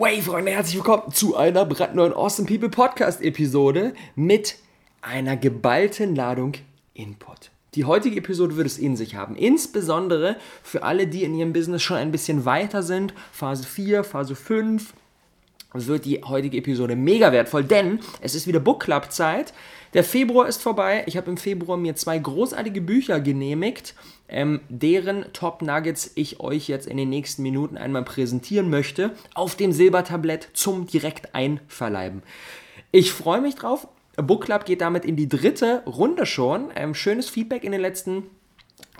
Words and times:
Hey 0.00 0.22
Freunde, 0.22 0.52
herzlich 0.52 0.76
willkommen 0.76 1.12
zu 1.12 1.36
einer 1.36 1.64
brandneuen 1.64 2.12
Awesome 2.12 2.46
People 2.46 2.68
Podcast 2.68 3.20
Episode 3.20 3.94
mit 4.14 4.54
einer 5.02 5.36
geballten 5.36 6.14
Ladung 6.14 6.52
Input. 6.94 7.50
Die 7.74 7.84
heutige 7.84 8.18
Episode 8.18 8.56
wird 8.56 8.68
es 8.68 8.78
in 8.78 8.94
sich 8.94 9.16
haben, 9.16 9.34
insbesondere 9.34 10.36
für 10.62 10.84
alle, 10.84 11.08
die 11.08 11.24
in 11.24 11.34
ihrem 11.34 11.52
Business 11.52 11.82
schon 11.82 11.96
ein 11.96 12.12
bisschen 12.12 12.44
weiter 12.44 12.84
sind, 12.84 13.12
Phase 13.32 13.64
4, 13.64 14.04
Phase 14.04 14.36
5, 14.36 14.94
wird 15.74 16.04
die 16.04 16.22
heutige 16.22 16.58
Episode 16.58 16.94
mega 16.94 17.32
wertvoll, 17.32 17.64
denn 17.64 17.98
es 18.20 18.36
ist 18.36 18.46
wieder 18.46 18.60
Book 18.60 18.84
Club 18.84 19.10
Zeit. 19.10 19.52
Der 19.94 20.04
Februar 20.04 20.48
ist 20.48 20.62
vorbei. 20.62 21.04
Ich 21.06 21.16
habe 21.16 21.30
im 21.30 21.36
Februar 21.36 21.78
mir 21.78 21.96
zwei 21.96 22.18
großartige 22.18 22.80
Bücher 22.80 23.20
genehmigt, 23.20 23.94
ähm, 24.28 24.60
deren 24.68 25.32
Top 25.32 25.62
Nuggets 25.62 26.12
ich 26.14 26.40
euch 26.40 26.68
jetzt 26.68 26.86
in 26.86 26.96
den 26.96 27.08
nächsten 27.08 27.42
Minuten 27.42 27.78
einmal 27.78 28.04
präsentieren 28.04 28.68
möchte, 28.68 29.12
auf 29.34 29.56
dem 29.56 29.72
Silbertablett 29.72 30.50
zum 30.52 30.86
direkt 30.86 31.34
einverleiben. 31.34 32.22
Ich 32.92 33.12
freue 33.12 33.40
mich 33.40 33.54
drauf. 33.54 33.88
Book 34.16 34.44
Club 34.44 34.64
geht 34.64 34.80
damit 34.80 35.04
in 35.04 35.16
die 35.16 35.28
dritte 35.28 35.82
Runde 35.86 36.26
schon. 36.26 36.70
Ähm, 36.74 36.94
schönes 36.94 37.28
Feedback 37.28 37.64
in 37.64 37.72
den 37.72 37.80
letzten 37.80 38.24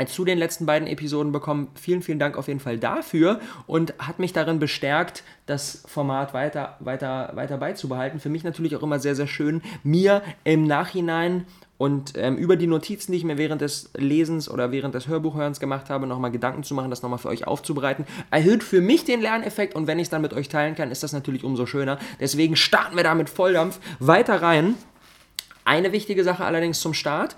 zu 0.07 0.25
den 0.25 0.39
letzten 0.39 0.67
beiden 0.67 0.87
Episoden 0.87 1.33
bekommen. 1.33 1.69
Vielen, 1.75 2.03
vielen 2.03 2.19
Dank 2.19 2.37
auf 2.37 2.49
jeden 2.49 2.61
Fall 2.61 2.79
dafür 2.79 3.41
und 3.67 3.95
hat 3.99 4.19
mich 4.19 4.33
darin 4.33 4.59
bestärkt, 4.59 5.25
das 5.47 5.83
Format 5.87 6.35
weiter, 6.35 6.77
weiter, 6.81 7.33
weiter 7.35 7.59
beizubehalten. 7.59 8.21
Für 8.21 8.29
mich 8.29 8.45
natürlich 8.45 8.77
auch 8.77 8.83
immer 8.83 9.01
sehr, 9.01 9.15
sehr 9.15 9.27
schön, 9.27 9.63
mir 9.83 10.23
im 10.45 10.65
Nachhinein 10.65 11.47
und 11.79 12.15
ähm, 12.17 12.37
über 12.37 12.57
die 12.57 12.67
Notizen, 12.67 13.13
die 13.13 13.19
ich 13.19 13.25
mir 13.25 13.39
während 13.39 13.61
des 13.61 13.91
Lesens 13.97 14.51
oder 14.51 14.73
während 14.73 14.97
des 14.97 15.07
Hörbuchhörens 15.07 15.61
gemacht 15.61 15.91
habe, 15.91 16.09
nochmal 16.09 16.33
Gedanken 16.33 16.65
zu 16.65 16.75
machen, 16.75 16.91
das 16.91 17.03
nochmal 17.03 17.21
für 17.21 17.29
euch 17.29 17.47
aufzubereiten. 17.47 18.05
Erhöht 18.33 18.65
für 18.65 18.81
mich 18.81 19.05
den 19.05 19.21
Lerneffekt 19.21 19.77
und 19.77 19.87
wenn 19.87 20.01
ich 20.01 20.07
es 20.07 20.11
dann 20.11 20.23
mit 20.23 20.35
euch 20.35 20.49
teilen 20.49 20.75
kann, 20.75 20.91
ist 20.91 21.05
das 21.05 21.13
natürlich 21.13 21.45
umso 21.45 21.67
schöner. 21.67 21.99
Deswegen 22.21 22.57
starten 22.57 22.97
wir 22.97 23.05
da 23.05 23.15
mit 23.15 23.31
Volldampf 23.31 23.79
weiter 24.01 24.43
rein. 24.43 24.75
Eine 25.65 25.93
wichtige 25.93 26.25
Sache 26.25 26.45
allerdings 26.45 26.81
zum 26.81 26.95
Start. 26.95 27.37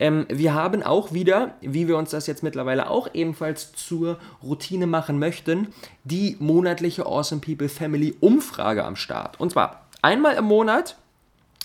Ähm, 0.00 0.26
wir 0.30 0.54
haben 0.54 0.82
auch 0.82 1.12
wieder, 1.12 1.54
wie 1.60 1.86
wir 1.86 1.96
uns 1.98 2.10
das 2.10 2.26
jetzt 2.26 2.42
mittlerweile 2.42 2.88
auch 2.88 3.08
ebenfalls 3.12 3.72
zur 3.72 4.18
Routine 4.42 4.86
machen 4.86 5.18
möchten, 5.18 5.68
die 6.04 6.36
monatliche 6.40 7.06
Awesome 7.06 7.42
People 7.42 7.68
Family 7.68 8.16
Umfrage 8.18 8.84
am 8.84 8.96
Start. 8.96 9.38
Und 9.38 9.52
zwar 9.52 9.86
einmal 10.00 10.36
im 10.36 10.46
Monat 10.46 10.96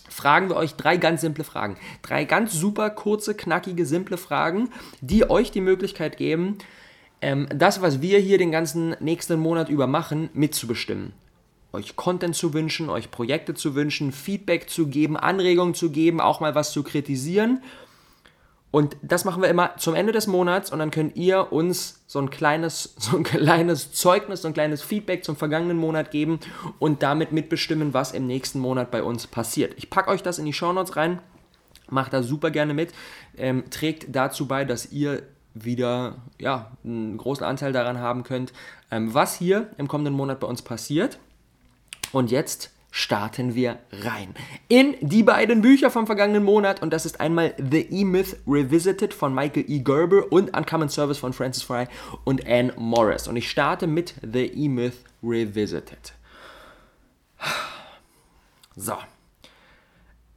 fragen 0.10 0.50
wir 0.50 0.58
euch 0.58 0.76
drei 0.76 0.98
ganz 0.98 1.22
simple 1.22 1.46
Fragen. 1.46 1.78
Drei 2.02 2.26
ganz 2.26 2.54
super 2.54 2.90
kurze, 2.90 3.36
knackige, 3.36 3.86
simple 3.86 4.18
Fragen, 4.18 4.70
die 5.00 5.30
euch 5.30 5.52
die 5.52 5.62
Möglichkeit 5.62 6.18
geben, 6.18 6.58
ähm, 7.22 7.48
das, 7.56 7.82
was 7.82 8.02
wir 8.02 8.20
hier 8.20 8.38
den 8.38 8.52
ganzen 8.52 8.98
nächsten 9.00 9.40
Monat 9.40 9.70
über 9.70 9.88
machen, 9.88 10.30
mitzubestimmen 10.34 11.14
euch 11.72 11.98
Content 11.98 12.38
zu 12.38 12.54
wünschen, 12.54 12.90
euch 12.90 13.12
Projekte 13.12 13.54
zu 13.54 13.76
wünschen, 13.76 14.14
Feedback 14.14 14.70
zu 14.70 14.88
geben, 14.88 15.18
Anregungen 15.18 15.74
zu 15.74 15.92
geben, 15.92 16.22
auch 16.22 16.40
mal 16.40 16.56
was 16.56 16.72
zu 16.72 16.84
kritisieren 16.84 17.62
und 18.72 18.98
das 19.02 19.24
machen 19.24 19.42
wir 19.42 19.50
immer 19.50 19.78
zum 19.78 19.96
Ende 19.96 20.12
des 20.12 20.28
Monats 20.28 20.72
und 20.72 20.80
dann 20.80 20.92
könnt 20.92 21.16
ihr 21.16 21.54
uns 21.54 22.04
so 22.08 22.20
ein 22.20 22.30
kleines, 22.30 22.96
so 23.00 23.18
ein 23.18 23.24
kleines 23.24 23.94
Zeugnis, 23.94 24.42
so 24.42 24.50
ein 24.50 24.54
kleines 24.54 24.82
Feedback 24.82 25.24
zum 25.24 25.36
vergangenen 25.36 25.78
Monat 25.78 26.12
geben 26.12 26.40
und 26.80 27.02
damit 27.02 27.32
mitbestimmen, 27.32 27.94
was 27.94 28.12
im 28.12 28.28
nächsten 28.28 28.60
Monat 28.60 28.92
bei 28.92 29.02
uns 29.02 29.28
passiert. 29.28 29.74
Ich 29.78 29.90
packe 29.90 30.10
euch 30.10 30.24
das 30.24 30.40
in 30.40 30.46
die 30.46 30.54
Shownotes 30.54 30.98
rein, 30.98 31.22
macht 31.90 32.14
da 32.14 32.22
super 32.22 32.52
gerne 32.52 32.74
mit, 32.74 32.94
ähm, 33.38 33.64
trägt 33.70 34.14
dazu 34.14 34.48
bei, 34.48 34.66
dass 34.66 34.92
ihr 34.92 35.24
wieder 35.54 36.18
ja, 36.38 36.72
einen 36.84 37.18
großen 37.18 37.46
Anteil 37.46 37.72
daran 37.72 38.00
haben 38.00 38.24
könnt, 38.24 38.52
ähm, 38.92 39.14
was 39.14 39.38
hier 39.38 39.70
im 39.78 39.88
kommenden 39.88 40.14
Monat 40.14 40.42
bei 40.42 40.48
uns 40.48 40.62
passiert. 40.62 41.18
Und 42.12 42.30
jetzt 42.30 42.75
starten 42.96 43.56
wir 43.56 43.80
rein 43.92 44.34
in 44.70 44.96
die 45.02 45.22
beiden 45.22 45.62
Bücher 45.62 45.92
vom 45.92 46.06
vergangenen 46.06 46.46
Monat 46.46 46.82
und 46.82 46.94
das 46.94 47.06
ist 47.06 47.20
einmal 47.20 47.54
The 47.58 47.82
E-Myth 47.82 48.38
Revisited 48.48 49.14
von 49.14 49.36
Michael 49.36 49.66
E. 49.68 49.80
Gerber 49.80 50.32
und 50.32 50.56
Uncommon 50.56 50.88
Service 50.88 51.18
von 51.18 51.34
Francis 51.34 51.62
Fry 51.62 51.88
und 52.24 52.48
Anne 52.48 52.72
Morris 52.78 53.28
und 53.28 53.36
ich 53.36 53.52
starte 53.52 53.86
mit 53.86 54.14
The 54.22 54.46
E-Myth 54.46 54.94
Revisited. 55.22 56.14
So. 58.78 58.94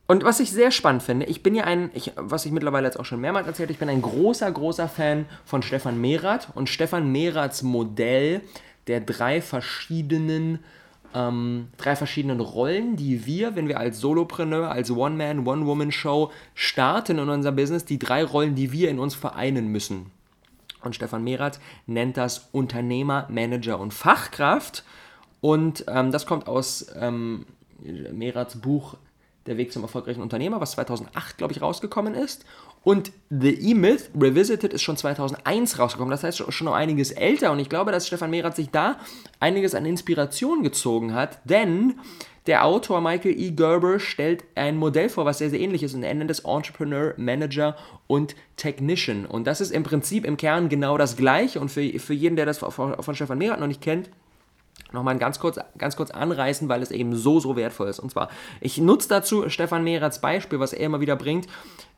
Und 0.08 0.24
was 0.24 0.40
ich 0.40 0.50
sehr 0.50 0.72
spannend 0.72 1.04
finde, 1.04 1.26
ich 1.26 1.44
bin 1.44 1.54
ja 1.54 1.62
ein, 1.62 1.92
ich, 1.94 2.10
was 2.16 2.44
ich 2.44 2.50
mittlerweile 2.50 2.88
jetzt 2.88 2.98
auch 2.98 3.04
schon 3.04 3.20
mehrmals 3.20 3.46
erzählt, 3.46 3.70
ich 3.70 3.78
bin 3.78 3.88
ein 3.88 4.02
großer, 4.02 4.50
großer 4.50 4.88
Fan 4.88 5.26
von 5.44 5.62
Stefan 5.62 6.00
Merath 6.00 6.48
und 6.56 6.68
Stefan 6.68 7.12
Meraths 7.12 7.62
Modell 7.62 8.40
der 8.88 9.00
drei 9.00 9.40
verschiedenen 9.42 10.58
ähm, 11.18 11.68
drei 11.76 11.96
verschiedenen 11.96 12.40
Rollen, 12.40 12.96
die 12.96 13.26
wir, 13.26 13.56
wenn 13.56 13.66
wir 13.66 13.80
als 13.80 14.00
Solopreneur, 14.00 14.70
als 14.70 14.90
One-Man, 14.90 15.46
One-Woman-Show 15.46 16.30
starten 16.54 17.18
in 17.18 17.28
unser 17.28 17.52
Business, 17.52 17.84
die 17.84 17.98
drei 17.98 18.24
Rollen, 18.24 18.54
die 18.54 18.70
wir 18.70 18.88
in 18.88 18.98
uns 18.98 19.14
vereinen 19.14 19.68
müssen. 19.68 20.12
Und 20.82 20.94
Stefan 20.94 21.24
Merath 21.24 21.58
nennt 21.86 22.16
das 22.16 22.48
Unternehmer, 22.52 23.26
Manager 23.28 23.80
und 23.80 23.92
Fachkraft. 23.92 24.84
Und 25.40 25.84
ähm, 25.88 26.12
das 26.12 26.24
kommt 26.24 26.46
aus 26.46 26.86
ähm, 26.96 27.46
Meraths 27.80 28.60
Buch 28.60 28.96
Der 29.48 29.56
Weg 29.56 29.72
zum 29.72 29.82
erfolgreichen 29.82 30.20
Unternehmer, 30.20 30.60
was 30.60 30.72
2008, 30.72 31.38
glaube 31.38 31.52
ich, 31.52 31.62
rausgekommen 31.62 32.14
ist. 32.14 32.44
Und 32.84 33.12
The 33.30 33.54
E-Myth 33.70 34.10
Revisited 34.18 34.72
ist 34.72 34.82
schon 34.82 34.96
2001 34.96 35.78
rausgekommen, 35.78 36.10
das 36.10 36.22
heißt 36.22 36.52
schon 36.52 36.64
noch 36.66 36.74
einiges 36.74 37.10
älter. 37.10 37.50
Und 37.52 37.58
ich 37.58 37.68
glaube, 37.68 37.90
dass 37.90 38.06
Stefan 38.06 38.30
Mehrath 38.30 38.56
sich 38.56 38.70
da 38.70 38.98
einiges 39.40 39.74
an 39.74 39.86
Inspiration 39.86 40.62
gezogen 40.62 41.14
hat, 41.14 41.38
denn 41.44 41.94
der 42.46 42.64
Autor 42.64 43.02
Michael 43.02 43.38
E. 43.38 43.50
Gerber 43.50 44.00
stellt 44.00 44.44
ein 44.54 44.76
Modell 44.76 45.10
vor, 45.10 45.26
was 45.26 45.36
sehr, 45.38 45.50
sehr 45.50 45.60
ähnlich 45.60 45.82
ist 45.82 45.94
und 45.94 46.02
er 46.02 46.14
nennt 46.14 46.30
es 46.30 46.40
Entrepreneur, 46.40 47.12
Manager 47.18 47.76
und 48.06 48.36
Technician. 48.56 49.26
Und 49.26 49.46
das 49.46 49.60
ist 49.60 49.70
im 49.70 49.82
Prinzip 49.82 50.24
im 50.24 50.38
Kern 50.38 50.70
genau 50.70 50.96
das 50.96 51.16
Gleiche. 51.16 51.60
Und 51.60 51.70
für, 51.70 51.86
für 51.98 52.14
jeden, 52.14 52.36
der 52.36 52.46
das 52.46 52.58
von, 52.58 53.14
Stefan 53.14 53.36
Mehrath 53.36 53.60
noch 53.60 53.66
nicht 53.66 53.82
kennt, 53.82 54.08
nochmal 54.92 55.18
ganz 55.18 55.38
kurz, 55.38 55.58
ganz 55.76 55.96
kurz 55.96 56.10
anreißen, 56.10 56.68
weil 56.68 56.82
es 56.82 56.90
eben 56.90 57.14
so, 57.14 57.40
so 57.40 57.56
wertvoll 57.56 57.88
ist. 57.88 57.98
Und 57.98 58.10
zwar, 58.10 58.28
ich 58.60 58.78
nutze 58.78 59.08
dazu 59.08 59.48
Stefan 59.48 59.84
Mehraths 59.84 60.20
Beispiel, 60.20 60.60
was 60.60 60.72
er 60.72 60.86
immer 60.86 61.00
wieder 61.00 61.16
bringt. 61.16 61.46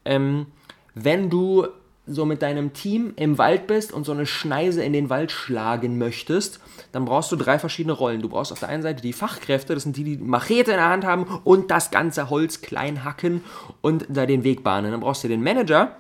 Ähm, 0.05 0.47
wenn 0.95 1.31
du 1.31 1.67
so 2.07 2.25
mit 2.25 2.43
deinem 2.43 2.73
Team 2.73 3.13
im 3.17 3.39
Wald 3.39 3.67
bist 3.67 3.93
und 3.93 4.05
so 4.05 4.13
eine 4.13 4.27
Schneise 4.27 4.83
in 4.83 4.93
den 4.93 5.11
Wald 5.11 5.31
schlagen 5.31 5.99
möchtest, 5.99 6.61
dann 6.93 7.05
brauchst 7.05 7.31
du 7.31 7.37
drei 7.37 7.59
verschiedene 7.59 7.93
Rollen. 7.93 8.23
Du 8.23 8.29
brauchst 8.29 8.53
auf 8.53 8.59
der 8.59 8.69
einen 8.69 8.83
Seite 8.83 9.03
die 9.03 9.13
Fachkräfte, 9.13 9.75
das 9.75 9.85
sind 9.85 9.97
die, 9.97 10.05
die 10.05 10.17
Machete 10.17 10.73
in 10.73 10.79
der 10.79 10.89
Hand 10.89 11.05
haben 11.05 11.25
und 11.45 11.71
das 11.71 11.91
ganze 11.91 12.31
Holz 12.31 12.63
klein 12.63 13.05
hacken 13.05 13.45
und 13.81 14.07
da 14.09 14.27
den 14.27 14.45
Weg 14.45 14.65
bahnen. 14.65 14.91
Dann 14.91 15.01
brauchst 15.01 15.23
du 15.23 15.29
den 15.29 15.43
Manager, 15.43 15.97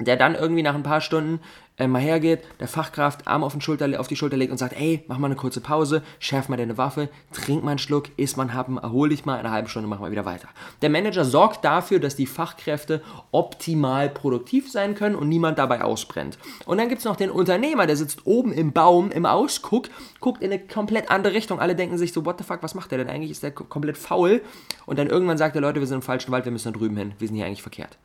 der 0.00 0.16
dann 0.16 0.34
irgendwie 0.34 0.62
nach 0.62 0.74
ein 0.74 0.82
paar 0.82 1.00
Stunden 1.00 1.40
mal 1.86 2.00
hergeht, 2.00 2.40
der 2.58 2.66
Fachkraft 2.66 3.28
Arm 3.28 3.44
auf, 3.44 3.54
Schulter, 3.60 4.00
auf 4.00 4.08
die 4.08 4.16
Schulter 4.16 4.36
legt 4.36 4.50
und 4.50 4.58
sagt, 4.58 4.72
ey, 4.72 5.04
mach 5.06 5.18
mal 5.18 5.26
eine 5.26 5.36
kurze 5.36 5.60
Pause, 5.60 6.02
schärf 6.18 6.48
mal 6.48 6.56
deine 6.56 6.76
Waffe, 6.76 7.08
trink 7.32 7.62
mal 7.62 7.70
einen 7.70 7.78
Schluck, 7.78 8.06
iss 8.16 8.36
mal 8.36 8.42
einen 8.42 8.54
Happen, 8.54 8.78
erhol 8.78 9.10
dich 9.10 9.24
mal, 9.24 9.34
in 9.34 9.40
einer 9.40 9.52
halben 9.52 9.68
Stunde 9.68 9.88
machen 9.88 10.04
wir 10.04 10.10
wieder 10.10 10.24
weiter. 10.24 10.48
Der 10.82 10.90
Manager 10.90 11.24
sorgt 11.24 11.64
dafür, 11.64 12.00
dass 12.00 12.16
die 12.16 12.26
Fachkräfte 12.26 13.00
optimal 13.30 14.08
produktiv 14.08 14.70
sein 14.70 14.96
können 14.96 15.14
und 15.14 15.28
niemand 15.28 15.58
dabei 15.58 15.82
ausbrennt. 15.82 16.38
Und 16.66 16.78
dann 16.78 16.88
gibt 16.88 16.98
es 16.98 17.04
noch 17.04 17.16
den 17.16 17.30
Unternehmer, 17.30 17.86
der 17.86 17.96
sitzt 17.96 18.26
oben 18.26 18.52
im 18.52 18.72
Baum, 18.72 19.12
im 19.12 19.24
Ausguck, 19.24 19.88
guckt 20.18 20.42
in 20.42 20.50
eine 20.50 20.60
komplett 20.60 21.10
andere 21.12 21.34
Richtung. 21.34 21.60
Alle 21.60 21.76
denken 21.76 21.96
sich 21.96 22.12
so, 22.12 22.24
what 22.24 22.38
the 22.38 22.44
fuck, 22.44 22.62
was 22.62 22.74
macht 22.74 22.90
der 22.90 22.98
denn 22.98 23.08
eigentlich? 23.08 23.30
Ist 23.30 23.44
der 23.44 23.52
komplett 23.52 23.96
faul? 23.96 24.40
Und 24.86 24.98
dann 24.98 25.08
irgendwann 25.08 25.38
sagt 25.38 25.54
der 25.54 25.62
Leute, 25.62 25.78
wir 25.78 25.86
sind 25.86 25.96
im 25.96 26.02
falschen 26.02 26.32
Wald, 26.32 26.44
wir 26.44 26.52
müssen 26.52 26.72
da 26.72 26.78
drüben 26.78 26.96
hin, 26.96 27.12
wir 27.18 27.28
sind 27.28 27.36
hier 27.36 27.46
eigentlich 27.46 27.62
verkehrt. 27.62 27.98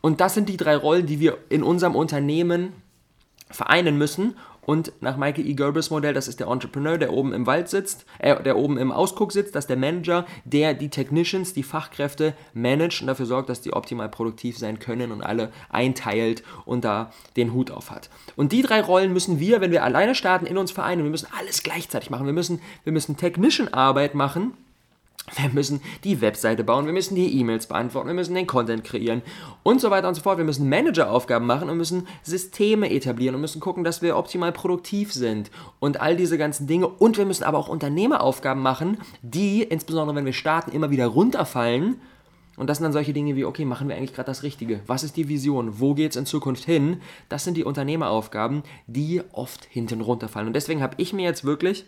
Und 0.00 0.20
das 0.20 0.34
sind 0.34 0.50
die 0.50 0.58
drei 0.58 0.76
Rollen, 0.76 1.06
die 1.06 1.18
wir 1.18 1.38
in 1.48 1.62
unserem 1.62 1.96
Unternehmen 1.96 2.74
vereinen 3.54 3.96
müssen. 3.96 4.36
Und 4.66 4.92
nach 5.02 5.18
Michael 5.18 5.46
E. 5.46 5.52
Gerbers 5.52 5.90
Modell, 5.90 6.14
das 6.14 6.26
ist 6.26 6.40
der 6.40 6.46
Entrepreneur, 6.46 6.96
der 6.96 7.12
oben 7.12 7.34
im 7.34 7.46
Wald 7.46 7.68
sitzt, 7.68 8.06
äh, 8.18 8.42
der 8.42 8.56
oben 8.56 8.78
im 8.78 8.92
Ausguck 8.92 9.30
sitzt, 9.30 9.54
das 9.54 9.64
ist 9.64 9.68
der 9.68 9.76
Manager, 9.76 10.24
der 10.46 10.72
die 10.72 10.88
Technicians, 10.88 11.52
die 11.52 11.62
Fachkräfte 11.62 12.34
managt 12.54 13.02
und 13.02 13.08
dafür 13.08 13.26
sorgt, 13.26 13.50
dass 13.50 13.60
die 13.60 13.74
optimal 13.74 14.08
produktiv 14.08 14.56
sein 14.56 14.78
können 14.78 15.12
und 15.12 15.20
alle 15.20 15.52
einteilt 15.68 16.42
und 16.64 16.82
da 16.82 17.12
den 17.36 17.52
Hut 17.52 17.70
auf 17.70 17.90
hat. 17.90 18.08
Und 18.36 18.52
die 18.52 18.62
drei 18.62 18.80
Rollen 18.80 19.12
müssen 19.12 19.38
wir, 19.38 19.60
wenn 19.60 19.70
wir 19.70 19.84
alleine 19.84 20.14
starten, 20.14 20.46
in 20.46 20.56
uns 20.56 20.72
vereinen. 20.72 21.04
Wir 21.04 21.10
müssen 21.10 21.28
alles 21.38 21.62
gleichzeitig 21.62 22.08
machen. 22.08 22.24
Wir 22.24 22.32
müssen, 22.32 22.60
wir 22.84 22.92
müssen 22.94 23.18
Technician-Arbeit 23.18 24.14
machen 24.14 24.54
wir 25.32 25.48
müssen 25.50 25.80
die 26.04 26.20
Webseite 26.20 26.64
bauen, 26.64 26.84
wir 26.84 26.92
müssen 26.92 27.14
die 27.14 27.40
E-Mails 27.40 27.66
beantworten, 27.66 28.08
wir 28.08 28.14
müssen 28.14 28.34
den 28.34 28.46
Content 28.46 28.84
kreieren 28.84 29.22
und 29.62 29.80
so 29.80 29.90
weiter 29.90 30.06
und 30.06 30.14
so 30.14 30.20
fort. 30.20 30.36
Wir 30.36 30.44
müssen 30.44 30.68
Manageraufgaben 30.68 31.46
machen 31.46 31.70
und 31.70 31.78
müssen 31.78 32.06
Systeme 32.22 32.90
etablieren 32.90 33.34
und 33.34 33.40
müssen 33.40 33.60
gucken, 33.60 33.84
dass 33.84 34.02
wir 34.02 34.16
optimal 34.16 34.52
produktiv 34.52 35.12
sind 35.12 35.50
und 35.80 36.00
all 36.00 36.16
diese 36.16 36.36
ganzen 36.36 36.66
Dinge. 36.66 36.88
Und 36.88 37.16
wir 37.16 37.24
müssen 37.24 37.44
aber 37.44 37.58
auch 37.58 37.68
Unternehmeraufgaben 37.68 38.62
machen, 38.62 38.98
die, 39.22 39.62
insbesondere 39.62 40.14
wenn 40.14 40.26
wir 40.26 40.34
starten, 40.34 40.72
immer 40.72 40.90
wieder 40.90 41.06
runterfallen. 41.06 42.00
Und 42.56 42.68
das 42.68 42.78
sind 42.78 42.84
dann 42.84 42.92
solche 42.92 43.14
Dinge 43.14 43.34
wie, 43.34 43.46
okay, 43.46 43.64
machen 43.64 43.88
wir 43.88 43.96
eigentlich 43.96 44.14
gerade 44.14 44.26
das 44.26 44.42
Richtige? 44.42 44.80
Was 44.86 45.02
ist 45.02 45.16
die 45.16 45.28
Vision? 45.28 45.80
Wo 45.80 45.94
geht 45.94 46.12
es 46.12 46.16
in 46.16 46.26
Zukunft 46.26 46.64
hin? 46.64 47.00
Das 47.28 47.42
sind 47.44 47.56
die 47.56 47.64
Unternehmeraufgaben, 47.64 48.62
die 48.86 49.22
oft 49.32 49.64
hinten 49.64 50.02
runterfallen. 50.02 50.46
Und 50.46 50.54
deswegen 50.54 50.82
habe 50.82 50.94
ich 50.98 51.12
mir 51.12 51.24
jetzt 51.24 51.44
wirklich 51.44 51.86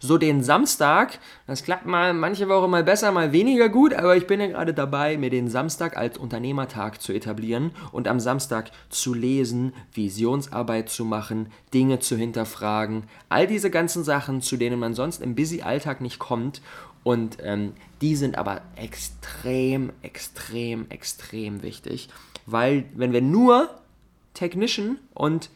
so 0.00 0.18
den 0.18 0.42
Samstag, 0.42 1.18
das 1.46 1.62
klappt 1.62 1.86
mal 1.86 2.14
manche 2.14 2.48
Woche 2.48 2.66
mal 2.66 2.82
besser, 2.82 3.12
mal 3.12 3.32
weniger 3.32 3.68
gut, 3.68 3.92
aber 3.94 4.16
ich 4.16 4.26
bin 4.26 4.40
ja 4.40 4.46
gerade 4.48 4.74
dabei, 4.74 5.16
mir 5.18 5.30
den 5.30 5.48
Samstag 5.48 5.96
als 5.96 6.18
Unternehmertag 6.18 7.00
zu 7.00 7.12
etablieren 7.12 7.70
und 7.92 8.08
am 8.08 8.18
Samstag 8.18 8.70
zu 8.88 9.14
lesen, 9.14 9.74
Visionsarbeit 9.92 10.88
zu 10.88 11.04
machen, 11.04 11.52
Dinge 11.72 12.00
zu 12.00 12.16
hinterfragen, 12.16 13.04
all 13.28 13.46
diese 13.46 13.70
ganzen 13.70 14.02
Sachen, 14.02 14.40
zu 14.40 14.56
denen 14.56 14.80
man 14.80 14.94
sonst 14.94 15.22
im 15.22 15.34
busy 15.34 15.62
Alltag 15.62 16.00
nicht 16.00 16.18
kommt. 16.18 16.62
Und 17.02 17.38
ähm, 17.42 17.72
die 18.02 18.14
sind 18.14 18.36
aber 18.36 18.60
extrem, 18.76 19.90
extrem, 20.02 20.90
extrem 20.90 21.62
wichtig, 21.62 22.10
weil 22.44 22.84
wenn 22.94 23.12
wir 23.12 23.22
nur 23.22 23.70
Technician 24.34 24.98
und 25.14 25.50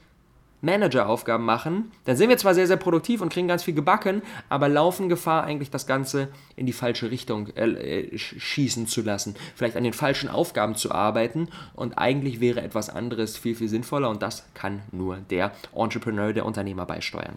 Manageraufgaben 0.65 1.45
machen, 1.45 1.93
dann 2.05 2.17
sind 2.17 2.29
wir 2.29 2.39
zwar 2.39 2.55
sehr, 2.55 2.67
sehr 2.67 2.77
produktiv 2.77 3.21
und 3.21 3.33
kriegen 3.33 3.49
ganz 3.49 3.63
viel 3.63 3.75
gebacken, 3.75 4.23
aber 4.49 4.69
laufen 4.69 5.09
Gefahr, 5.09 5.45
eigentlich 5.45 5.71
das 5.71 5.87
Ganze 5.87 6.29
in 6.57 6.67
die 6.67 6.73
falsche 6.73 7.11
Richtung 7.11 7.49
äh, 7.57 8.11
äh 8.11 8.19
schießen 8.19 8.87
zu 8.87 9.03
lassen. 9.03 9.35
Vielleicht 9.55 9.77
an 9.77 9.85
den 9.85 9.93
falschen 9.93 10.29
Aufgaben 10.29 10.75
zu 10.75 10.93
arbeiten 10.93 11.49
und 11.75 11.99
eigentlich 11.99 12.41
wäre 12.41 12.63
etwas 12.63 12.91
anderes 12.91 13.37
viel, 13.37 13.55
viel 13.55 13.69
sinnvoller 13.69 14.11
und 14.11 14.23
das 14.23 14.45
kann 14.55 14.83
nur 14.93 15.19
der 15.31 15.53
Entrepreneur, 15.75 16.33
der 16.33 16.47
Unternehmer 16.47 16.87
beisteuern. 16.87 17.37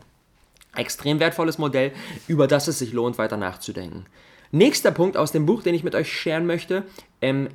Extrem 0.75 1.19
wertvolles 1.19 1.57
Modell, 1.57 1.91
über 2.27 2.47
das 2.47 2.67
es 2.67 2.79
sich 2.79 2.93
lohnt, 2.93 3.17
weiter 3.17 3.37
nachzudenken. 3.37 4.05
Nächster 4.51 4.91
Punkt 4.91 5.17
aus 5.17 5.31
dem 5.31 5.45
Buch, 5.45 5.63
den 5.63 5.75
ich 5.75 5.83
mit 5.83 5.95
euch 5.95 6.11
scheren 6.11 6.45
möchte, 6.45 6.83
ähm, 7.21 7.49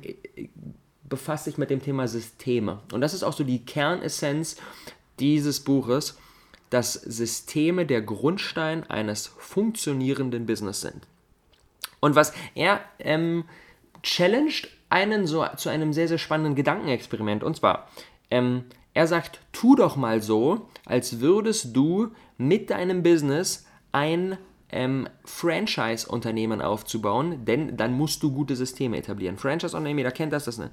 befasst 1.13 1.45
sich 1.45 1.57
mit 1.57 1.69
dem 1.69 1.81
Thema 1.81 2.07
Systeme. 2.07 2.79
Und 2.91 3.01
das 3.01 3.13
ist 3.13 3.23
auch 3.23 3.33
so 3.33 3.43
die 3.43 3.65
Kernessenz 3.65 4.57
dieses 5.19 5.59
Buches, 5.59 6.17
dass 6.69 6.93
Systeme 6.93 7.85
der 7.85 8.01
Grundstein 8.01 8.83
eines 8.89 9.27
funktionierenden 9.27 10.45
Business 10.45 10.81
sind. 10.81 11.07
Und 11.99 12.15
was 12.15 12.33
er 12.55 12.81
ähm, 12.99 13.45
challenged 14.01 14.69
einen 14.93 15.25
so 15.25 15.43
zu 15.57 15.69
einem 15.69 15.91
sehr, 15.91 16.07
sehr 16.07 16.19
spannenden 16.19 16.53
Gedankenexperiment. 16.53 17.43
Und 17.43 17.55
zwar, 17.55 17.89
ähm, 18.29 18.65
er 18.93 19.07
sagt, 19.07 19.39
tu 19.51 19.75
doch 19.75 19.95
mal 19.95 20.21
so, 20.21 20.67
als 20.85 21.19
würdest 21.19 21.75
du 21.75 22.11
mit 22.37 22.69
deinem 22.69 23.01
Business 23.01 23.65
ein 23.91 24.37
ähm, 24.69 25.07
Franchise-Unternehmen 25.25 26.61
aufzubauen, 26.61 27.43
denn 27.45 27.75
dann 27.75 27.93
musst 27.93 28.21
du 28.21 28.31
gute 28.31 28.55
Systeme 28.55 28.97
etablieren. 28.97 29.37
Franchise-Unternehmen, 29.37 29.99
jeder 29.99 30.11
kennt 30.11 30.33
das, 30.33 30.45
das 30.45 30.55
ist 30.55 30.61
eine 30.61 30.71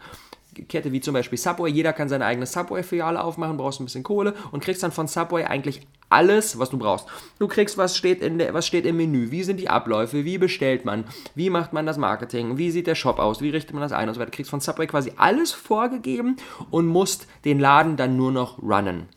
Kette 0.69 0.93
wie 0.93 1.01
zum 1.01 1.15
Beispiel 1.15 1.39
Subway. 1.39 1.71
Jeder 1.71 1.93
kann 1.93 2.09
seine 2.09 2.25
eigene 2.27 2.47
Subway-Filiale 2.47 3.23
aufmachen, 3.23 3.57
brauchst 3.57 3.81
ein 3.81 3.85
bisschen 3.85 4.03
Kohle 4.03 4.35
und 4.53 4.63
kriegst 4.63 4.83
dann 4.83 4.93
von 4.93 5.09
Subway 5.09 5.45
eigentlich 5.45 5.87
alles, 6.11 6.59
was 6.59 6.71
du 6.71 6.79
brauchst. 6.79 7.07
Du 7.39 7.49
kriegst, 7.49 7.79
was 7.79 7.97
steht, 7.97 8.21
in 8.21 8.39
der, 8.39 8.53
was 8.53 8.67
steht 8.67 8.85
im 8.85 8.97
Menü, 8.97 9.31
wie 9.31 9.45
sind 9.45 9.59
die 9.59 9.71
Abläufe, 9.71 10.25
wie 10.25 10.39
bestellt 10.39 10.85
man, 10.85 11.05
wie 11.35 11.51
macht 11.51 11.73
man 11.73 11.87
das 11.87 11.99
Marketing, 11.99 12.59
wie 12.59 12.71
sieht 12.71 12.89
der 12.89 12.97
Shop 12.97 13.19
aus, 13.19 13.41
wie 13.41 13.51
richtet 13.51 13.75
man 13.75 13.83
das 13.83 13.93
ein 13.93 14.09
und 14.09 14.15
so 14.15 14.21
weiter. 14.21 14.31
Du 14.31 14.37
kriegst 14.37 14.51
von 14.51 14.61
Subway 14.61 14.87
quasi 14.87 15.13
alles 15.17 15.53
vorgegeben 15.53 16.37
und 16.71 16.87
musst 16.87 17.27
den 17.45 17.61
Laden 17.61 17.97
dann 17.97 18.17
nur 18.17 18.33
noch 18.33 18.61
runnen. 18.61 19.09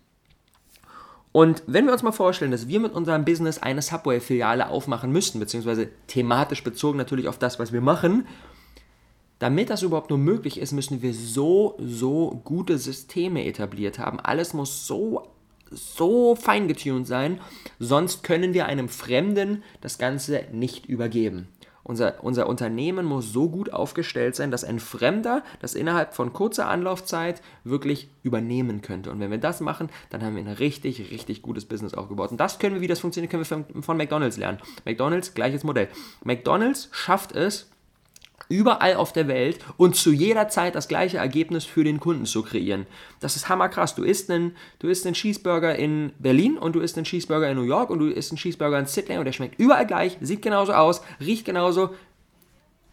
Und 1.34 1.64
wenn 1.66 1.86
wir 1.86 1.94
uns 1.94 2.04
mal 2.04 2.12
vorstellen, 2.12 2.52
dass 2.52 2.68
wir 2.68 2.80
mit 2.80 2.94
unserem 2.94 3.26
Business 3.26 3.58
eine 3.58 3.82
Subway-Filiale 3.82 4.70
aufmachen 4.70 5.12
müssten, 5.12 5.40
beziehungsweise 5.40 5.90
thematisch 6.06 6.64
bezogen 6.64 6.98
natürlich 7.00 7.28
auf 7.28 7.40
das, 7.40 7.58
was 7.58 7.74
wir 7.74 7.82
machen, 7.82 8.28
damit 9.44 9.70
das 9.70 9.82
überhaupt 9.82 10.10
nur 10.10 10.20
möglich 10.20 10.58
ist, 10.58 10.72
müssen 10.72 11.02
wir 11.02 11.14
so, 11.14 11.76
so 11.78 12.40
gute 12.46 12.78
Systeme 12.78 13.44
etabliert 13.44 14.00
haben. 14.00 14.22
Alles 14.22 14.54
muss 14.54 14.88
so, 14.88 15.28
so 15.70 16.36
fein 16.36 16.70
getuned 16.70 17.06
sein, 17.06 17.42
sonst 17.78 18.24
können 18.24 18.54
wir 18.54 18.68
einem 18.68 18.88
Fremden 18.88 19.62
das 19.82 19.98
Ganze 19.98 20.46
nicht 20.54 20.86
übergeben. 20.86 21.50
Unser, 21.84 22.24
unser 22.24 22.48
Unternehmen 22.48 23.06
muss 23.06 23.34
so 23.34 23.50
gut 23.50 23.74
aufgestellt 23.74 24.38
sein, 24.38 24.50
dass 24.50 24.64
ein 24.64 24.80
Fremder 24.80 25.44
das 25.60 25.76
innerhalb 25.76 26.14
von 26.14 26.32
kurzer 26.32 26.70
Anlaufzeit 26.70 27.42
wirklich 27.66 28.10
übernehmen 28.24 28.82
könnte. 28.82 29.12
Und 29.12 29.20
wenn 29.20 29.30
wir 29.30 29.40
das 29.40 29.60
machen, 29.60 29.90
dann 30.10 30.24
haben 30.24 30.38
wir 30.38 30.44
ein 30.44 30.54
richtig, 30.54 31.12
richtig 31.12 31.42
gutes 31.42 31.66
Business 31.66 31.94
aufgebaut. 31.94 32.32
Und 32.32 32.40
das 32.40 32.60
können 32.60 32.76
wir, 32.76 32.82
wie 32.82 32.88
das 32.88 33.02
funktioniert, 33.02 33.30
können 33.30 33.42
wir 33.42 33.74
von, 33.74 33.84
von 33.84 33.98
McDonalds 33.98 34.38
lernen. 34.38 34.60
McDonalds, 34.86 35.34
gleiches 35.34 35.66
Modell. 35.66 35.90
McDonalds 36.24 36.88
schafft 36.94 37.34
es, 37.34 37.68
überall 38.50 38.96
auf 38.96 39.14
der 39.14 39.28
Welt 39.28 39.60
und 39.78 39.96
zu 39.96 40.12
jeder 40.12 40.50
Zeit 40.50 40.76
das 40.76 40.88
gleiche 40.88 41.18
Ergebnis 41.18 41.66
für 41.66 41.84
den 41.84 42.00
Kunden 42.00 42.26
zu 42.26 42.44
kreieren. 42.44 42.86
Das 43.20 43.36
ist 43.36 43.50
hammerkrass. 43.50 43.96
Du 43.96 44.04
isst 44.04 44.30
einen, 44.30 44.56
du 44.80 44.88
isst 44.88 45.06
einen 45.06 45.16
Cheeseburger 45.16 45.76
in 45.76 46.14
Berlin 46.20 46.58
und 46.58 46.74
du 46.76 46.80
isst 46.80 46.98
einen 46.98 47.06
Cheeseburger 47.06 47.50
in 47.50 47.58
New 47.58 47.64
York 47.64 47.90
und 47.90 48.00
du 48.00 48.08
isst 48.08 48.32
einen 48.32 48.38
Cheeseburger 48.38 48.80
in 48.80 48.86
Sydney 48.86 49.18
und 49.18 49.26
der 49.26 49.34
schmeckt 49.34 49.60
überall 49.60 49.88
gleich, 49.88 50.18
sieht 50.22 50.42
genauso 50.42 50.74
aus, 50.74 51.02
riecht 51.20 51.46
genauso. 51.46 51.94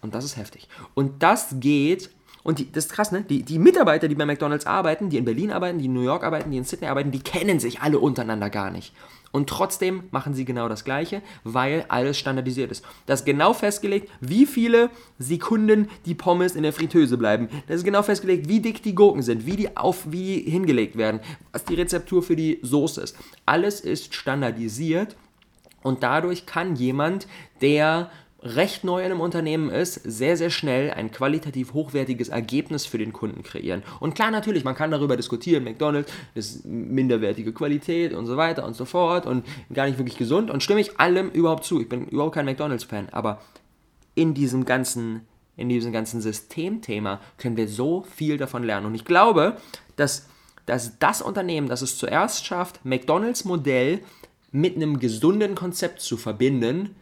Und 0.03 0.15
das 0.15 0.25
ist 0.25 0.37
heftig. 0.37 0.69
Und 0.95 1.23
das 1.23 1.57
geht 1.61 2.11
und 2.43 2.59
die, 2.59 2.73
das 2.73 2.87
ist 2.87 2.93
krass, 2.93 3.13
ne? 3.13 3.23
Die, 3.23 3.43
die, 3.43 3.59
Mitarbeiter, 3.59 4.09
die 4.09 4.15
bei 4.15 4.25
McDonalds 4.25 4.67
arbeiten, 4.67 5.11
die 5.11 5.19
in 5.19 5.25
Berlin 5.25 5.53
arbeiten, 5.53 5.79
die 5.79 5.87
in 5.87 5.93
New 5.93 6.03
York 6.03 6.25
arbeiten, 6.25 6.51
die 6.51 6.57
in 6.57 6.65
Sydney 6.65 6.89
arbeiten, 6.89 7.11
die 7.11 7.21
kennen 7.21 7.61
sich 7.61 7.81
alle 7.81 7.99
untereinander 7.99 8.49
gar 8.49 8.71
nicht. 8.71 8.95
Und 9.33 9.49
trotzdem 9.49 10.05
machen 10.11 10.35
sie 10.35 10.45
genau 10.45 10.69
das 10.69 10.85
Gleiche, 10.85 11.23
weil 11.45 11.85
alles 11.89 12.19
standardisiert 12.19 12.73
ist. 12.73 12.85
Das 13.07 13.21
ist 13.21 13.27
genau 13.27 13.53
festgelegt, 13.53 14.11
wie 14.21 14.45
viele 14.45 14.91
Sekunden 15.19 15.89
die 16.05 16.15
Pommes 16.15 16.57
in 16.57 16.65
der 16.65 16.73
Fritteuse 16.73 17.17
bleiben. 17.17 17.49
Das 17.69 17.77
ist 17.77 17.85
genau 17.85 18.03
festgelegt, 18.03 18.49
wie 18.49 18.61
dick 18.61 18.83
die 18.83 18.95
Gurken 18.95 19.23
sind, 19.23 19.47
wie 19.47 19.57
die, 19.57 19.77
auf, 19.77 20.11
wie 20.11 20.43
die 20.43 20.51
hingelegt 20.51 20.97
werden, 20.97 21.21
was 21.53 21.65
die 21.65 21.75
Rezeptur 21.75 22.23
für 22.23 22.37
die 22.37 22.59
Soße 22.63 23.01
ist. 23.01 23.17
Alles 23.47 23.81
ist 23.81 24.15
standardisiert 24.15 25.17
und 25.83 26.03
dadurch 26.03 26.47
kann 26.47 26.75
jemand, 26.75 27.29
der 27.61 28.11
recht 28.43 28.85
neu 28.85 29.01
in 29.01 29.07
einem 29.07 29.21
Unternehmen 29.21 29.71
ist, 29.71 29.95
sehr, 29.95 30.37
sehr 30.37 30.51
schnell 30.51 30.91
ein 30.91 31.11
qualitativ 31.11 31.75
hochwertiges 31.75 32.29
Ergebnis 32.29 32.87
für 32.87 32.99
den 32.99 33.13
Kunden 33.13 33.43
kreieren. 33.43 33.83
Und 34.01 34.15
klar, 34.15 34.31
natürlich, 34.31 34.65
man 34.65 34.75
kann 34.75 34.91
darüber 34.91 35.17
diskutieren, 35.17 35.65
McDonald's 35.65 36.13
ist 36.35 36.65
minderwertige 36.65 37.53
Qualität 37.53 38.15
und 38.15 38.27
so 38.27 38.37
weiter 38.37 38.65
und 38.67 38.75
so 38.75 38.85
fort 38.85 39.27
und 39.27 39.45
gar 39.73 39.87
nicht 39.87 39.99
wirklich 39.99 40.17
gesund 40.17 40.51
und 40.51 40.63
stimme 40.63 40.81
ich 40.81 40.99
allem 40.99 41.31
überhaupt 41.31 41.65
zu. 41.65 41.81
Ich 41.81 41.89
bin 41.89 42.07
überhaupt 42.07 42.35
kein 42.35 42.47
McDonald's-Fan, 42.47 43.09
aber 43.11 43.41
in 44.15 44.35
diesem 44.35 44.65
ganzen 44.65 45.27
in 45.57 45.69
diesem 45.69 45.93
ganzen 45.93 46.23
Systemthema 46.23 47.21
können 47.37 47.59
wir 47.59 47.69
so 47.69 48.03
viel 48.03 48.39
davon 48.39 48.63
lernen. 48.63 48.87
Und 48.87 48.95
ich 48.95 49.05
glaube, 49.05 49.59
dass, 49.97 50.27
dass 50.65 50.99
das 50.99 51.21
Unternehmen, 51.21 51.69
das 51.69 51.83
es 51.83 51.99
zuerst 51.99 52.47
schafft, 52.47 52.83
McDonalds 52.83 53.45
Modell 53.45 54.01
mit 54.53 54.77
einem 54.77 54.99
gesunden 54.99 55.55
Konzept 55.55 56.01
zu 56.01 56.17
verbinden, 56.17 56.97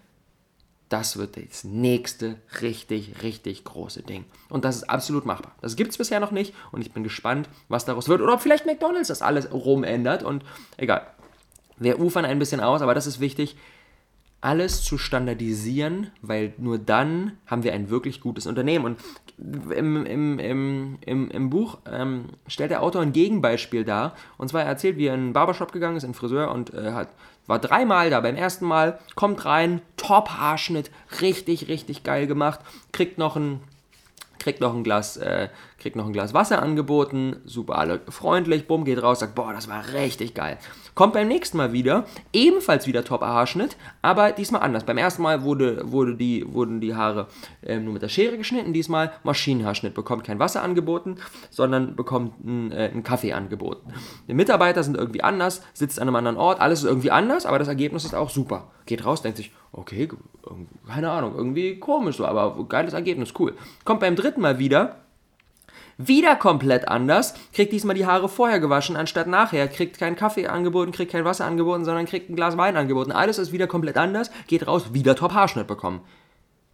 das 0.89 1.17
wird 1.17 1.37
das 1.37 1.65
nächste 1.65 2.37
richtig, 2.61 3.23
richtig 3.23 3.65
große 3.65 4.03
Ding. 4.03 4.25
Und 4.49 4.65
das 4.65 4.77
ist 4.77 4.91
absolut 4.91 5.27
machbar. 5.27 5.55
Das 5.61 5.77
gibt 5.77 5.91
es 5.91 5.99
bisher 5.99 6.21
noch 6.21 6.31
nicht 6.31 6.55
und 6.73 6.81
ich 6.81 6.93
bin 6.93 7.03
gespannt, 7.03 7.49
was 7.69 7.85
daraus 7.85 8.09
wird. 8.09 8.21
Oder 8.21 8.35
ob 8.35 8.41
vielleicht 8.41 8.67
McDonalds 8.67 9.09
das 9.09 9.23
alles 9.23 9.53
rumändert 9.53 10.23
und 10.23 10.45
egal. 10.77 11.07
Wir 11.77 12.01
ufern 12.01 12.25
ein 12.25 12.39
bisschen 12.39 12.61
aus, 12.61 12.83
aber 12.83 12.95
das 12.95 13.07
ist 13.07 13.21
wichtig, 13.21 13.57
alles 14.41 14.83
zu 14.83 14.99
standardisieren, 14.99 16.11
weil 16.23 16.55
nur 16.59 16.79
dann 16.79 17.39
haben 17.47 17.65
wir 17.65 17.73
ein 17.73 17.91
wirklich 17.91 18.21
gutes 18.21 18.47
Unternehmen. 18.47 18.85
Und 18.85 18.99
im, 19.39 20.05
im, 20.05 20.39
im, 20.39 20.99
im, 21.01 21.31
im 21.31 21.51
Buch 21.51 21.79
ähm, 21.91 22.27
stellt 22.47 22.71
der 22.71 22.83
Autor 22.83 23.03
ein 23.03 23.13
Gegenbeispiel 23.13 23.85
dar. 23.85 24.15
Und 24.37 24.49
zwar 24.49 24.63
er 24.63 24.69
erzählt, 24.69 24.97
wie 24.97 25.07
er 25.07 25.15
in 25.15 25.21
einen 25.21 25.33
Barbershop 25.33 25.73
gegangen 25.73 25.97
ist, 25.97 26.03
in 26.03 26.09
einen 26.09 26.15
Friseur 26.15 26.51
und 26.51 26.75
äh, 26.75 26.93
hat 26.93 27.09
war 27.49 27.59
dreimal 27.59 28.11
da. 28.11 28.21
Beim 28.21 28.37
ersten 28.37 28.67
Mal 28.67 29.01
kommt 29.17 29.45
rein, 29.45 29.81
Top-Haarschnitt, 29.97 30.91
richtig, 31.21 31.67
richtig 31.67 32.05
geil 32.05 32.29
gemacht. 32.29 32.61
Kriegt 32.93 33.19
noch 33.19 33.35
ein, 33.37 33.61
kriegt 34.49 34.63
noch 34.63 34.75
ein 34.75 34.83
Glas, 34.83 35.19
äh, 35.19 35.49
kriegt 35.79 35.95
noch 35.95 36.07
ein 36.07 36.13
Glas 36.15 36.33
Wasser 36.33 36.63
angeboten. 36.63 37.37
Super, 37.45 37.77
alle 37.77 38.01
freundlich. 38.09 38.67
Bumm, 38.67 38.87
geht 38.87 39.03
raus, 39.03 39.21
sagt, 39.21 39.35
boah, 39.35 39.53
das 39.53 39.69
war 39.69 39.93
richtig 39.93 40.33
geil. 40.33 40.57
Kommt 40.95 41.13
beim 41.13 41.29
nächsten 41.29 41.59
Mal 41.59 41.75
wieder, 41.75 42.07
ebenfalls 42.33 42.87
wieder 42.87 43.05
Top-Haarschnitt, 43.05 43.77
aber 44.01 44.33
diesmal 44.33 44.63
anders. 44.63 44.85
Beim 44.85 44.97
ersten 44.97 45.21
Mal 45.21 45.43
wurde, 45.43 45.93
wurde 45.93 46.17
die, 46.17 46.51
wurden 46.51 46.81
die 46.81 46.95
Haare 46.95 47.27
äh, 47.61 47.79
nur 47.79 47.93
mit 47.93 48.01
der 48.01 48.09
Schere 48.09 48.39
geschnitten, 48.39 48.73
diesmal 48.73 49.13
Maschinenhaarschnitt. 49.23 49.93
Bekommt 49.93 50.25
kein 50.25 50.39
Wasser 50.39 50.63
angeboten, 50.63 51.19
sondern 51.51 51.95
bekommt 51.95 52.43
einen, 52.43 52.73
äh, 52.73 52.91
einen 52.91 53.03
Kaffee 53.03 53.35
angeboten. 53.35 53.93
Die 54.29 54.35
Mitarbeiter 54.35 54.83
sind 54.83 54.97
irgendwie 54.97 55.23
anders, 55.23 55.63
sitzt 55.75 56.01
an 56.01 56.09
einem 56.09 56.17
anderen 56.17 56.39
Ort, 56.39 56.59
alles 56.61 56.81
ist 56.81 56.87
irgendwie 56.87 57.11
anders, 57.11 57.45
aber 57.45 57.59
das 57.59 57.69
Ergebnis 57.69 58.07
ist 58.07 58.15
auch 58.15 58.31
super. 58.31 58.71
Geht 58.87 59.05
raus, 59.05 59.21
denkt 59.21 59.37
sich, 59.37 59.53
okay, 59.73 60.09
keine 60.87 61.11
Ahnung, 61.11 61.35
irgendwie 61.35 61.79
komisch 61.79 62.17
so, 62.17 62.27
aber 62.27 62.65
geiles 62.69 62.95
Ergebnis, 62.95 63.35
cool. 63.39 63.55
Kommt 63.85 64.01
beim 64.01 64.17
dritten 64.17 64.41
Mal 64.41 64.59
wieder, 64.59 64.97
wieder 65.99 66.37
komplett 66.37 66.87
anders, 66.89 67.35
kriegt 67.53 67.73
diesmal 67.73 67.97
die 67.97 68.07
Haare 68.07 68.29
vorher 68.29 68.61
gewaschen 68.61 68.97
anstatt 68.97 69.27
nachher, 69.27 69.67
kriegt 69.69 69.99
keinen 69.99 70.17
Kaffee 70.17 70.47
angeboten, 70.47 70.93
kriegt 70.93 71.13
kein 71.13 71.25
Wasser 71.25 71.45
angeboten, 71.45 71.85
sondern 71.85 72.07
kriegt 72.07 72.31
ein 72.31 72.37
Glas 72.37 72.57
Wein 72.57 72.77
angeboten. 72.77 73.13
Alles 73.13 73.39
ist 73.39 73.53
wieder 73.53 73.67
komplett 73.67 73.97
anders, 73.97 74.31
geht 74.47 74.67
raus, 74.67 74.95
wieder 74.95 75.17
Top-Haarschnitt 75.17 75.67
bekommen. 75.67 76.01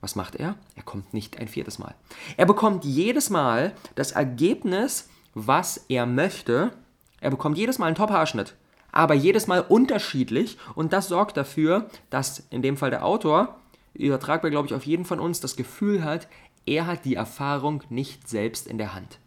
Was 0.02 0.14
macht 0.16 0.34
er? 0.36 0.56
Er 0.76 0.82
kommt 0.82 1.14
nicht 1.14 1.38
ein 1.38 1.48
viertes 1.48 1.78
Mal. 1.78 1.94
Er 2.36 2.44
bekommt 2.44 2.84
jedes 2.84 3.30
Mal 3.30 3.72
das 3.94 4.12
Ergebnis, 4.12 5.08
was 5.32 5.86
er 5.88 6.04
möchte. 6.04 6.72
Er 7.20 7.30
bekommt 7.30 7.56
jedes 7.56 7.78
Mal 7.78 7.86
einen 7.86 7.96
Top-Haarschnitt. 7.96 8.54
Aber 8.94 9.14
jedes 9.14 9.48
Mal 9.48 9.60
unterschiedlich 9.60 10.56
und 10.76 10.92
das 10.92 11.08
sorgt 11.08 11.36
dafür, 11.36 11.90
dass 12.10 12.46
in 12.50 12.62
dem 12.62 12.76
Fall 12.76 12.90
der 12.90 13.04
Autor, 13.04 13.58
übertragbar 13.92 14.52
glaube 14.52 14.68
ich 14.68 14.74
auf 14.74 14.86
jeden 14.86 15.04
von 15.04 15.18
uns, 15.18 15.40
das 15.40 15.56
Gefühl 15.56 16.04
hat, 16.04 16.28
er 16.64 16.86
hat 16.86 17.04
die 17.04 17.16
Erfahrung 17.16 17.82
nicht 17.90 18.28
selbst 18.28 18.68
in 18.68 18.78
der 18.78 18.94
Hand. 18.94 19.18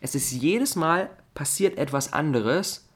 Es 0.00 0.14
ist 0.14 0.30
jedes 0.30 0.76
Mal 0.76 1.10
passiert 1.34 1.76
etwas 1.76 2.12
anderes 2.12 2.88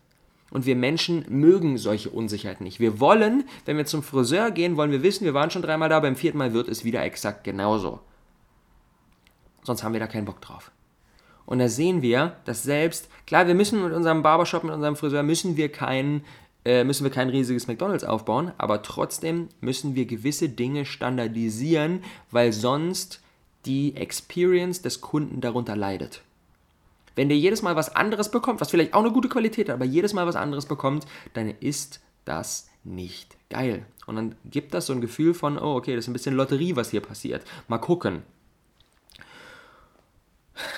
und 0.52 0.66
wir 0.66 0.76
Menschen 0.76 1.24
mögen 1.28 1.78
solche 1.78 2.10
Unsicherheiten 2.10 2.64
nicht. 2.64 2.78
Wir 2.78 3.00
wollen, 3.00 3.44
wenn 3.64 3.76
wir 3.76 3.86
zum 3.86 4.04
Friseur 4.04 4.52
gehen, 4.52 4.76
wollen 4.76 4.92
wir 4.92 5.02
wissen, 5.02 5.24
wir 5.24 5.34
waren 5.34 5.50
schon 5.50 5.62
dreimal 5.62 5.88
da, 5.88 5.98
beim 5.98 6.16
vierten 6.16 6.38
Mal 6.38 6.52
wird 6.52 6.68
es 6.68 6.84
wieder 6.84 7.02
exakt 7.02 7.42
genauso. 7.42 8.00
Sonst 9.64 9.82
haben 9.82 9.94
wir 9.94 10.00
da 10.00 10.06
keinen 10.06 10.26
Bock 10.26 10.40
drauf. 10.40 10.70
Und 11.46 11.58
da 11.58 11.68
sehen 11.68 12.02
wir, 12.02 12.36
dass 12.44 12.62
selbst, 12.62 13.08
klar, 13.26 13.46
wir 13.46 13.54
müssen 13.54 13.82
mit 13.82 13.92
unserem 13.92 14.22
Barbershop, 14.22 14.64
mit 14.64 14.74
unserem 14.74 14.96
Friseur, 14.96 15.22
müssen 15.22 15.56
wir 15.56 15.70
kein, 15.70 16.22
äh, 16.64 16.84
müssen 16.84 17.04
wir 17.04 17.10
kein 17.10 17.28
riesiges 17.28 17.66
McDonalds 17.66 18.04
aufbauen, 18.04 18.52
aber 18.58 18.82
trotzdem 18.82 19.48
müssen 19.60 19.94
wir 19.94 20.06
gewisse 20.06 20.48
Dinge 20.48 20.84
standardisieren, 20.84 22.04
weil 22.30 22.52
sonst 22.52 23.20
die 23.66 23.96
Experience 23.96 24.82
des 24.82 25.00
Kunden 25.00 25.40
darunter 25.40 25.76
leidet. 25.76 26.22
Wenn 27.16 27.28
der 27.28 27.38
jedes 27.38 27.62
Mal 27.62 27.76
was 27.76 27.94
anderes 27.94 28.30
bekommt, 28.30 28.60
was 28.60 28.70
vielleicht 28.70 28.94
auch 28.94 29.00
eine 29.02 29.12
gute 29.12 29.28
Qualität 29.28 29.68
hat, 29.68 29.74
aber 29.74 29.84
jedes 29.84 30.14
Mal 30.14 30.26
was 30.26 30.36
anderes 30.36 30.66
bekommt, 30.66 31.06
dann 31.34 31.52
ist 31.60 32.00
das 32.24 32.70
nicht 32.84 33.36
geil. 33.50 33.84
Und 34.06 34.16
dann 34.16 34.34
gibt 34.44 34.74
das 34.74 34.86
so 34.86 34.92
ein 34.92 35.00
Gefühl 35.00 35.34
von, 35.34 35.58
oh, 35.58 35.76
okay, 35.76 35.94
das 35.94 36.04
ist 36.04 36.08
ein 36.08 36.14
bisschen 36.14 36.34
Lotterie, 36.34 36.76
was 36.76 36.90
hier 36.90 37.00
passiert. 37.00 37.42
Mal 37.68 37.78
gucken. 37.78 38.22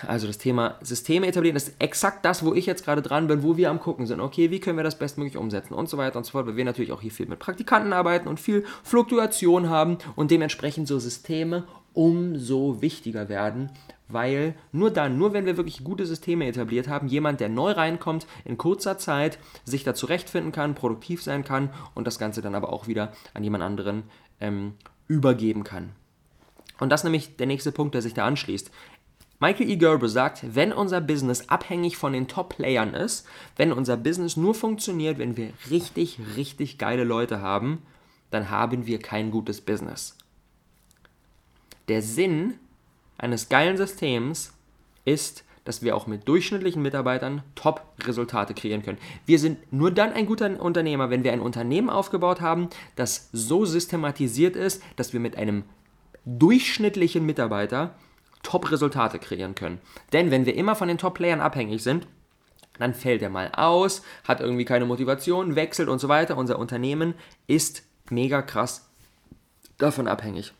Also 0.07 0.27
das 0.27 0.39
Thema 0.39 0.77
Systeme 0.83 1.27
etablieren 1.27 1.57
ist 1.57 1.75
exakt 1.79 2.25
das, 2.25 2.45
wo 2.45 2.55
ich 2.55 2.67
jetzt 2.67 2.85
gerade 2.85 3.03
dran 3.03 3.27
bin, 3.27 3.43
wo 3.43 3.57
wir 3.57 3.71
am 3.71 3.81
gucken 3.81 4.07
sind. 4.07 4.21
Okay, 4.21 4.51
wie 4.51 4.61
können 4.61 4.77
wir 4.77 4.85
das 4.85 4.99
bestmöglich 4.99 5.37
umsetzen 5.37 5.75
und 5.75 5.89
so 5.89 5.99
weiter 5.99 6.19
und 6.19 6.25
so 6.25 6.33
fort, 6.33 6.47
weil 6.47 6.57
wir 6.57 6.65
natürlich 6.65 6.93
auch 6.93 7.01
hier 7.01 7.11
viel 7.11 7.27
mit 7.27 7.39
Praktikanten 7.39 7.93
arbeiten 7.93 8.29
und 8.29 8.41
viel 8.41 8.65
Fluktuation 8.83 9.69
haben 9.69 9.99
und 10.17 10.31
dementsprechend 10.31 10.89
so 10.89 10.99
Systeme 10.99 11.65
umso 11.95 12.81
wichtiger 12.81 13.29
werden, 13.29 13.71
weil 14.09 14.55
nur 14.73 14.91
dann, 14.91 15.19
nur 15.19 15.33
wenn 15.33 15.47
wir 15.47 15.57
wirklich 15.57 15.85
gute 15.85 16.07
Systeme 16.07 16.47
etabliert 16.47 16.89
haben, 16.89 17.09
jemand, 17.09 17.41
der 17.41 17.49
neu 17.49 17.73
reinkommt, 17.73 18.27
in 18.45 18.59
kurzer 18.59 18.99
Zeit 18.99 19.39
sich 19.65 19.85
da 19.85 19.95
zurechtfinden 19.95 20.53
kann, 20.53 20.75
produktiv 20.75 21.23
sein 21.23 21.45
kann 21.45 21.71
und 21.95 22.07
das 22.07 22.19
Ganze 22.19 22.43
dann 22.43 22.55
aber 22.55 22.73
auch 22.73 22.87
wieder 22.87 23.12
an 23.35 23.45
jemand 23.45 23.65
anderen 23.65 24.05
ähm, 24.41 24.75
übergeben 25.09 25.65
kann. 25.65 25.93
Und 26.83 26.91
das 26.91 27.01
ist 27.01 27.05
nämlich 27.05 27.37
der 27.37 27.47
nächste 27.47 27.71
Punkt, 27.71 27.95
der 27.95 28.03
sich 28.03 28.15
da 28.15 28.27
anschließt. 28.27 28.73
Michael 29.42 29.70
E. 29.70 29.75
Gerber 29.75 30.08
sagt, 30.08 30.54
wenn 30.54 30.72
unser 30.72 31.00
Business 31.00 31.49
abhängig 31.49 31.96
von 31.96 32.12
den 32.12 32.28
Top-Playern 32.28 32.94
ist, 32.94 33.26
wenn 33.56 33.72
unser 33.72 33.96
Business 33.96 34.37
nur 34.37 34.54
funktioniert, 34.54 35.18
wenn 35.18 35.37
wir 35.37 35.52
richtig, 35.68 36.20
richtig 36.37 36.78
geile 36.78 37.02
Leute 37.02 37.40
haben, 37.40 37.82
dann 38.30 38.50
haben 38.50 38.87
wir 38.87 39.00
kein 39.00 39.32
gutes 39.32 39.61
Business. 39.61 40.16
Der 41.88 42.02
Sinn 42.02 42.54
eines 43.18 43.49
geilen 43.49 43.76
Systems 43.76 44.52
ist, 45.04 45.42
dass 45.64 45.82
wir 45.82 45.96
auch 45.96 46.06
mit 46.06 46.28
durchschnittlichen 46.28 46.80
Mitarbeitern 46.80 47.42
Top-Resultate 47.56 48.54
kreieren 48.54 48.84
können. 48.84 48.99
Wir 49.26 49.40
sind 49.40 49.72
nur 49.72 49.90
dann 49.90 50.12
ein 50.12 50.26
guter 50.26 50.62
Unternehmer, 50.62 51.11
wenn 51.11 51.25
wir 51.25 51.32
ein 51.32 51.40
Unternehmen 51.40 51.90
aufgebaut 51.90 52.40
haben, 52.40 52.68
das 52.94 53.28
so 53.32 53.64
systematisiert 53.64 54.54
ist, 54.54 54.80
dass 54.94 55.12
wir 55.12 55.18
mit 55.18 55.37
einem 55.37 55.64
durchschnittlichen 56.26 57.26
Mitarbeiter 57.26 57.96
Top-Resultate 58.42 59.18
kreieren 59.18 59.54
können. 59.54 59.80
Denn 60.12 60.30
wenn 60.30 60.46
wir 60.46 60.54
immer 60.54 60.75
von 60.75 60.88
den 60.88 60.99
Top-Playern 60.99 61.40
abhängig 61.40 61.82
sind, 61.82 62.06
dann 62.78 62.94
fällt 62.94 63.22
er 63.22 63.30
mal 63.30 63.50
aus, 63.52 64.02
hat 64.26 64.40
irgendwie 64.40 64.64
keine 64.64 64.87
Motivation, 64.87 65.54
wechselt 65.54 65.88
und 65.88 66.00
so 66.00 66.08
weiter. 66.08 66.37
Unser 66.37 66.58
Unternehmen 66.58 67.14
ist 67.46 67.84
mega 68.11 68.42
krass 68.42 68.88
davon 69.78 70.08
abhängig. 70.08 70.52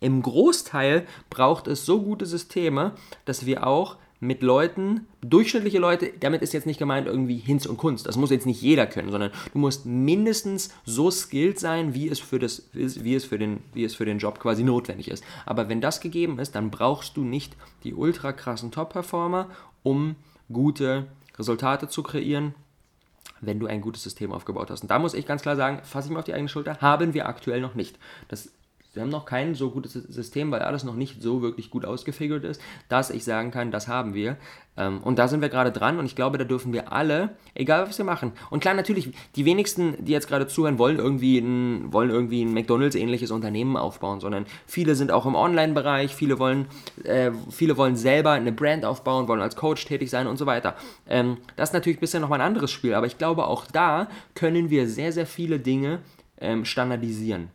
Im 0.00 0.22
Großteil 0.22 1.06
braucht 1.30 1.66
es 1.66 1.86
so 1.86 2.02
gute 2.02 2.26
Systeme, 2.26 2.92
dass 3.24 3.46
wir 3.46 3.66
auch 3.66 3.96
mit 4.24 4.42
Leuten, 4.42 5.06
durchschnittliche 5.20 5.78
Leute, 5.78 6.12
damit 6.18 6.42
ist 6.42 6.52
jetzt 6.52 6.66
nicht 6.66 6.78
gemeint 6.78 7.06
irgendwie 7.06 7.36
Hinz 7.36 7.66
und 7.66 7.76
Kunst. 7.76 8.06
Das 8.06 8.16
muss 8.16 8.30
jetzt 8.30 8.46
nicht 8.46 8.60
jeder 8.60 8.86
können, 8.86 9.10
sondern 9.10 9.30
du 9.52 9.58
musst 9.58 9.86
mindestens 9.86 10.70
so 10.84 11.10
skilled 11.10 11.58
sein, 11.58 11.94
wie 11.94 12.08
es 12.08 12.20
für, 12.20 12.38
das, 12.38 12.68
wie 12.72 13.14
es 13.14 13.24
für, 13.24 13.38
den, 13.38 13.62
wie 13.72 13.84
es 13.84 13.94
für 13.94 14.04
den 14.04 14.18
Job 14.18 14.40
quasi 14.40 14.64
notwendig 14.64 15.08
ist. 15.08 15.22
Aber 15.46 15.68
wenn 15.68 15.80
das 15.80 16.00
gegeben 16.00 16.38
ist, 16.38 16.54
dann 16.54 16.70
brauchst 16.70 17.16
du 17.16 17.22
nicht 17.22 17.56
die 17.84 17.94
ultra 17.94 18.32
krassen 18.32 18.70
Top-Performer, 18.70 19.50
um 19.82 20.16
gute 20.52 21.06
Resultate 21.38 21.88
zu 21.88 22.02
kreieren, 22.02 22.54
wenn 23.40 23.60
du 23.60 23.66
ein 23.66 23.80
gutes 23.80 24.02
System 24.02 24.32
aufgebaut 24.32 24.70
hast. 24.70 24.82
Und 24.82 24.90
da 24.90 24.98
muss 24.98 25.14
ich 25.14 25.26
ganz 25.26 25.42
klar 25.42 25.56
sagen, 25.56 25.80
fasse 25.82 26.08
ich 26.08 26.12
mir 26.12 26.18
auf 26.18 26.24
die 26.24 26.34
eigene 26.34 26.48
Schulter, 26.48 26.78
haben 26.80 27.14
wir 27.14 27.28
aktuell 27.28 27.60
noch 27.60 27.74
nicht. 27.74 27.98
Das 28.28 28.50
wir 28.94 29.02
haben 29.02 29.10
noch 29.10 29.26
kein 29.26 29.54
so 29.54 29.70
gutes 29.70 29.92
System, 29.92 30.50
weil 30.50 30.62
alles 30.62 30.84
noch 30.84 30.94
nicht 30.94 31.22
so 31.22 31.42
wirklich 31.42 31.70
gut 31.70 31.84
ausgefigert 31.84 32.44
ist, 32.44 32.60
dass 32.88 33.10
ich 33.10 33.24
sagen 33.24 33.50
kann, 33.50 33.70
das 33.70 33.88
haben 33.88 34.14
wir. 34.14 34.36
Ähm, 34.76 35.00
und 35.02 35.18
da 35.18 35.28
sind 35.28 35.40
wir 35.40 35.48
gerade 35.48 35.72
dran 35.72 35.98
und 35.98 36.06
ich 36.06 36.16
glaube, 36.16 36.38
da 36.38 36.44
dürfen 36.44 36.72
wir 36.72 36.92
alle, 36.92 37.30
egal 37.54 37.88
was 37.88 37.98
wir 37.98 38.04
machen. 38.04 38.32
Und 38.50 38.60
klar, 38.60 38.74
natürlich, 38.74 39.10
die 39.36 39.44
wenigsten, 39.44 40.04
die 40.04 40.12
jetzt 40.12 40.28
gerade 40.28 40.46
zuhören, 40.46 40.78
wollen 40.78 40.98
irgendwie 40.98 41.38
ein, 41.38 41.92
wollen 41.92 42.10
irgendwie 42.10 42.44
ein 42.44 42.52
McDonalds-ähnliches 42.52 43.30
Unternehmen 43.30 43.76
aufbauen, 43.76 44.20
sondern 44.20 44.46
viele 44.66 44.94
sind 44.94 45.10
auch 45.10 45.26
im 45.26 45.34
Online-Bereich, 45.34 46.14
viele 46.14 46.38
wollen, 46.38 46.66
äh, 47.04 47.30
viele 47.50 47.76
wollen 47.76 47.96
selber 47.96 48.32
eine 48.32 48.52
Brand 48.52 48.84
aufbauen, 48.84 49.28
wollen 49.28 49.42
als 49.42 49.56
Coach 49.56 49.84
tätig 49.84 50.10
sein 50.10 50.26
und 50.26 50.38
so 50.38 50.46
weiter. 50.46 50.74
Ähm, 51.08 51.38
das 51.56 51.70
ist 51.70 51.74
natürlich 51.74 52.00
bisschen 52.00 52.20
nochmal 52.20 52.40
ein 52.40 52.46
anderes 52.46 52.70
Spiel, 52.70 52.94
aber 52.94 53.06
ich 53.06 53.18
glaube, 53.18 53.46
auch 53.46 53.66
da 53.66 54.08
können 54.34 54.70
wir 54.70 54.88
sehr, 54.88 55.12
sehr 55.12 55.26
viele 55.26 55.58
Dinge 55.58 56.00
ähm, 56.40 56.64
standardisieren 56.64 57.50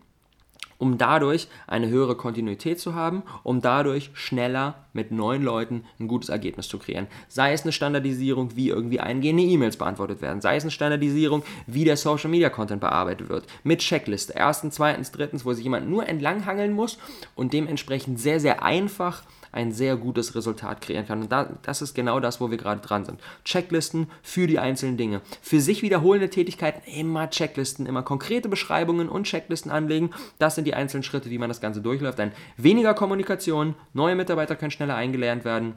um 0.79 0.97
dadurch 0.97 1.47
eine 1.67 1.89
höhere 1.89 2.15
Kontinuität 2.15 2.79
zu 2.79 2.95
haben, 2.95 3.21
um 3.43 3.61
dadurch 3.61 4.09
schneller 4.13 4.85
mit 4.93 5.11
neuen 5.11 5.43
Leuten 5.43 5.83
ein 5.99 6.07
gutes 6.07 6.29
Ergebnis 6.29 6.67
zu 6.67 6.79
kreieren. 6.79 7.07
Sei 7.27 7.53
es 7.53 7.61
eine 7.61 7.71
Standardisierung, 7.71 8.55
wie 8.55 8.69
irgendwie 8.69 8.99
eingehende 8.99 9.43
E-Mails 9.43 9.77
beantwortet 9.77 10.21
werden, 10.21 10.41
sei 10.41 10.55
es 10.55 10.63
eine 10.63 10.71
Standardisierung, 10.71 11.43
wie 11.67 11.83
der 11.83 11.97
Social 11.97 12.31
Media 12.31 12.49
Content 12.49 12.81
bearbeitet 12.81 13.29
wird, 13.29 13.45
mit 13.63 13.79
Checkliste, 13.79 14.33
erstens, 14.35 14.75
zweitens, 14.75 15.11
drittens, 15.11 15.45
wo 15.45 15.53
sich 15.53 15.65
jemand 15.65 15.87
nur 15.89 16.07
entlanghangeln 16.07 16.73
muss 16.73 16.97
und 17.35 17.53
dementsprechend 17.53 18.19
sehr, 18.19 18.39
sehr 18.39 18.63
einfach 18.63 19.23
ein 19.51 19.71
sehr 19.71 19.95
gutes 19.97 20.35
Resultat 20.35 20.81
kreieren 20.81 21.07
kann. 21.07 21.21
Und 21.21 21.31
da, 21.31 21.49
das 21.63 21.81
ist 21.81 21.93
genau 21.93 22.19
das, 22.19 22.39
wo 22.39 22.51
wir 22.51 22.57
gerade 22.57 22.81
dran 22.81 23.05
sind. 23.05 23.19
Checklisten 23.43 24.07
für 24.21 24.47
die 24.47 24.59
einzelnen 24.59 24.97
Dinge. 24.97 25.21
Für 25.41 25.59
sich 25.59 25.81
wiederholende 25.81 26.29
Tätigkeiten 26.29 26.81
immer 26.89 27.29
Checklisten, 27.29 27.85
immer 27.85 28.03
konkrete 28.03 28.49
Beschreibungen 28.49 29.09
und 29.09 29.25
Checklisten 29.25 29.71
anlegen. 29.71 30.11
Das 30.37 30.55
sind 30.55 30.65
die 30.65 30.73
einzelnen 30.73 31.03
Schritte, 31.03 31.29
wie 31.29 31.37
man 31.37 31.49
das 31.49 31.61
Ganze 31.61 31.81
durchläuft. 31.81 32.19
Dann 32.19 32.31
weniger 32.57 32.93
Kommunikation, 32.93 33.75
neue 33.93 34.15
Mitarbeiter 34.15 34.55
können 34.55 34.71
schneller 34.71 34.95
eingelernt 34.95 35.45
werden. 35.45 35.75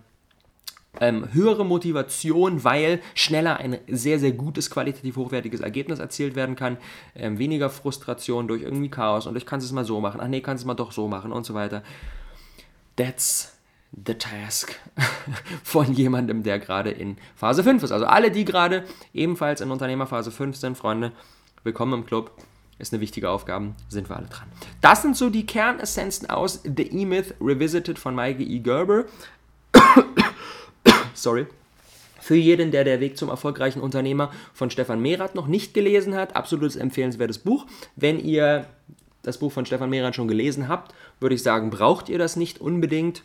Ähm, 1.00 1.32
höhere 1.32 1.64
Motivation, 1.64 2.64
weil 2.64 3.00
schneller 3.14 3.56
ein 3.56 3.78
sehr, 3.88 4.18
sehr 4.18 4.32
gutes, 4.32 4.68
qualitativ 4.68 5.16
hochwertiges 5.16 5.60
Ergebnis 5.60 6.00
erzielt 6.00 6.36
werden 6.36 6.54
kann. 6.54 6.76
Ähm, 7.14 7.38
weniger 7.38 7.70
Frustration 7.70 8.46
durch 8.46 8.60
irgendwie 8.60 8.90
Chaos 8.90 9.26
und 9.26 9.34
ich 9.36 9.46
kann 9.46 9.58
es 9.58 9.72
mal 9.72 9.86
so 9.86 10.00
machen. 10.00 10.20
Ach 10.22 10.28
nee, 10.28 10.42
kann 10.42 10.56
es 10.56 10.66
mal 10.66 10.74
doch 10.74 10.92
so 10.92 11.08
machen 11.08 11.32
und 11.32 11.46
so 11.46 11.54
weiter. 11.54 11.82
That's 12.96 13.56
the 13.92 14.14
task 14.14 14.78
von 15.62 15.92
jemandem, 15.92 16.42
der 16.42 16.58
gerade 16.58 16.90
in 16.90 17.16
Phase 17.36 17.62
5 17.62 17.82
ist. 17.82 17.92
Also 17.92 18.06
alle, 18.06 18.30
die 18.30 18.44
gerade 18.44 18.84
ebenfalls 19.12 19.60
in 19.60 19.70
Unternehmerphase 19.70 20.30
5 20.30 20.56
sind, 20.56 20.76
Freunde, 20.76 21.12
willkommen 21.62 21.92
im 21.92 22.06
Club. 22.06 22.32
Ist 22.78 22.92
eine 22.92 23.00
wichtige 23.00 23.30
Aufgabe, 23.30 23.74
sind 23.88 24.08
wir 24.08 24.16
alle 24.16 24.26
dran. 24.26 24.48
Das 24.80 25.02
sind 25.02 25.16
so 25.16 25.30
die 25.30 25.46
Kernessenzen 25.46 26.28
aus 26.30 26.62
The 26.64 26.82
E-Myth 26.82 27.34
Revisited 27.40 27.98
von 27.98 28.14
Mikey 28.14 28.44
E. 28.44 28.58
Gerber. 28.58 29.04
Sorry. 31.14 31.46
Für 32.18 32.36
jeden, 32.36 32.70
der 32.70 32.84
der 32.84 33.00
Weg 33.00 33.18
zum 33.18 33.28
erfolgreichen 33.28 33.80
Unternehmer 33.80 34.32
von 34.54 34.70
Stefan 34.70 35.00
Merath 35.00 35.34
noch 35.34 35.48
nicht 35.48 35.74
gelesen 35.74 36.14
hat, 36.14 36.34
absolutes 36.34 36.76
empfehlenswertes 36.76 37.38
Buch. 37.38 37.66
Wenn 37.94 38.18
ihr 38.18 38.66
das 39.22 39.38
Buch 39.38 39.52
von 39.52 39.66
Stefan 39.66 39.90
Merath 39.90 40.16
schon 40.16 40.28
gelesen 40.28 40.68
habt, 40.68 40.94
würde 41.20 41.34
ich 41.34 41.42
sagen, 41.42 41.70
braucht 41.70 42.08
ihr 42.08 42.18
das 42.18 42.36
nicht 42.36 42.60
unbedingt. 42.60 43.22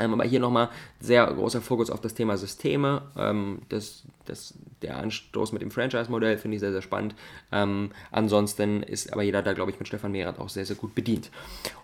Ähm, 0.00 0.14
aber 0.14 0.24
hier 0.24 0.40
nochmal 0.40 0.70
sehr 0.98 1.26
großer 1.26 1.60
Fokus 1.60 1.90
auf 1.90 2.00
das 2.00 2.14
Thema 2.14 2.36
Systeme. 2.36 3.02
Ähm, 3.16 3.60
das, 3.68 4.02
das, 4.24 4.54
der 4.82 4.96
Anstoß 4.96 5.52
mit 5.52 5.62
dem 5.62 5.70
Franchise-Modell 5.70 6.38
finde 6.38 6.56
ich 6.56 6.60
sehr, 6.60 6.72
sehr 6.72 6.82
spannend. 6.82 7.14
Ähm, 7.52 7.90
ansonsten 8.10 8.82
ist 8.82 9.12
aber 9.12 9.22
jeder 9.22 9.42
da, 9.42 9.52
glaube 9.52 9.70
ich, 9.70 9.78
mit 9.78 9.86
Stefan 9.86 10.12
Mehrath 10.12 10.38
auch 10.38 10.48
sehr, 10.48 10.66
sehr 10.66 10.76
gut 10.76 10.94
bedient. 10.94 11.30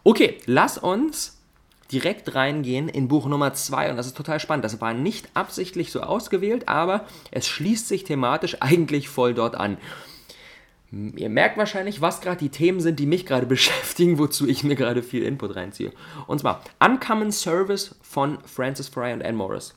Okay, 0.03 0.39
lass 0.47 0.79
uns 0.79 1.37
direkt 1.93 2.35
reingehen 2.35 2.89
in 2.89 3.09
Buch 3.09 3.27
Nummer 3.27 3.55
2 3.55 3.91
und 3.91 3.97
das 3.97 4.07
ist 4.07 4.17
total 4.17 4.41
spannend. 4.41 4.65
Das 4.65 4.81
war 4.81 4.93
nicht 4.93 5.29
absichtlich 5.35 5.93
so 5.93 6.01
ausgewählt, 6.01 6.69
aber 6.69 7.07
es 7.31 7.47
schließt 7.47 7.87
sich 7.87 8.05
thematisch 8.05 8.57
eigentlich 8.61 9.09
voll 9.09 9.35
dort 9.35 9.55
an. 9.55 9.79
Ihr 10.93 11.28
merkt 11.28 11.57
wahrscheinlich, 11.57 12.00
was 12.00 12.21
gerade 12.21 12.38
die 12.38 12.49
Themen 12.49 12.81
sind, 12.81 12.99
die 13.00 13.07
mich 13.07 13.26
gerade 13.26 13.47
beschäftigen, 13.57 14.19
wozu 14.19 14.47
ich 14.47 14.64
mir 14.64 14.76
gerade 14.76 15.02
viel 15.02 15.23
Input 15.23 15.57
reinziehe. 15.57 15.93
Und 16.26 16.40
zwar 16.40 16.62
Uncommon 16.78 17.33
Service 17.33 17.97
von 18.02 18.38
Francis 18.45 18.88
Fry 18.88 19.12
und 19.12 19.23
Anne 19.23 19.37
Morris. 19.37 19.75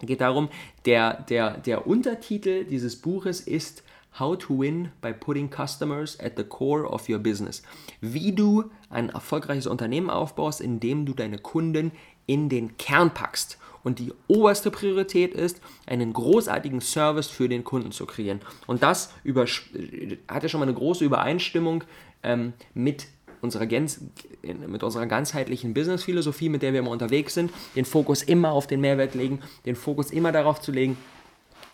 Geht 0.00 0.20
darum, 0.20 0.48
der, 0.86 1.22
der, 1.22 1.58
der 1.58 1.86
Untertitel 1.86 2.64
dieses 2.64 2.96
Buches 2.96 3.40
ist 3.40 3.82
How 4.18 4.38
to 4.38 4.60
Win 4.60 4.90
by 5.00 5.12
Putting 5.12 5.50
Customers 5.50 6.18
at 6.20 6.34
the 6.36 6.44
Core 6.44 6.88
of 6.88 7.08
Your 7.08 7.18
Business. 7.18 7.62
Wie 8.00 8.32
du 8.32 8.70
ein 8.90 9.08
erfolgreiches 9.08 9.66
Unternehmen 9.66 10.10
aufbaust, 10.10 10.60
indem 10.60 11.04
du 11.04 11.14
deine 11.14 11.38
Kunden 11.38 11.92
in 12.26 12.48
den 12.48 12.76
Kern 12.76 13.12
packst. 13.12 13.58
Und 13.84 14.00
die 14.00 14.12
oberste 14.26 14.70
Priorität 14.70 15.34
ist, 15.34 15.60
einen 15.86 16.12
großartigen 16.12 16.80
Service 16.80 17.28
für 17.28 17.48
den 17.48 17.62
Kunden 17.62 17.92
zu 17.92 18.06
kreieren. 18.06 18.40
Und 18.66 18.82
das 18.82 19.12
über, 19.22 19.44
hat 19.44 20.42
ja 20.42 20.48
schon 20.48 20.60
mal 20.60 20.66
eine 20.66 20.74
große 20.74 21.04
Übereinstimmung 21.04 21.84
ähm, 22.22 22.54
mit 22.72 23.06
unserer, 23.42 23.66
mit 23.66 24.82
unserer 24.82 25.06
ganzheitlichen 25.06 25.74
Business-Philosophie, 25.74 26.48
mit 26.48 26.62
der 26.62 26.72
wir 26.72 26.80
immer 26.80 26.90
unterwegs 26.90 27.34
sind, 27.34 27.52
den 27.76 27.84
Fokus 27.84 28.22
immer 28.22 28.50
auf 28.50 28.66
den 28.66 28.80
Mehrwert 28.80 29.14
legen, 29.14 29.40
den 29.66 29.76
Fokus 29.76 30.10
immer 30.10 30.32
darauf 30.32 30.60
zu 30.60 30.72
legen, 30.72 30.96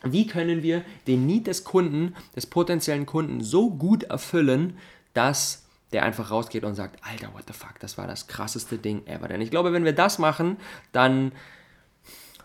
wie 0.03 0.27
können 0.27 0.63
wir 0.63 0.83
den 1.07 1.27
Need 1.27 1.47
des 1.47 1.65
Kunden, 1.65 2.15
des 2.35 2.47
potenziellen 2.47 3.07
Kunden 3.07 3.43
so 3.43 3.71
gut 3.71 4.05
erfüllen, 4.05 4.77
dass 5.15 5.67
der 5.93 6.05
einfach 6.05 6.31
rausgeht 6.31 6.65
und 6.65 6.75
sagt, 6.75 6.99
Alter, 7.05 7.33
what 7.35 7.45
the 7.47 7.53
fuck, 7.53 7.79
das 7.81 7.99
war 7.99 8.07
das 8.07 8.27
krasseste 8.27 8.79
Ding 8.79 9.07
ever. 9.07 9.29
Denn 9.29 9.41
ich 9.41 9.51
glaube, 9.51 9.73
wenn 9.73 9.85
wir 9.85 9.93
das 9.93 10.19
machen, 10.19 10.57
dann 10.93 11.33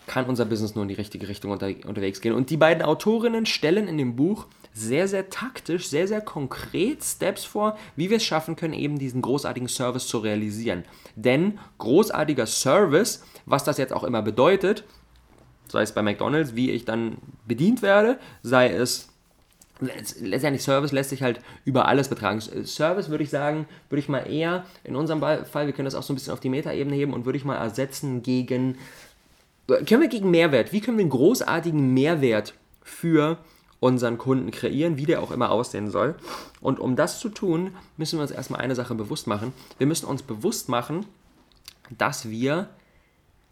kann 0.07 0.25
unser 0.25 0.45
Business 0.45 0.75
nur 0.75 0.83
in 0.83 0.89
die 0.89 0.95
richtige 0.95 1.27
Richtung 1.27 1.51
unter, 1.51 1.67
unterwegs 1.87 2.21
gehen. 2.21 2.33
Und 2.33 2.49
die 2.49 2.57
beiden 2.57 2.83
Autorinnen 2.83 3.45
stellen 3.45 3.87
in 3.87 3.97
dem 3.97 4.15
Buch 4.15 4.47
sehr, 4.73 5.07
sehr 5.07 5.29
taktisch, 5.29 5.87
sehr, 5.87 6.07
sehr 6.07 6.21
konkret 6.21 7.03
Steps 7.03 7.45
vor, 7.45 7.77
wie 7.95 8.09
wir 8.09 8.17
es 8.17 8.23
schaffen 8.23 8.55
können, 8.55 8.73
eben 8.73 8.99
diesen 8.99 9.21
großartigen 9.21 9.69
Service 9.69 10.07
zu 10.07 10.17
realisieren. 10.17 10.83
Denn 11.15 11.59
großartiger 11.77 12.45
Service, 12.45 13.23
was 13.45 13.63
das 13.63 13.77
jetzt 13.77 13.93
auch 13.93 14.03
immer 14.03 14.21
bedeutet, 14.21 14.83
sei 15.69 15.81
es 15.81 15.93
bei 15.93 16.01
McDonald's, 16.01 16.55
wie 16.55 16.71
ich 16.71 16.85
dann 16.85 17.17
bedient 17.47 17.81
werde, 17.81 18.19
sei 18.43 18.69
es 18.69 19.09
letztendlich 19.79 20.63
Service 20.63 20.91
lässt 20.91 21.09
sich 21.09 21.21
halt 21.21 21.41
über 21.65 21.87
alles 21.87 22.07
betragen. 22.07 22.39
Service 22.39 23.09
würde 23.09 23.23
ich 23.23 23.29
sagen, 23.29 23.67
würde 23.89 23.99
ich 23.99 24.09
mal 24.09 24.19
eher 24.19 24.65
in 24.83 24.95
unserem 24.95 25.19
Fall, 25.19 25.65
wir 25.65 25.73
können 25.73 25.85
das 25.85 25.95
auch 25.95 26.03
so 26.03 26.13
ein 26.13 26.15
bisschen 26.15 26.33
auf 26.33 26.39
die 26.39 26.49
Metaebene 26.49 26.95
heben 26.95 27.13
und 27.13 27.25
würde 27.25 27.37
ich 27.37 27.45
mal 27.45 27.57
ersetzen 27.57 28.23
gegen, 28.23 28.77
können 29.67 30.01
wir 30.01 30.09
gegen 30.09 30.31
Mehrwert, 30.31 30.71
wie 30.71 30.81
können 30.81 30.97
wir 30.97 31.03
einen 31.03 31.09
großartigen 31.09 31.93
Mehrwert 31.93 32.53
für 32.83 33.37
unseren 33.79 34.17
Kunden 34.17 34.51
kreieren, 34.51 34.97
wie 34.97 35.05
der 35.05 35.21
auch 35.21 35.31
immer 35.31 35.51
aussehen 35.51 35.89
soll. 35.89 36.15
Und 36.61 36.79
um 36.79 36.95
das 36.95 37.19
zu 37.19 37.29
tun, 37.29 37.71
müssen 37.97 38.17
wir 38.17 38.23
uns 38.23 38.31
erstmal 38.31 38.61
eine 38.61 38.75
Sache 38.75 38.95
bewusst 38.95 39.27
machen. 39.27 39.53
Wir 39.77 39.87
müssen 39.87 40.07
uns 40.07 40.23
bewusst 40.23 40.69
machen, 40.69 41.05
dass 41.95 42.29
wir 42.29 42.69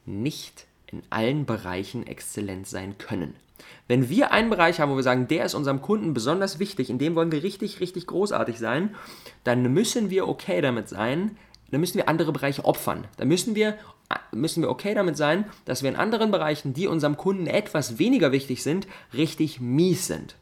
nicht 0.05 0.65
in 0.87 1.03
allen 1.09 1.45
Bereichen 1.45 2.05
exzellent 2.05 2.67
sein 2.67 2.97
können. 2.97 3.35
Wenn 3.87 4.09
wir 4.09 4.31
einen 4.31 4.49
Bereich 4.49 4.79
haben, 4.79 4.91
wo 4.91 4.95
wir 4.95 5.03
sagen, 5.03 5.27
der 5.27 5.45
ist 5.45 5.53
unserem 5.53 5.81
Kunden 5.81 6.13
besonders 6.13 6.59
wichtig, 6.59 6.89
in 6.89 6.99
dem 6.99 7.15
wollen 7.15 7.31
wir 7.31 7.43
richtig, 7.43 7.79
richtig 7.79 8.07
großartig 8.07 8.59
sein, 8.59 8.95
dann 9.43 9.61
müssen 9.73 10.09
wir 10.09 10.27
okay 10.27 10.61
damit 10.61 10.89
sein, 10.89 11.37
dann 11.71 11.79
müssen 11.79 11.97
wir 11.97 12.07
andere 12.07 12.31
Bereiche 12.31 12.65
opfern. 12.65 13.05
Dann 13.17 13.27
müssen 13.27 13.55
wir, 13.55 13.77
müssen 14.31 14.61
wir 14.61 14.69
okay 14.69 14.93
damit 14.93 15.17
sein, 15.17 15.45
dass 15.65 15.83
wir 15.83 15.89
in 15.89 15.95
anderen 15.95 16.31
Bereichen, 16.31 16.73
die 16.73 16.87
unserem 16.87 17.17
Kunden 17.17 17.47
etwas 17.47 17.99
weniger 17.99 18.31
wichtig 18.31 18.63
sind, 18.63 18.87
richtig 19.13 19.59
mies 19.59 20.07
sind. 20.07 20.35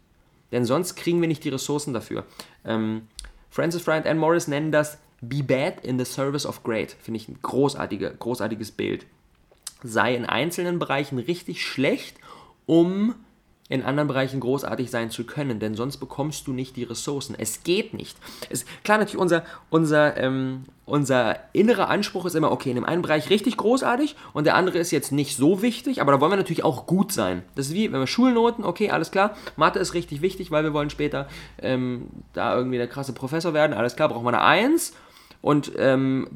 Denn 0.51 0.65
sonst 0.65 0.95
kriegen 0.95 1.21
wir 1.21 1.27
nicht 1.27 1.43
die 1.43 1.49
Ressourcen 1.49 1.93
dafür. 1.93 2.25
Ähm, 2.65 3.07
Francis 3.49 3.81
Fry 3.81 3.97
und 3.97 4.07
Anne 4.07 4.19
Morris 4.19 4.47
nennen 4.47 4.71
das 4.71 4.97
Be 5.21 5.43
Bad 5.43 5.85
in 5.85 5.99
the 5.99 6.05
Service 6.05 6.45
of 6.45 6.63
Great. 6.63 6.95
Finde 7.01 7.19
ich 7.19 7.27
ein 7.27 7.39
großartige, 7.41 8.13
großartiges 8.17 8.71
Bild 8.71 9.05
sei 9.83 10.15
in 10.15 10.25
einzelnen 10.25 10.79
Bereichen 10.79 11.17
richtig 11.17 11.65
schlecht, 11.65 12.17
um 12.65 13.15
in 13.71 13.83
anderen 13.83 14.09
Bereichen 14.09 14.41
großartig 14.41 14.91
sein 14.91 15.09
zu 15.09 15.23
können, 15.23 15.59
denn 15.59 15.75
sonst 15.75 15.97
bekommst 15.97 16.45
du 16.45 16.51
nicht 16.51 16.75
die 16.75 16.83
Ressourcen. 16.83 17.35
Es 17.37 17.63
geht 17.63 17.93
nicht. 17.93 18.17
Es, 18.49 18.65
klar, 18.83 18.97
natürlich, 18.97 19.17
unser, 19.17 19.43
unser, 19.69 20.17
ähm, 20.17 20.65
unser 20.85 21.37
innerer 21.53 21.87
Anspruch 21.89 22.25
ist 22.25 22.35
immer, 22.35 22.51
okay, 22.51 22.69
in 22.69 22.75
dem 22.75 22.83
einen 22.83 23.01
Bereich 23.01 23.29
richtig 23.29 23.55
großartig 23.55 24.17
und 24.33 24.43
der 24.45 24.55
andere 24.55 24.77
ist 24.77 24.91
jetzt 24.91 25.13
nicht 25.13 25.37
so 25.37 25.61
wichtig, 25.61 26.01
aber 26.01 26.11
da 26.11 26.19
wollen 26.19 26.33
wir 26.33 26.37
natürlich 26.37 26.65
auch 26.65 26.85
gut 26.85 27.13
sein. 27.13 27.43
Das 27.55 27.67
ist 27.67 27.73
wie, 27.73 27.89
wenn 27.93 28.01
wir 28.01 28.07
Schulnoten, 28.07 28.65
okay, 28.65 28.91
alles 28.91 29.09
klar, 29.09 29.37
Mathe 29.55 29.79
ist 29.79 29.93
richtig 29.93 30.21
wichtig, 30.21 30.51
weil 30.51 30.65
wir 30.65 30.73
wollen 30.73 30.89
später 30.89 31.29
ähm, 31.61 32.07
da 32.33 32.53
irgendwie 32.53 32.77
der 32.77 32.87
krasse 32.87 33.13
Professor 33.13 33.53
werden, 33.53 33.71
alles 33.71 33.95
klar, 33.95 34.09
brauchen 34.09 34.25
wir 34.25 34.33
eine 34.33 34.41
1 34.41 34.93
und 35.41 35.71
ähm, 35.77 36.27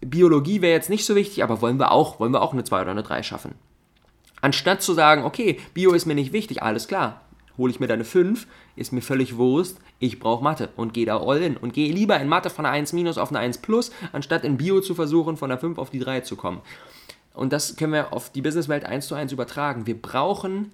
Biologie 0.00 0.62
wäre 0.62 0.72
jetzt 0.72 0.88
nicht 0.88 1.04
so 1.04 1.14
wichtig, 1.14 1.44
aber 1.44 1.60
wollen 1.60 1.78
wir 1.78 1.92
auch, 1.92 2.20
wollen 2.20 2.32
wir 2.32 2.40
auch 2.40 2.54
eine 2.54 2.64
2 2.64 2.80
oder 2.80 2.90
eine 2.92 3.02
3 3.02 3.22
schaffen. 3.22 3.54
Anstatt 4.44 4.82
zu 4.82 4.92
sagen, 4.92 5.24
okay, 5.24 5.58
Bio 5.72 5.94
ist 5.94 6.04
mir 6.04 6.14
nicht 6.14 6.34
wichtig, 6.34 6.62
alles 6.62 6.86
klar, 6.86 7.22
hole 7.56 7.72
ich 7.72 7.80
mir 7.80 7.86
da 7.86 7.94
eine 7.94 8.04
5, 8.04 8.46
ist 8.76 8.92
mir 8.92 9.00
völlig 9.00 9.38
Wurst, 9.38 9.78
ich 10.00 10.18
brauche 10.18 10.44
Mathe 10.44 10.68
und 10.76 10.92
gehe 10.92 11.06
da 11.06 11.18
all 11.18 11.40
in 11.40 11.56
und 11.56 11.72
gehe 11.72 11.90
lieber 11.90 12.20
in 12.20 12.28
Mathe 12.28 12.50
von 12.50 12.66
einer 12.66 12.74
1 12.74 12.92
minus 12.92 13.16
auf 13.16 13.30
eine 13.30 13.38
1 13.38 13.62
plus, 13.62 13.90
anstatt 14.12 14.44
in 14.44 14.58
Bio 14.58 14.82
zu 14.82 14.94
versuchen, 14.94 15.38
von 15.38 15.48
der 15.48 15.56
5 15.56 15.78
auf 15.78 15.88
die 15.88 15.98
3 15.98 16.20
zu 16.20 16.36
kommen. 16.36 16.60
Und 17.32 17.54
das 17.54 17.76
können 17.76 17.94
wir 17.94 18.12
auf 18.12 18.32
die 18.32 18.42
Businesswelt 18.42 18.84
1 18.84 19.08
zu 19.08 19.14
1 19.14 19.32
übertragen. 19.32 19.86
Wir 19.86 19.98
brauchen, 19.98 20.72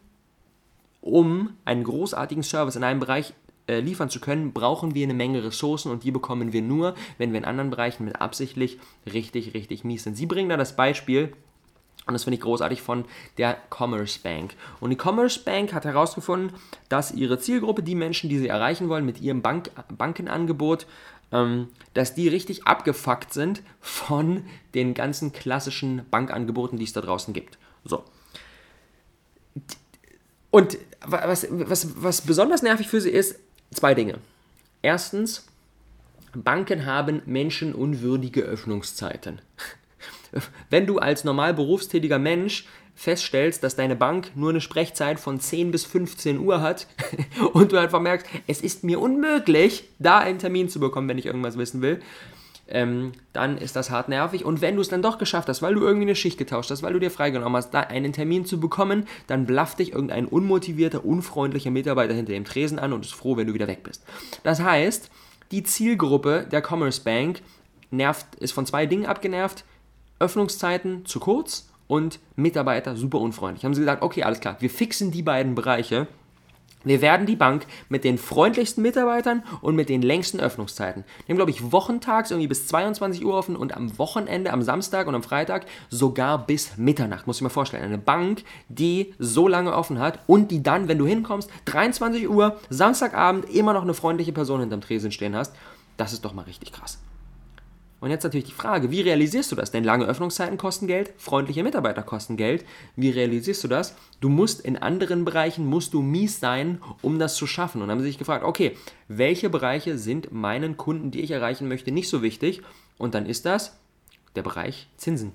um 1.01 1.51
einen 1.65 1.85
großartigen 1.85 2.43
Service 2.43 2.75
in 2.75 2.83
einem 2.83 2.99
Bereich 2.99 3.35
äh, 3.69 3.79
liefern 3.79 4.11
zu 4.11 4.19
können, 4.19 4.53
brauchen 4.53 4.97
wir 4.97 5.05
eine 5.05 5.15
Menge 5.15 5.45
Ressourcen 5.45 5.93
und 5.93 6.03
die 6.03 6.11
bekommen 6.11 6.53
wir 6.53 6.63
nur, 6.63 6.97
wenn 7.19 7.31
wir 7.31 7.39
in 7.39 7.45
anderen 7.45 7.71
Bereichen 7.71 8.05
mit 8.05 8.21
absichtlich 8.21 8.81
richtig, 9.07 9.55
richtig 9.55 9.85
mies 9.85 10.03
sind. 10.03 10.17
Sie 10.17 10.27
bringen 10.27 10.49
da 10.49 10.57
das 10.57 10.75
Beispiel, 10.75 11.33
und 12.11 12.15
das 12.15 12.25
finde 12.25 12.37
ich 12.37 12.43
großartig 12.43 12.83
von 12.83 13.05
der 13.39 13.57
Commerce 13.71 14.21
Bank. 14.21 14.55
Und 14.81 14.91
die 14.91 14.99
Commerce 15.01 15.41
Bank 15.41 15.73
hat 15.73 15.85
herausgefunden, 15.85 16.53
dass 16.89 17.13
ihre 17.13 17.39
Zielgruppe, 17.39 17.83
die 17.83 17.95
Menschen, 17.95 18.29
die 18.29 18.39
sie 18.39 18.49
erreichen 18.49 18.89
wollen 18.89 19.07
mit 19.07 19.21
ihrem 19.21 19.43
Bank 19.43 19.71
Bankenangebot, 19.97 20.87
ähm, 21.33 21.69
dass 21.95 22.15
die 22.15 22.29
richtig 22.29 22.67
abgefuckt 22.67 23.33
sind 23.33 23.63
von 23.81 24.45
den 24.75 24.95
ganzen 24.95 25.33
klassischen 25.33 26.03
Bankangeboten, 26.11 26.79
die 26.79 26.85
es 26.85 26.93
da 26.93 27.01
draußen 27.01 27.33
gibt. 27.33 27.59
So. 27.85 28.05
Und 30.51 30.79
was, 31.07 31.47
was, 31.51 32.03
was 32.03 32.21
besonders 32.23 32.63
nervig 32.63 32.89
für 32.89 33.01
sie 33.01 33.11
ist, 33.11 33.37
Zwei 33.73 33.95
Dinge. 33.95 34.19
Erstens, 34.83 35.47
Banken 36.35 36.87
haben 36.87 37.23
menschenunwürdige 37.27 38.43
Öffnungszeiten. 38.43 39.41
Wenn 40.71 40.87
du 40.87 40.99
als 40.99 41.25
normal 41.25 41.55
berufstätiger 41.55 42.19
Mensch 42.19 42.67
feststellst, 42.95 43.63
dass 43.63 43.77
deine 43.77 43.97
Bank 43.97 44.33
nur 44.35 44.51
eine 44.51 44.61
Sprechzeit 44.61 45.19
von 45.19 45.41
10 45.41 45.71
bis 45.71 45.85
15 45.85 46.39
Uhr 46.39 46.61
hat 46.61 46.87
und 47.53 47.73
du 47.73 47.79
einfach 47.79 48.01
merkst, 48.01 48.27
es 48.47 48.61
ist 48.61 48.85
mir 48.85 49.01
unmöglich, 49.01 49.85
da 49.99 50.19
einen 50.19 50.39
Termin 50.39 50.69
zu 50.69 50.81
bekommen, 50.81 51.09
wenn 51.09 51.19
ich 51.19 51.27
irgendwas 51.27 51.57
wissen 51.57 51.81
will, 51.81 52.01
ähm, 52.71 53.13
dann 53.33 53.59
ist 53.59 53.75
das 53.77 53.91
hart 53.91 54.09
nervig. 54.09 54.45
Und 54.45 54.61
wenn 54.61 54.77
du 54.77 54.81
es 54.81 54.89
dann 54.89 55.03
doch 55.03 55.19
geschafft 55.19 55.49
hast, 55.49 55.61
weil 55.61 55.75
du 55.75 55.81
irgendwie 55.81 56.07
eine 56.07 56.15
Schicht 56.15 56.39
getauscht 56.39 56.71
hast, 56.71 56.83
weil 56.83 56.93
du 56.93 57.01
dir 57.01 57.11
freigenommen 57.11 57.57
hast, 57.57 57.71
da 57.71 57.81
einen 57.81 58.13
Termin 58.13 58.45
zu 58.45 58.61
bekommen, 58.61 59.07
dann 59.27 59.47
blafft 59.47 59.81
dich 59.81 59.93
irgendein 59.93 60.27
unmotivierter, 60.27 61.05
unfreundlicher 61.05 61.71
Mitarbeiter 61.71 62.15
hinter 62.15 62.33
dem 62.33 62.45
Tresen 62.45 62.79
an 62.79 62.93
und 62.93 63.05
ist 63.05 63.15
froh, 63.15 63.37
wenn 63.37 63.49
du 63.49 63.55
wieder 63.55 63.67
weg 63.67 63.83
bist. 63.83 64.05
Das 64.45 64.61
heißt, 64.61 65.11
die 65.51 65.65
Zielgruppe 65.65 66.47
der 66.51 66.63
Commerce 66.65 67.03
Bank 67.03 67.43
nervt, 67.91 68.37
ist 68.37 68.53
von 68.53 68.67
zwei 68.67 68.87
Dingen 68.87 69.07
abgenervt. 69.07 69.65
Öffnungszeiten 70.21 71.05
zu 71.07 71.19
kurz 71.19 71.69
und 71.89 72.21
Mitarbeiter 72.37 72.95
super 72.95 73.19
unfreundlich. 73.19 73.65
Haben 73.65 73.75
sie 73.75 73.81
gesagt, 73.81 74.03
okay, 74.03 74.23
alles 74.23 74.41
klar, 74.41 74.57
wir 74.61 74.71
fixen 74.71 75.11
die 75.11 75.23
beiden 75.23 75.57
Bereiche 75.57 76.07
wir 76.83 77.03
werden 77.03 77.27
die 77.27 77.37
Bank 77.37 77.67
mit 77.91 78.05
den 78.05 78.17
freundlichsten 78.17 78.83
Mitarbeitern 78.83 79.43
und 79.61 79.77
mit 79.77 79.91
den 79.91 80.01
längsten 80.01 80.41
Öffnungszeiten. 80.41 81.05
Wir 81.27 81.35
haben, 81.35 81.37
glaube 81.37 81.51
ich, 81.51 81.73
wochentags 81.73 82.31
irgendwie 82.31 82.49
bis 82.49 82.67
22 82.69 83.25
Uhr 83.25 83.35
offen 83.35 83.55
und 83.55 83.77
am 83.77 83.99
Wochenende, 83.99 84.51
am 84.51 84.63
Samstag 84.63 85.07
und 85.07 85.15
am 85.15 85.23
Freitag 85.23 85.67
sogar 85.91 86.47
bis 86.47 86.79
Mitternacht. 86.79 87.27
Muss 87.27 87.37
ich 87.37 87.43
mir 87.43 87.51
vorstellen. 87.51 87.85
Eine 87.85 87.99
Bank, 87.99 88.45
die 88.69 89.13
so 89.19 89.47
lange 89.47 89.75
offen 89.75 89.99
hat 89.99 90.21
und 90.27 90.51
die 90.51 90.63
dann, 90.63 90.89
wenn 90.89 90.97
du 90.97 91.07
hinkommst, 91.07 91.51
23 91.67 92.31
Uhr, 92.31 92.59
Samstagabend 92.71 93.45
immer 93.51 93.75
noch 93.75 93.83
eine 93.83 93.95
freundliche 93.95 94.33
Person 94.33 94.61
hinterm 94.61 94.81
Tresen 94.81 95.13
stehen 95.13 95.37
hast. 95.37 95.55
Das 95.99 96.15
ist 96.15 96.25
doch 96.25 96.33
mal 96.33 96.43
richtig 96.43 96.73
krass. 96.73 96.99
Und 98.01 98.11
jetzt 98.11 98.25
natürlich 98.25 98.47
die 98.47 98.53
Frage, 98.53 98.91
wie 98.91 99.03
realisierst 99.03 99.53
du 99.53 99.57
das? 99.57 99.71
Denn 99.71 99.85
lange 99.85 100.07
Öffnungszeiten 100.07 100.57
kosten 100.57 100.87
Geld, 100.87 101.13
freundliche 101.19 101.63
Mitarbeiter 101.63 102.03
kosten 102.03 102.37
Geld. 102.37 102.65
Wie 102.97 103.11
realisierst 103.11 103.63
du 103.63 103.69
das? 103.69 103.95
Du 104.21 104.31
musst 104.31 104.63
in 104.63 104.79
anderen 104.79 105.25
Bereichen, 105.25 105.67
musst 105.67 105.93
du 105.93 106.01
mies 106.01 106.41
sein, 106.41 106.81
um 107.03 107.19
das 107.19 107.37
zu 107.37 107.47
schaffen. 107.47 107.83
Und 107.83 107.89
dann 107.89 107.97
haben 107.97 108.03
sie 108.03 108.09
sich 108.09 108.19
gefragt, 108.19 108.45
okay, 108.45 108.77
welche 109.09 109.51
Bereiche 109.51 109.99
sind 109.99 110.33
meinen 110.33 110.79
Kunden, 110.79 111.11
die 111.11 111.21
ich 111.21 111.31
erreichen 111.31 111.69
möchte, 111.69 111.93
nicht 111.93 112.09
so 112.09 112.23
wichtig? 112.23 112.63
Und 112.97 113.15
dann 113.15 113.27
ist 113.27 113.45
das 113.45 113.79
der 114.35 114.43
Bereich 114.43 114.89
Zinsen 114.97 115.33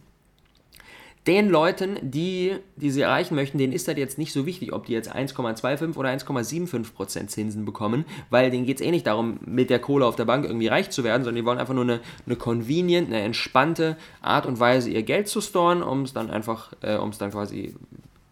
den 1.28 1.50
Leuten, 1.50 1.98
die, 2.02 2.56
die 2.76 2.92
sie 2.92 3.02
erreichen 3.02 3.36
möchten, 3.36 3.58
denen 3.58 3.74
ist 3.74 3.88
das 3.88 3.98
jetzt 3.98 4.18
nicht 4.18 4.32
so 4.32 4.46
wichtig, 4.46 4.74
ob 4.74 4.86
die 4.86 4.94
jetzt 4.94 5.14
1,25 5.14 5.96
oder 5.96 6.10
1,75% 6.10 7.28
Zinsen 7.28 7.66
bekommen, 7.66 8.06
weil 8.30 8.52
denen 8.52 8.66
geht 8.66 8.80
es 8.80 8.86
eh 8.86 8.92
nicht 8.92 9.08
darum, 9.08 9.40
mit 9.46 9.70
der 9.70 9.80
Kohle 9.80 10.06
auf 10.06 10.16
der 10.16 10.26
Bank 10.26 10.46
irgendwie 10.46 10.68
reich 10.68 10.92
zu 10.92 11.04
werden, 11.04 11.24
sondern 11.24 11.42
die 11.42 11.46
wollen 11.46 11.58
einfach 11.58 11.74
nur 11.74 11.84
eine, 11.84 12.00
eine 12.26 12.36
convenient, 12.36 13.08
eine 13.08 13.22
entspannte 13.22 13.98
Art 14.22 14.46
und 14.46 14.60
Weise, 14.60 14.92
ihr 14.92 15.04
Geld 15.04 15.28
zu 15.28 15.42
storen, 15.42 15.82
um 15.82 16.04
es 16.04 16.14
dann 16.14 16.30
einfach, 16.30 16.74
äh, 16.82 16.98
um 16.98 17.10
es 17.10 17.18
dann 17.18 17.32
quasi 17.32 17.76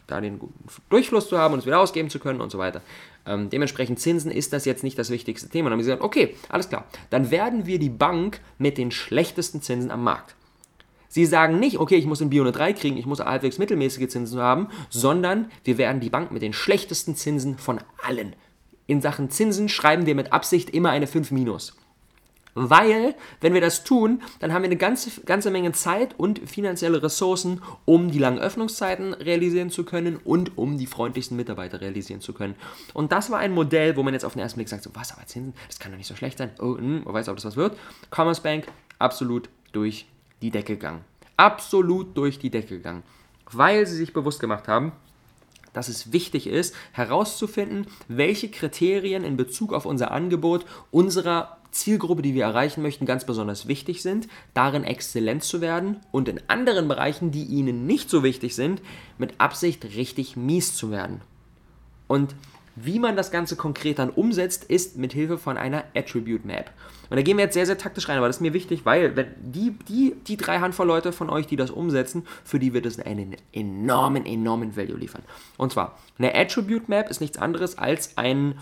da 0.06 0.22
den 0.22 0.38
guten 0.38 0.54
Durchfluss 0.90 1.30
zu 1.30 1.38
haben 1.38 1.54
und 1.54 1.62
es 1.62 1.66
wieder 1.66 1.80
ausgeben 1.80 2.10
zu 2.10 2.20
können 2.20 2.42
und 2.42 2.52
so 2.52 2.58
weiter. 2.58 2.82
Ähm, 3.26 3.50
dementsprechend 3.50 4.00
Zinsen 4.00 4.32
ist 4.32 4.54
das 4.54 4.66
jetzt 4.66 4.84
nicht 4.84 5.00
das 5.00 5.10
wichtigste 5.10 5.50
Thema. 5.50 5.68
Und 5.68 5.72
dann 5.72 5.80
haben 5.80 5.86
wir 5.86 5.96
gesagt, 5.96 6.04
okay, 6.04 6.36
alles 6.50 6.70
klar, 6.70 6.86
dann 7.10 7.32
werden 7.32 7.66
wir 7.66 7.80
die 7.80 7.90
Bank 7.90 8.42
mit 8.58 8.78
den 8.78 8.92
schlechtesten 8.92 9.62
Zinsen 9.62 9.92
am 9.92 10.04
Markt. 10.04 10.36
Sie 11.14 11.28
sagen 11.28 11.60
nicht, 11.60 11.78
okay, 11.78 11.98
ich 11.98 12.08
muss 12.08 12.22
in 12.22 12.32
Bio 12.32 12.42
eine 12.42 12.52
3 12.52 12.74
kriegen, 12.74 12.98
ich 12.98 13.06
muss 13.06 13.20
halbwegs 13.20 13.60
mittelmäßige 13.60 14.08
Zinsen 14.08 14.40
haben, 14.40 14.70
sondern 14.90 15.52
wir 15.64 15.78
werden 15.78 16.02
die 16.02 16.10
Bank 16.10 16.32
mit 16.32 16.42
den 16.42 16.54
schlechtesten 16.54 17.16
Zinsen 17.16 17.60
von 17.60 17.80
allen. 18.02 18.36
In 18.88 19.00
Sachen 19.00 19.30
Zinsen 19.30 19.70
schreiben 19.70 20.08
wir 20.08 20.16
mit 20.16 20.34
Absicht 20.34 20.72
immer 20.72 20.90
eine 20.90 21.06
5 21.06 21.30
minus. 21.30 21.78
Weil, 22.56 23.14
wenn 23.42 23.54
wir 23.54 23.62
das 23.62 23.84
tun, 23.84 24.24
dann 24.40 24.54
haben 24.54 24.64
wir 24.64 24.70
eine 24.70 24.78
ganze, 24.78 25.22
ganze 25.22 25.52
Menge 25.52 25.72
Zeit 25.74 26.18
und 26.18 26.50
finanzielle 26.50 27.04
Ressourcen, 27.04 27.62
um 27.86 28.10
die 28.10 28.18
langen 28.18 28.40
Öffnungszeiten 28.40 29.14
realisieren 29.14 29.70
zu 29.70 29.84
können 29.84 30.18
und 30.18 30.58
um 30.58 30.80
die 30.80 30.88
freundlichsten 30.88 31.38
Mitarbeiter 31.38 31.80
realisieren 31.80 32.22
zu 32.22 32.34
können. 32.34 32.56
Und 32.96 33.12
das 33.12 33.30
war 33.30 33.38
ein 33.38 33.52
Modell, 33.52 33.96
wo 33.98 34.02
man 34.02 34.16
jetzt 34.16 34.26
auf 34.26 34.34
den 34.34 34.42
ersten 34.42 34.58
Blick 34.58 34.70
sagt, 34.70 34.82
so 34.82 34.90
was, 34.96 35.12
aber 35.12 35.28
Zinsen, 35.28 35.54
das 35.68 35.78
kann 35.78 35.92
doch 35.92 35.98
nicht 36.00 36.08
so 36.08 36.16
schlecht 36.16 36.40
sein. 36.40 36.50
Oh, 36.60 36.76
hm, 36.76 37.04
weiß, 37.06 37.30
ob 37.30 37.36
das 37.36 37.46
was 37.46 37.56
wird. 37.56 37.78
Commerce 38.10 38.42
Bank, 38.42 38.66
absolut 38.98 39.48
durch 39.74 40.08
die 40.44 40.52
Decke 40.52 40.74
gegangen. 40.74 41.04
Absolut 41.38 42.16
durch 42.16 42.38
die 42.38 42.50
Decke 42.50 42.78
gegangen. 42.78 43.04
Weil 43.52 43.88
sie 43.88 43.96
sich 43.96 44.14
bewusst 44.14 44.40
gemacht 44.40 44.68
haben, 44.68 44.92
dass 45.72 45.88
es 45.88 46.12
wichtig 46.12 46.46
ist, 46.48 46.76
herauszufinden, 46.92 47.88
welche 48.08 48.50
Kriterien 48.50 49.24
in 49.24 49.38
Bezug 49.38 49.74
auf 49.74 49.86
unser 49.86 50.12
Angebot 50.12 50.66
unserer 50.92 51.58
Zielgruppe, 51.72 52.22
die 52.22 52.36
wir 52.36 52.44
erreichen 52.44 52.84
möchten, 52.84 53.08
ganz 53.08 53.26
besonders 53.26 53.68
wichtig 53.68 54.04
sind, 54.04 54.28
darin 54.54 54.84
exzellent 54.84 55.44
zu 55.44 55.60
werden 55.60 55.98
und 56.12 56.30
in 56.30 56.40
anderen 56.48 56.88
Bereichen, 56.88 57.32
die 57.32 57.46
ihnen 57.46 57.88
nicht 57.88 58.12
so 58.12 58.22
wichtig 58.22 58.54
sind, 58.54 58.82
mit 59.18 59.40
Absicht 59.40 59.84
richtig 59.84 60.38
mies 60.38 60.76
zu 60.76 60.92
werden. 60.92 61.22
Und 62.08 62.36
wie 62.76 63.00
man 63.00 63.16
das 63.16 63.32
Ganze 63.32 63.56
konkret 63.56 64.00
dann 64.00 64.10
umsetzt, 64.10 64.66
ist 64.66 64.98
mit 64.98 65.14
Hilfe 65.14 65.38
von 65.38 65.58
einer 65.58 65.84
Attribute 65.96 66.46
Map. 66.46 66.72
Und 67.10 67.18
da 67.18 67.22
gehen 67.22 67.38
wir 67.38 67.46
jetzt 67.46 67.54
sehr, 67.54 67.66
sehr 67.66 67.78
taktisch 67.78 68.10
rein, 68.10 68.18
aber 68.18 68.28
das 68.28 68.38
ist 68.38 68.42
mir 68.42 68.54
wichtig, 68.54 68.86
weil 68.86 69.16
wenn 69.16 69.28
die, 69.40 69.78
die, 69.88 70.16
die 70.26 70.38
drei 70.38 70.60
Handvoll 70.60 70.88
Leute 70.88 71.12
von 71.12 71.30
euch, 71.30 71.46
die 71.46 71.56
das 71.56 71.70
umsetzen, 71.70 72.26
für 72.44 72.58
die 72.58 72.74
wird 72.74 72.86
es 72.86 73.00
einen 73.00 73.36
enormen, 73.52 74.26
enormen 74.26 74.76
Value 74.76 74.98
liefern. 74.98 75.22
Und 75.58 75.72
zwar, 75.72 75.98
eine 76.18 76.34
Attribute 76.34 76.90
Map 76.90 77.10
ist 77.10 77.22
nichts 77.22 77.38
anderes 77.38 77.78
als 77.78 78.18
ein, 78.18 78.56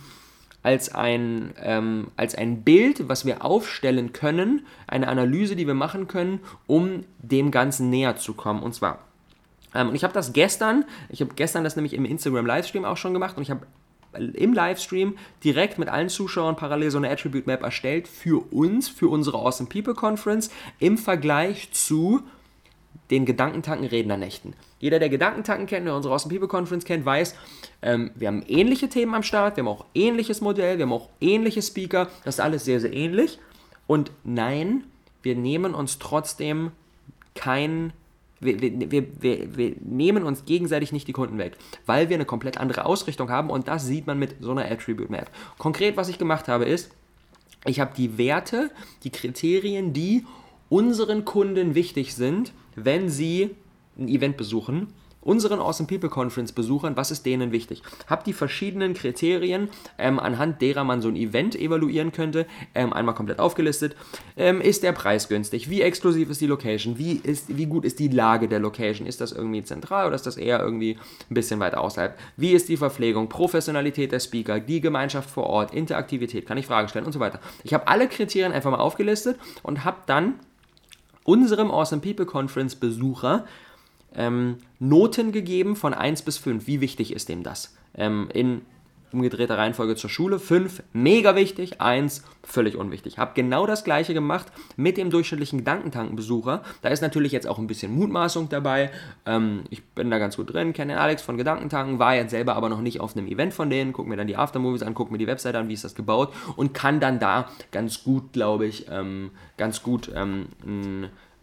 als 0.64 0.94
ein, 0.94 1.54
ähm, 1.62 2.08
als 2.18 2.36
ein 2.36 2.64
Bild, 2.64 3.08
was 3.08 3.26
wir 3.26 3.46
aufstellen 3.46 4.12
können, 4.12 4.66
eine 4.86 5.08
Analyse, 5.08 5.56
die 5.56 5.68
wir 5.68 5.74
machen 5.74 6.08
können, 6.08 6.42
um 6.68 7.06
dem 7.20 7.52
Ganzen 7.52 7.90
näher 7.90 8.18
zu 8.18 8.34
kommen. 8.34 8.64
Und 8.64 8.76
zwar, 8.76 9.00
ähm, 9.74 9.90
und 9.90 9.96
ich 9.96 10.04
habe 10.04 10.14
das 10.14 10.34
gestern, 10.34 10.86
ich 11.10 11.22
habe 11.22 11.34
gestern 11.36 11.64
das 11.64 11.76
nämlich 11.76 11.94
im 11.94 12.06
Instagram 12.06 12.46
Livestream 12.46 12.86
auch 12.86 12.98
schon 12.98 13.14
gemacht 13.14 13.38
und 13.38 13.44
ich 13.44 13.50
habe 13.50 13.66
im 14.14 14.54
Livestream 14.54 15.18
direkt 15.44 15.78
mit 15.78 15.90
allen 15.90 16.10
Zuschauern 16.10 16.56
parallel 16.56 16.92
so 16.92 16.98
eine 16.98 17.10
Attribute 17.10 17.48
Map 17.48 17.64
erstellt 17.64 18.08
für 18.08 18.44
uns, 18.52 18.90
für 18.90 19.08
unsere 19.08 19.38
Awesome 19.38 19.70
People 19.70 19.94
Conference 19.94 20.50
im 20.80 20.98
Vergleich 20.98 21.72
zu 21.72 22.22
den 23.10 23.26
Gedankentanken 23.26 23.88
Rednernächten. 23.88 24.54
Jeder, 24.80 25.00
der 25.00 25.10
Gedankentanken 25.10 25.68
kennt, 25.68 25.86
der 25.86 25.96
unsere 25.96 26.14
Awesome 26.14 26.34
People 26.34 26.48
Conference 26.48 26.86
kennt, 26.86 27.06
weiß, 27.06 27.36
ähm, 27.82 28.12
wir 28.16 28.28
haben 28.28 28.44
ähnliche 28.48 28.90
Themen 28.90 29.14
am 29.14 29.24
Start, 29.24 29.58
wir 29.58 29.64
haben 29.64 29.68
auch 29.70 29.86
ähnliches 29.94 30.42
Modell, 30.42 30.78
wir 30.78 30.86
haben 30.86 30.94
auch 30.94 31.10
ähnliche 31.20 31.62
Speaker, 31.62 32.10
das 32.24 32.36
ist 32.36 32.40
alles 32.40 32.66
sehr, 32.66 32.80
sehr 32.80 32.94
ähnlich. 32.94 33.40
Und 33.86 34.12
nein, 34.24 34.86
wir 35.22 35.36
nehmen 35.36 35.76
uns 35.76 36.00
trotzdem 36.00 36.72
kein 37.36 37.94
wir, 38.42 38.60
wir, 38.60 39.22
wir, 39.22 39.58
wir, 39.58 39.76
nehmen 39.82 40.24
uns 40.24 40.46
gegenseitig 40.46 40.92
nicht 40.92 41.08
die 41.08 41.14
Kunden 41.14 41.38
weg, 41.38 41.58
weil 41.86 42.10
wir 42.10 42.16
eine 42.16 42.26
komplett 42.26 42.58
andere 42.58 42.86
Ausrichtung 42.86 43.30
haben 43.30 43.50
und 43.50 43.68
das 43.68 43.86
sieht 43.86 44.08
man 44.08 44.20
mit 44.20 44.36
so 44.42 44.52
einer 44.52 44.70
Attribute 44.70 45.10
Map. 45.10 45.30
Konkret, 45.58 45.96
was 45.96 46.10
ich 46.10 46.18
gemacht 46.18 46.48
habe, 46.48 46.66
ist, 46.66 46.92
ich 47.66 47.80
habe 47.80 47.92
die 47.96 48.18
Werte, 48.18 48.72
die 49.04 49.12
Kriterien, 49.12 49.94
die 49.94 50.26
unseren 50.70 51.26
Kunden 51.26 51.76
wichtig 51.76 52.16
sind, 52.16 52.54
wenn 52.76 53.10
sie 53.10 53.52
ein 53.98 54.08
Event 54.08 54.38
besuchen, 54.38 54.88
unseren 55.22 55.60
Awesome 55.60 55.88
People 55.88 56.10
Conference 56.10 56.52
Besuchern, 56.52 56.98
was 56.98 57.12
ist 57.12 57.26
denen 57.26 57.52
wichtig? 57.52 57.82
Habt 58.08 58.28
die 58.28 58.34
verschiedenen 58.34 58.94
Kriterien, 58.94 59.70
ähm, 59.98 60.20
anhand 60.20 60.62
derer 60.62 60.84
man 60.84 61.02
so 61.02 61.08
ein 61.08 61.16
Event 61.16 61.56
evaluieren 61.56 62.12
könnte, 62.12 62.46
ähm, 62.76 62.92
einmal 62.94 63.16
komplett 63.16 63.40
aufgelistet. 63.40 63.96
Ähm, 64.36 64.62
ist 64.62 64.84
der 64.84 64.92
Preis 64.92 65.30
günstig? 65.30 65.70
Wie 65.70 65.82
exklusiv 65.82 66.30
ist 66.30 66.42
die 66.42 66.48
Location? 66.48 66.98
Wie, 66.98 67.14
ist, 67.14 67.56
wie 67.56 67.68
gut 67.68 67.86
ist 67.86 68.00
die 68.00 68.08
Lage 68.08 68.48
der 68.48 68.60
Location? 68.60 69.08
Ist 69.08 69.22
das 69.22 69.32
irgendwie 69.32 69.64
zentral 69.64 70.08
oder 70.08 70.16
ist 70.16 70.26
das 70.26 70.38
eher 70.38 70.60
irgendwie 70.60 70.98
ein 71.30 71.34
bisschen 71.34 71.60
weiter 71.60 71.82
außerhalb? 71.82 72.18
Wie 72.38 72.52
ist 72.52 72.70
die 72.70 72.78
Verpflegung? 72.78 73.30
Professionalität 73.30 74.12
der 74.12 74.20
Speaker? 74.20 74.60
Die 74.60 74.82
Gemeinschaft 74.82 75.30
vor 75.30 75.48
Ort? 75.48 75.74
Interaktivität? 75.74 76.46
Kann 76.46 76.58
ich 76.58 76.66
Fragen 76.66 76.88
stellen 76.88 77.06
und 77.06 77.12
so 77.12 77.20
weiter? 77.20 77.40
Ich 77.64 77.74
habe 77.74 77.88
alle 77.88 78.08
Kriterien 78.08 78.54
einfach 78.54 78.72
mal 78.72 78.78
aufgelistet 78.78 79.40
und 79.64 79.86
habe 79.86 79.98
dann 80.08 80.36
unserem 81.24 81.70
Awesome 81.70 82.02
People 82.02 82.26
Conference 82.26 82.76
Besucher 82.76 83.46
ähm, 84.16 84.58
Noten 84.80 85.32
gegeben 85.32 85.76
von 85.76 85.94
1 85.94 86.24
bis 86.24 86.38
5. 86.38 86.68
Wie 86.68 86.82
wichtig 86.82 87.14
ist 87.14 87.30
dem 87.30 87.44
das? 87.44 87.76
Ähm, 87.96 88.30
in 88.34 88.62
umgedrehter 89.14 89.58
Reihenfolge 89.58 89.96
zur 89.96 90.10
Schule. 90.10 90.40
5, 90.40 90.84
mega 90.94 91.36
wichtig. 91.36 91.82
1, 91.82 92.24
völlig 92.44 92.76
unwichtig. 92.76 93.18
Habe 93.18 93.32
genau 93.36 93.66
das 93.66 93.84
gleiche 93.84 94.14
gemacht 94.14 94.48
mit 94.76 94.98
dem 94.98 95.10
durchschnittlichen 95.10 95.60
Gedankentankenbesucher. 95.60 96.64
Da 96.82 96.90
ist 96.90 97.02
natürlich 97.02 97.32
jetzt 97.32 97.48
auch 97.48 97.60
ein 97.60 97.68
bisschen 97.68 97.94
Mutmaßung 97.94 98.50
dabei. 98.50 98.92
Ähm, 99.26 99.64
ich 99.70 99.84
bin 99.84 100.10
da 100.10 100.18
ganz 100.18 100.38
gut 100.38 100.54
drin, 100.54 100.74
kenne 100.74 100.94
den 100.94 101.00
Alex 101.00 101.22
von 101.22 101.38
Gedankentanken, 101.38 102.00
war 102.00 102.16
jetzt 102.16 102.32
selber 102.32 102.56
aber 102.56 102.70
noch 102.70 102.82
nicht 102.82 103.00
auf 103.00 103.16
einem 103.16 103.28
Event 103.28 103.54
von 103.54 103.70
denen, 103.70 103.94
gucke 103.94 104.10
mir 104.10 104.18
dann 104.18 104.28
die 104.28 104.38
Aftermovies 104.38 104.84
an, 104.84 104.94
gucke 104.94 105.12
mir 105.12 105.18
die 105.18 105.28
Webseite 105.28 105.60
an, 105.60 105.68
wie 105.68 105.74
ist 105.74 105.84
das 105.84 105.96
gebaut 105.96 106.34
und 106.56 106.74
kann 106.74 107.00
dann 107.00 107.20
da 107.20 107.50
ganz 107.72 108.04
gut, 108.04 108.34
glaube 108.34 108.66
ich, 108.66 108.88
ähm, 108.90 109.32
ganz 109.58 109.84
gut 109.84 110.12
ähm, 110.16 110.48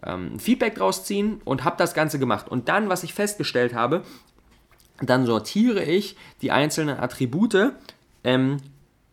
ähm, 0.04 0.38
Feedback 0.38 0.74
draus 0.74 1.04
ziehen 1.04 1.40
und 1.44 1.64
habe 1.64 1.76
das 1.76 1.94
Ganze 1.94 2.18
gemacht. 2.18 2.48
Und 2.48 2.68
dann, 2.68 2.88
was 2.88 3.02
ich 3.02 3.14
festgestellt 3.14 3.74
habe, 3.74 4.02
dann 5.00 5.26
sortiere 5.26 5.84
ich 5.84 6.16
die 6.42 6.50
einzelnen 6.50 6.98
Attribute 6.98 7.72
ähm, 8.24 8.58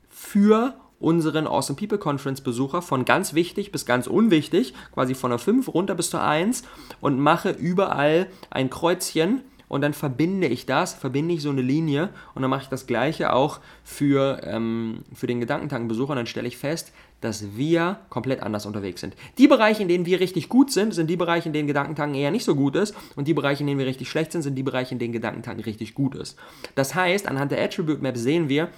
für 0.10 0.74
unseren 1.00 1.46
Awesome 1.46 1.78
People 1.78 1.98
Conference 1.98 2.42
Besucher 2.42 2.82
von 2.82 3.06
ganz 3.06 3.34
wichtig 3.34 3.72
bis 3.72 3.86
ganz 3.86 4.08
unwichtig, 4.08 4.74
quasi 4.94 5.14
von 5.14 5.30
der 5.30 5.40
5 5.40 5.74
runter 5.74 5.94
bis 5.94 6.10
zur 6.10 6.24
1 6.24 6.64
und 7.02 7.20
mache 7.20 7.52
überall 7.52 8.28
ein 8.50 8.70
Kreuzchen 8.70 9.42
und 9.68 9.82
dann 9.82 9.94
verbinde 9.94 10.48
ich 10.48 10.66
das, 10.66 10.94
verbinde 10.94 11.34
ich 11.34 11.42
so 11.42 11.50
eine 11.50 11.62
Linie 11.62 12.10
und 12.34 12.42
dann 12.42 12.50
mache 12.50 12.64
ich 12.64 12.70
das 12.70 12.88
gleiche 12.88 13.34
auch 13.34 13.60
für, 13.84 14.42
ähm, 14.44 15.04
für 15.14 15.28
den 15.28 15.40
Gedankentankenbesucher 15.40 16.12
und 16.12 16.18
dann 16.18 16.28
stelle 16.28 16.48
ich 16.48 16.58
fest, 16.58 16.94
dass 17.22 17.56
wir 17.56 18.00
komplett 18.10 18.42
anders 18.42 18.66
unterwegs 18.66 19.02
sind. 19.02 19.16
Die 19.38 19.48
Bereiche, 19.48 19.82
in 19.82 19.88
denen 19.88 20.06
wir 20.06 20.20
richtig 20.20 20.50
gut 20.50 20.72
sind, 20.72 20.94
sind 20.94 21.10
die 21.10 21.16
Bereiche, 21.16 21.50
in 21.50 21.54
denen 21.54 21.68
Gedankentanken 21.68 22.16
eher 22.16 22.32
nicht 22.32 22.46
so 22.46 22.56
gut 22.56 22.76
ist 22.76 22.96
und 23.16 23.28
die 23.28 23.34
Bereiche, 23.34 23.62
in 23.62 23.68
denen 23.68 23.80
wir 23.80 23.86
richtig 23.86 24.10
schlecht 24.10 24.32
sind, 24.32 24.42
sind 24.42 24.56
die 24.56 24.64
Bereiche, 24.64 24.94
in 24.94 25.00
denen 25.00 25.14
Gedankentanken 25.14 25.64
richtig 25.64 25.96
gut 25.96 26.16
ist. 26.16 26.38
Das 26.76 26.94
heißt, 26.96 27.28
anhand 27.28 27.52
der 27.52 27.64
Attribute 27.64 28.02
Map 28.02 28.18
sehen 28.18 28.50
wir, 28.50 28.70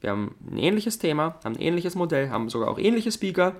wir 0.00 0.10
haben 0.10 0.34
ein 0.50 0.58
ähnliches 0.58 0.98
Thema, 0.98 1.36
haben 1.42 1.56
ein 1.56 1.62
ähnliches 1.62 1.94
Modell, 1.94 2.30
haben 2.30 2.48
sogar 2.48 2.68
auch 2.68 2.78
ähnliche 2.78 3.10
Speaker, 3.10 3.54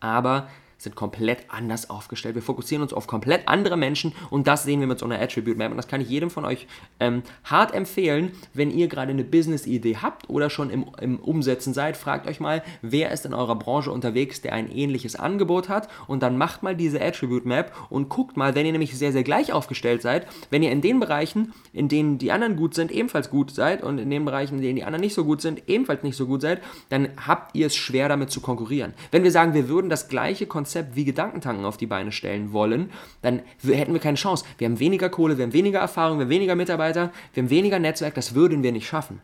aber 0.00 0.48
sind 0.78 0.94
komplett 0.94 1.44
anders 1.48 1.88
aufgestellt. 1.88 2.34
Wir 2.34 2.42
fokussieren 2.42 2.82
uns 2.82 2.92
auf 2.92 3.06
komplett 3.06 3.48
andere 3.48 3.76
Menschen 3.76 4.12
und 4.30 4.46
das 4.46 4.64
sehen 4.64 4.80
wir 4.80 4.86
mit 4.86 4.98
so 4.98 5.06
einer 5.06 5.20
Attribute 5.20 5.56
Map. 5.56 5.70
Und 5.70 5.78
das 5.78 5.88
kann 5.88 6.00
ich 6.00 6.08
jedem 6.08 6.30
von 6.30 6.44
euch 6.44 6.66
ähm, 7.00 7.22
hart 7.44 7.74
empfehlen, 7.74 8.32
wenn 8.52 8.70
ihr 8.70 8.88
gerade 8.88 9.10
eine 9.10 9.24
Business-Idee 9.24 9.98
habt 10.02 10.28
oder 10.28 10.50
schon 10.50 10.70
im, 10.70 10.86
im 11.00 11.18
Umsetzen 11.18 11.72
seid. 11.72 11.96
Fragt 11.96 12.26
euch 12.26 12.40
mal, 12.40 12.62
wer 12.82 13.10
ist 13.10 13.24
in 13.24 13.32
eurer 13.32 13.56
Branche 13.56 13.90
unterwegs, 13.90 14.42
der 14.42 14.52
ein 14.52 14.70
ähnliches 14.70 15.16
Angebot 15.16 15.68
hat 15.68 15.88
und 16.06 16.22
dann 16.22 16.36
macht 16.36 16.62
mal 16.62 16.76
diese 16.76 17.00
Attribute 17.00 17.46
Map 17.46 17.72
und 17.88 18.10
guckt 18.10 18.36
mal, 18.36 18.54
wenn 18.54 18.66
ihr 18.66 18.72
nämlich 18.72 18.96
sehr, 18.96 19.12
sehr 19.12 19.24
gleich 19.24 19.52
aufgestellt 19.52 20.02
seid, 20.02 20.26
wenn 20.50 20.62
ihr 20.62 20.72
in 20.72 20.82
den 20.82 21.00
Bereichen, 21.00 21.54
in 21.72 21.88
denen 21.88 22.18
die 22.18 22.32
anderen 22.32 22.56
gut 22.56 22.74
sind, 22.74 22.92
ebenfalls 22.92 23.30
gut 23.30 23.50
seid 23.50 23.82
und 23.82 23.98
in 23.98 24.10
den 24.10 24.24
Bereichen, 24.24 24.56
in 24.56 24.62
denen 24.62 24.76
die 24.76 24.84
anderen 24.84 25.00
nicht 25.00 25.14
so 25.14 25.24
gut 25.24 25.40
sind, 25.40 25.62
ebenfalls 25.68 26.02
nicht 26.02 26.16
so 26.16 26.26
gut 26.26 26.42
seid, 26.42 26.60
dann 26.90 27.08
habt 27.26 27.56
ihr 27.56 27.66
es 27.66 27.76
schwer 27.76 28.08
damit 28.08 28.30
zu 28.30 28.40
konkurrieren. 28.40 28.92
Wenn 29.10 29.24
wir 29.24 29.30
sagen, 29.30 29.54
wir 29.54 29.68
würden 29.68 29.88
das 29.88 30.08
gleiche 30.08 30.46
Konzept 30.46 30.65
Konzept 30.66 30.96
wie 30.96 31.04
Gedankentanken 31.04 31.64
auf 31.64 31.76
die 31.76 31.86
Beine 31.86 32.10
stellen 32.10 32.52
wollen, 32.52 32.90
dann 33.22 33.42
hätten 33.62 33.92
wir 33.92 34.00
keine 34.00 34.16
Chance. 34.16 34.44
Wir 34.58 34.66
haben 34.66 34.80
weniger 34.80 35.08
Kohle, 35.08 35.38
wir 35.38 35.44
haben 35.44 35.52
weniger 35.52 35.78
Erfahrung, 35.78 36.18
wir 36.18 36.24
haben 36.24 36.30
weniger 36.30 36.56
Mitarbeiter, 36.56 37.12
wir 37.34 37.44
haben 37.44 37.50
weniger 37.50 37.78
Netzwerk, 37.78 38.14
das 38.14 38.34
würden 38.34 38.64
wir 38.64 38.72
nicht 38.72 38.88
schaffen. 38.88 39.20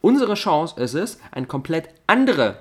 Unsere 0.00 0.34
Chance 0.34 0.80
ist 0.82 0.94
es, 0.94 1.20
ein 1.30 1.46
komplett 1.46 1.90
anderer 2.08 2.58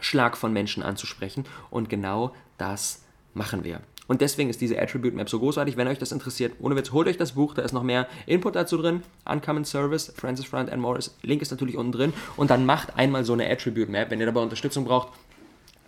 Schlag 0.00 0.36
von 0.36 0.52
Menschen 0.52 0.82
anzusprechen 0.82 1.44
und 1.70 1.88
genau 1.88 2.32
das 2.58 3.04
machen 3.34 3.62
wir. 3.62 3.82
Und 4.08 4.20
deswegen 4.20 4.50
ist 4.50 4.60
diese 4.60 4.82
Attribute 4.82 5.14
Map 5.14 5.30
so 5.30 5.38
großartig. 5.38 5.76
Wenn 5.76 5.86
euch 5.86 5.98
das 5.98 6.10
interessiert, 6.10 6.54
ohne 6.58 6.74
Witz, 6.74 6.90
holt 6.90 7.06
euch 7.06 7.18
das 7.18 7.32
Buch, 7.32 7.54
da 7.54 7.62
ist 7.62 7.72
noch 7.72 7.84
mehr 7.84 8.08
Input 8.26 8.56
dazu 8.56 8.76
drin. 8.78 9.02
Uncommon 9.24 9.64
Service, 9.64 10.12
Francis 10.16 10.44
Front 10.44 10.70
and 10.70 10.82
Morris. 10.82 11.16
Link 11.22 11.40
ist 11.40 11.52
natürlich 11.52 11.76
unten 11.76 11.92
drin. 11.92 12.12
Und 12.36 12.50
dann 12.50 12.66
macht 12.66 12.98
einmal 12.98 13.24
so 13.24 13.32
eine 13.32 13.48
Attribute 13.48 13.88
Map. 13.88 14.10
Wenn 14.10 14.18
ihr 14.18 14.26
dabei 14.26 14.40
Unterstützung 14.40 14.84
braucht, 14.84 15.08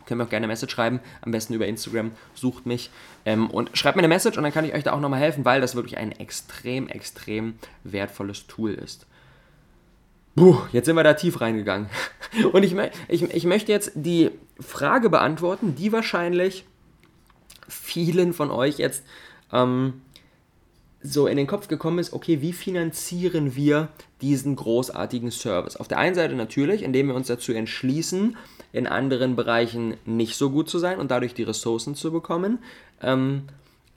Könnt 0.06 0.18
mir 0.18 0.24
auch 0.24 0.30
gerne 0.30 0.44
eine 0.44 0.52
Message 0.52 0.74
schreiben, 0.74 1.00
am 1.22 1.32
besten 1.32 1.54
über 1.54 1.66
Instagram, 1.66 2.12
sucht 2.34 2.66
mich 2.66 2.90
ähm, 3.24 3.50
und 3.50 3.76
schreibt 3.76 3.96
mir 3.96 4.00
eine 4.00 4.08
Message 4.08 4.36
und 4.36 4.44
dann 4.44 4.52
kann 4.52 4.64
ich 4.64 4.74
euch 4.74 4.84
da 4.84 4.92
auch 4.92 5.00
nochmal 5.00 5.20
helfen, 5.20 5.44
weil 5.44 5.60
das 5.60 5.74
wirklich 5.74 5.98
ein 5.98 6.12
extrem, 6.12 6.88
extrem 6.88 7.54
wertvolles 7.84 8.46
Tool 8.46 8.74
ist. 8.74 9.06
Puh, 10.36 10.58
jetzt 10.72 10.86
sind 10.86 10.96
wir 10.96 11.04
da 11.04 11.14
tief 11.14 11.40
reingegangen. 11.40 11.88
Und 12.52 12.64
ich, 12.64 12.74
ich, 13.06 13.22
ich 13.22 13.44
möchte 13.44 13.70
jetzt 13.70 13.92
die 13.94 14.32
Frage 14.58 15.08
beantworten, 15.08 15.76
die 15.76 15.92
wahrscheinlich 15.92 16.64
vielen 17.68 18.32
von 18.32 18.50
euch 18.50 18.78
jetzt 18.78 19.04
ähm, 19.52 20.02
so 21.02 21.26
in 21.28 21.36
den 21.36 21.46
Kopf 21.46 21.68
gekommen 21.68 21.98
ist, 21.98 22.12
okay, 22.12 22.40
wie 22.40 22.52
finanzieren 22.52 23.54
wir 23.54 23.88
diesen 24.24 24.56
großartigen 24.56 25.30
Service? 25.30 25.76
Auf 25.76 25.86
der 25.86 25.98
einen 25.98 26.14
Seite 26.14 26.34
natürlich, 26.34 26.82
indem 26.82 27.08
wir 27.08 27.14
uns 27.14 27.26
dazu 27.26 27.52
entschließen, 27.52 28.36
in 28.72 28.86
anderen 28.86 29.36
Bereichen 29.36 29.98
nicht 30.06 30.36
so 30.36 30.50
gut 30.50 30.70
zu 30.70 30.78
sein 30.78 30.98
und 30.98 31.10
dadurch 31.10 31.34
die 31.34 31.42
Ressourcen 31.42 31.94
zu 31.94 32.10
bekommen. 32.10 32.58
Ähm, 33.02 33.42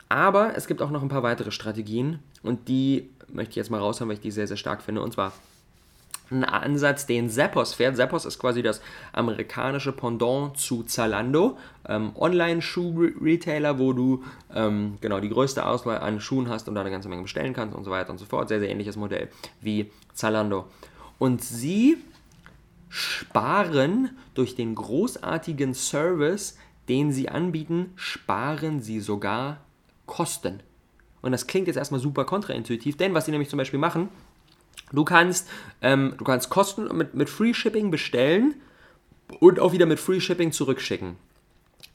aber 0.10 0.56
es 0.56 0.68
gibt 0.68 0.82
auch 0.82 0.92
noch 0.92 1.02
ein 1.02 1.10
paar 1.10 1.24
weitere 1.24 1.52
Strategien 1.52 2.20
und 2.44 2.68
die 2.68 3.10
möchte 3.30 3.52
ich 3.52 3.56
jetzt 3.56 3.72
mal 3.72 3.80
raushauen, 3.80 4.10
weil 4.10 4.16
ich 4.16 4.22
die 4.22 4.32
sehr, 4.32 4.48
sehr 4.48 4.58
stark 4.58 4.82
finde. 4.82 5.02
Und 5.02 5.14
zwar 5.14 5.32
ein 6.30 6.44
Ansatz, 6.44 7.06
den 7.06 7.30
Zappos 7.30 7.74
fährt. 7.74 7.98
Zappos 7.98 8.26
ist 8.26 8.40
quasi 8.40 8.62
das 8.62 8.82
amerikanische 9.14 9.92
Pendant 9.92 10.58
zu 10.58 10.84
Zalando, 10.84 11.58
ähm, 11.88 12.12
Online-Schuh-Retailer, 12.16 13.80
wo 13.80 13.94
du 13.94 14.24
ähm, 14.54 14.98
genau 15.02 15.20
die 15.20 15.30
größte 15.30 15.66
Auswahl 15.66 16.00
an 16.00 16.20
Schuhen 16.20 16.50
hast 16.50 16.68
und 16.68 16.76
da 16.76 16.82
eine 16.82 16.92
ganze 16.92 17.10
Menge 17.10 17.24
bestellen 17.24 17.54
kannst 17.54 17.76
und 17.76 17.84
so 17.84 17.92
weiter 17.92 18.12
und 18.12 18.18
so 18.18 18.26
fort. 18.26 18.50
Sehr, 18.50 18.60
sehr 18.60 18.70
ähnliches 18.70 18.98
Modell 18.98 19.30
wie 19.62 19.92
Zalando. 20.14 20.66
Und 21.20 21.44
sie 21.44 21.98
sparen 22.90 24.12
durch 24.34 24.56
den 24.56 24.76
großartigen 24.76 25.74
Service, 25.74 26.58
den 26.90 27.12
sie 27.12 27.30
anbieten, 27.30 27.92
sparen 27.96 28.82
sie 28.82 29.00
sogar 29.00 29.62
Kosten. 30.06 30.62
Und 31.22 31.32
das 31.32 31.48
klingt 31.48 31.68
jetzt 31.68 31.76
erstmal 31.76 32.00
super 32.00 32.26
kontraintuitiv, 32.26 32.96
denn 32.96 33.14
was 33.14 33.26
sie 33.26 33.32
nämlich 33.32 33.50
zum 33.50 33.58
Beispiel 33.58 33.80
machen, 33.80 34.10
Du 34.92 35.04
kannst, 35.04 35.50
ähm, 35.82 36.14
du 36.18 36.24
kannst 36.24 36.50
Kosten 36.50 36.96
mit, 36.96 37.14
mit 37.14 37.30
Free 37.30 37.54
Shipping 37.54 37.92
bestellen 37.92 38.56
und 39.40 39.60
auch 39.60 39.74
wieder 39.74 39.86
mit 39.86 40.00
Free 40.00 40.22
Shipping 40.22 40.52
zurückschicken. 40.52 41.18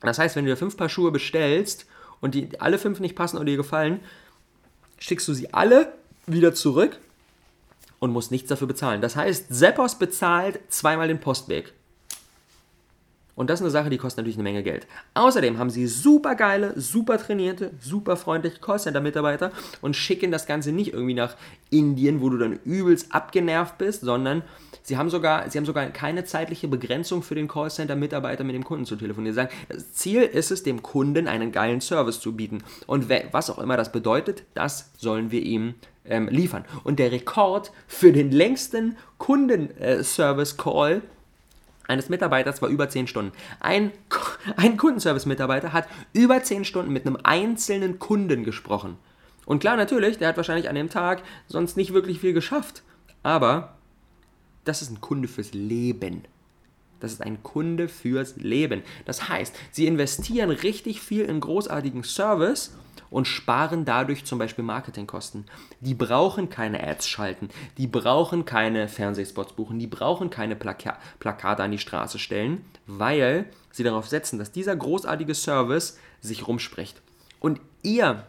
Das 0.01 0.19
heißt, 0.19 0.37
wenn 0.37 0.45
du 0.45 0.51
dir 0.51 0.57
fünf 0.57 0.77
Paar 0.77 0.89
Schuhe 0.89 1.11
bestellst 1.11 1.87
und 2.21 2.35
die 2.35 2.61
alle 2.61 2.79
fünf 2.79 3.01
nicht 3.01 3.17
passen 3.17 3.37
oder 3.37 3.47
dir 3.47 3.57
gefallen, 3.57 4.01
schickst 4.99 5.27
du 5.29 5.35
sie 5.35 5.53
alle 5.55 5.93
wieder 6.27 6.55
zurück 6.55 6.99
und 7.99 8.11
musst 8.11 8.31
nichts 8.31 8.49
dafür 8.49 8.67
bezahlen. 8.67 9.01
Das 9.01 9.17
heißt, 9.17 9.55
Zappos 9.55 9.99
bezahlt 9.99 10.61
zweimal 10.69 11.09
den 11.09 11.21
Postweg. 11.21 11.73
Und 13.35 13.49
das 13.49 13.61
ist 13.61 13.65
eine 13.65 13.71
Sache, 13.71 13.91
die 13.91 13.99
kostet 13.99 14.19
natürlich 14.19 14.37
eine 14.37 14.43
Menge 14.43 14.63
Geld. 14.63 14.87
Außerdem 15.15 15.59
haben 15.59 15.71
sie 15.71 15.87
super 15.87 16.35
geile, 16.35 16.79
super 16.79 17.19
trainierte, 17.19 17.71
super 17.81 18.17
freundliche 18.17 18.59
Callcenter-Mitarbeiter 18.61 19.53
und 19.81 19.97
schicken 19.97 20.31
das 20.31 20.47
Ganze 20.47 20.73
nicht 20.73 20.93
irgendwie 20.93 21.15
nach 21.15 21.37
Indien, 21.71 22.21
wo 22.21 22.29
du 22.29 22.37
dann 22.37 22.59
übelst 22.65 23.15
abgenervt 23.15 23.79
bist, 23.79 24.03
sondern 24.03 24.43
sie 24.83 24.99
haben 24.99 25.09
sogar, 25.09 25.49
sie 25.49 25.57
haben 25.57 25.65
sogar 25.65 25.87
keine 25.87 26.25
zeitliche 26.25 26.69
Begrenzung 26.69 27.23
für 27.23 27.35
den 27.35 27.49
Callcenter-Mitarbeiter 27.49 28.45
mit 28.45 28.55
dem 28.55 28.65
Kunden 28.65 28.85
zu 28.85 28.97
telefonieren. 28.97 29.33
Sie 29.33 29.37
sagen, 29.37 29.55
das 29.69 29.93
Ziel 29.95 30.23
ist 30.23 30.51
es, 30.51 30.63
dem 30.63 30.83
Kunden 30.83 31.27
einen 31.27 31.53
geilen 31.53 31.81
Service 31.81 32.21
zu 32.21 32.37
bieten. 32.37 32.63
Und 32.87 33.09
was 33.09 33.49
auch 33.49 33.59
immer 33.59 33.79
das 33.79 33.93
bedeutet, 33.93 34.45
das 34.53 34.91
sollen 34.99 35.31
wir 35.31 35.41
ihm 35.41 35.75
ähm, 36.05 36.29
liefern. 36.29 36.65
Und 36.85 36.99
der 36.99 37.13
Rekord 37.13 37.73
für 37.87 38.13
den 38.13 38.31
längsten 38.31 38.97
Kundenservice-Call 39.19 41.03
eines 41.93 42.09
Mitarbeiters 42.09 42.61
war 42.63 42.69
über 42.69 42.89
10 42.89 43.07
Stunden. 43.07 43.33
Ein, 43.61 43.93
ein 44.57 44.77
Kundenservice-Mitarbeiter 44.77 45.73
hat 45.73 45.89
über 46.13 46.43
10 46.43 46.65
Stunden 46.65 46.93
mit 46.93 47.07
einem 47.07 47.19
einzelnen 47.23 47.99
Kunden 47.99 48.45
gesprochen. 48.45 48.97
Und 49.47 49.61
klar, 49.61 49.77
natürlich, 49.77 50.19
der 50.19 50.29
hat 50.29 50.37
wahrscheinlich 50.37 50.69
an 50.69 50.75
dem 50.75 50.89
Tag 50.89 51.23
sonst 51.47 51.77
nicht 51.77 51.93
wirklich 51.93 52.21
viel 52.21 52.33
geschafft. 52.33 52.83
Aber 53.23 53.77
das 54.65 54.83
ist 54.83 54.91
ein 54.91 55.01
Kunde 55.01 55.29
fürs 55.29 55.53
Leben. 55.53 56.25
Das 57.01 57.13
ist 57.13 57.23
ein 57.23 57.43
Kunde 57.43 57.89
fürs 57.89 58.37
Leben. 58.37 58.83
Das 59.05 59.29
heißt, 59.29 59.55
sie 59.73 59.87
investieren 59.87 60.51
richtig 60.51 61.01
viel 61.01 61.25
in 61.25 61.41
großartigen 61.41 62.05
Service 62.05 62.75
und 63.13 63.29
sparen 63.29 63.85
dadurch 63.85 64.25
zum 64.25 64.39
Beispiel 64.39 64.65
Marketingkosten. 64.65 65.45
Die 65.81 65.95
brauchen 65.95 66.49
keine 66.49 66.83
Ads 66.83 67.09
schalten, 67.09 67.51
die 67.79 67.87
brauchen 67.87 68.45
keine 68.45 68.89
Fernsehspots 68.89 69.53
buchen, 69.53 69.79
die 69.79 69.87
brauchen 69.87 70.31
keine 70.31 70.57
Plaka 70.57 70.99
Plakate 71.21 71.63
an 71.63 71.71
die 71.71 71.79
Straße 71.79 72.19
stellen, 72.19 72.65
weil 72.87 73.45
sie 73.71 73.85
darauf 73.85 74.09
setzen, 74.09 74.39
dass 74.39 74.51
dieser 74.51 74.75
großartige 74.75 75.35
Service 75.35 75.99
sich 76.21 76.49
rumspricht. 76.49 77.01
Und 77.39 77.61
ihr 77.83 78.25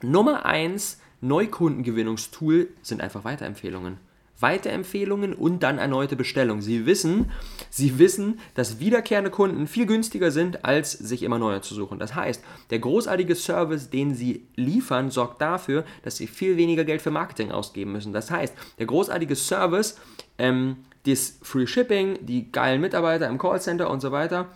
Nummer 0.00 0.46
1 0.46 0.98
Neukundengewinnungstool 1.20 2.68
sind 2.82 3.00
einfach 3.00 3.24
Weiterempfehlungen. 3.24 3.98
Weiterempfehlungen 4.42 5.32
und 5.32 5.62
dann 5.62 5.78
erneute 5.78 6.16
Bestellung. 6.16 6.60
Sie 6.60 6.86
wissen, 6.86 7.30
sie 7.70 7.98
wissen, 7.98 8.40
dass 8.54 8.80
wiederkehrende 8.80 9.30
Kunden 9.30 9.66
viel 9.66 9.86
günstiger 9.86 10.30
sind, 10.30 10.64
als 10.64 10.92
sich 10.92 11.22
immer 11.22 11.38
neue 11.38 11.60
zu 11.60 11.74
suchen. 11.74 11.98
Das 11.98 12.14
heißt, 12.14 12.42
der 12.70 12.78
großartige 12.80 13.34
Service, 13.34 13.90
den 13.90 14.14
sie 14.14 14.46
liefern, 14.56 15.10
sorgt 15.10 15.40
dafür, 15.40 15.84
dass 16.02 16.16
sie 16.16 16.26
viel 16.26 16.56
weniger 16.56 16.84
Geld 16.84 17.02
für 17.02 17.10
Marketing 17.10 17.52
ausgeben 17.52 17.92
müssen. 17.92 18.12
Das 18.12 18.30
heißt, 18.30 18.54
der 18.78 18.86
großartige 18.86 19.36
Service, 19.36 19.98
ähm, 20.38 20.76
das 21.06 21.38
Free 21.42 21.66
Shipping, 21.66 22.18
die 22.22 22.52
geilen 22.52 22.80
Mitarbeiter 22.80 23.28
im 23.28 23.38
Callcenter 23.38 23.90
und 23.90 24.00
so 24.00 24.12
weiter, 24.12 24.48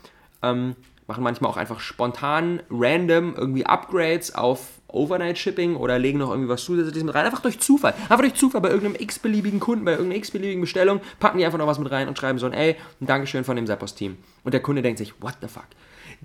ähm, 0.42 0.77
machen 1.07 1.22
manchmal 1.25 1.51
auch 1.51 1.57
einfach 1.57 1.81
spontan, 1.81 2.61
random 2.70 3.35
irgendwie 3.37 3.66
Upgrades 3.66 4.35
auf 4.35 4.76
Overnight 4.97 5.39
Shipping 5.39 5.77
oder 5.77 5.99
legen 5.99 6.19
noch 6.19 6.31
irgendwie 6.31 6.49
was 6.49 6.65
zusätzliches 6.65 7.05
mit 7.05 7.15
rein. 7.15 7.27
Einfach 7.27 7.41
durch 7.41 7.61
Zufall. 7.61 7.95
Einfach 7.95 8.21
durch 8.21 8.35
Zufall 8.35 8.61
bei 8.61 8.71
irgendeinem 8.71 8.97
x-beliebigen 9.01 9.61
Kunden, 9.61 9.85
bei 9.85 9.93
irgendeiner 9.93 10.19
x-beliebigen 10.19 10.61
Bestellung, 10.61 11.01
packen 11.21 11.39
die 11.39 11.45
einfach 11.45 11.59
noch 11.59 11.67
was 11.67 11.79
mit 11.79 11.91
rein 11.91 12.09
und 12.09 12.19
schreiben 12.19 12.39
so 12.39 12.47
ein, 12.47 12.53
ey, 12.53 12.77
ein 13.01 13.07
Dankeschön 13.07 13.45
von 13.45 13.57
dem 13.57 13.67
Zappos-Team. 13.67 14.17
Und 14.43 14.53
der 14.53 14.63
Kunde 14.63 14.83
denkt 14.83 14.99
sich, 14.99 15.21
what 15.21 15.35
the 15.41 15.49
fuck? 15.49 15.67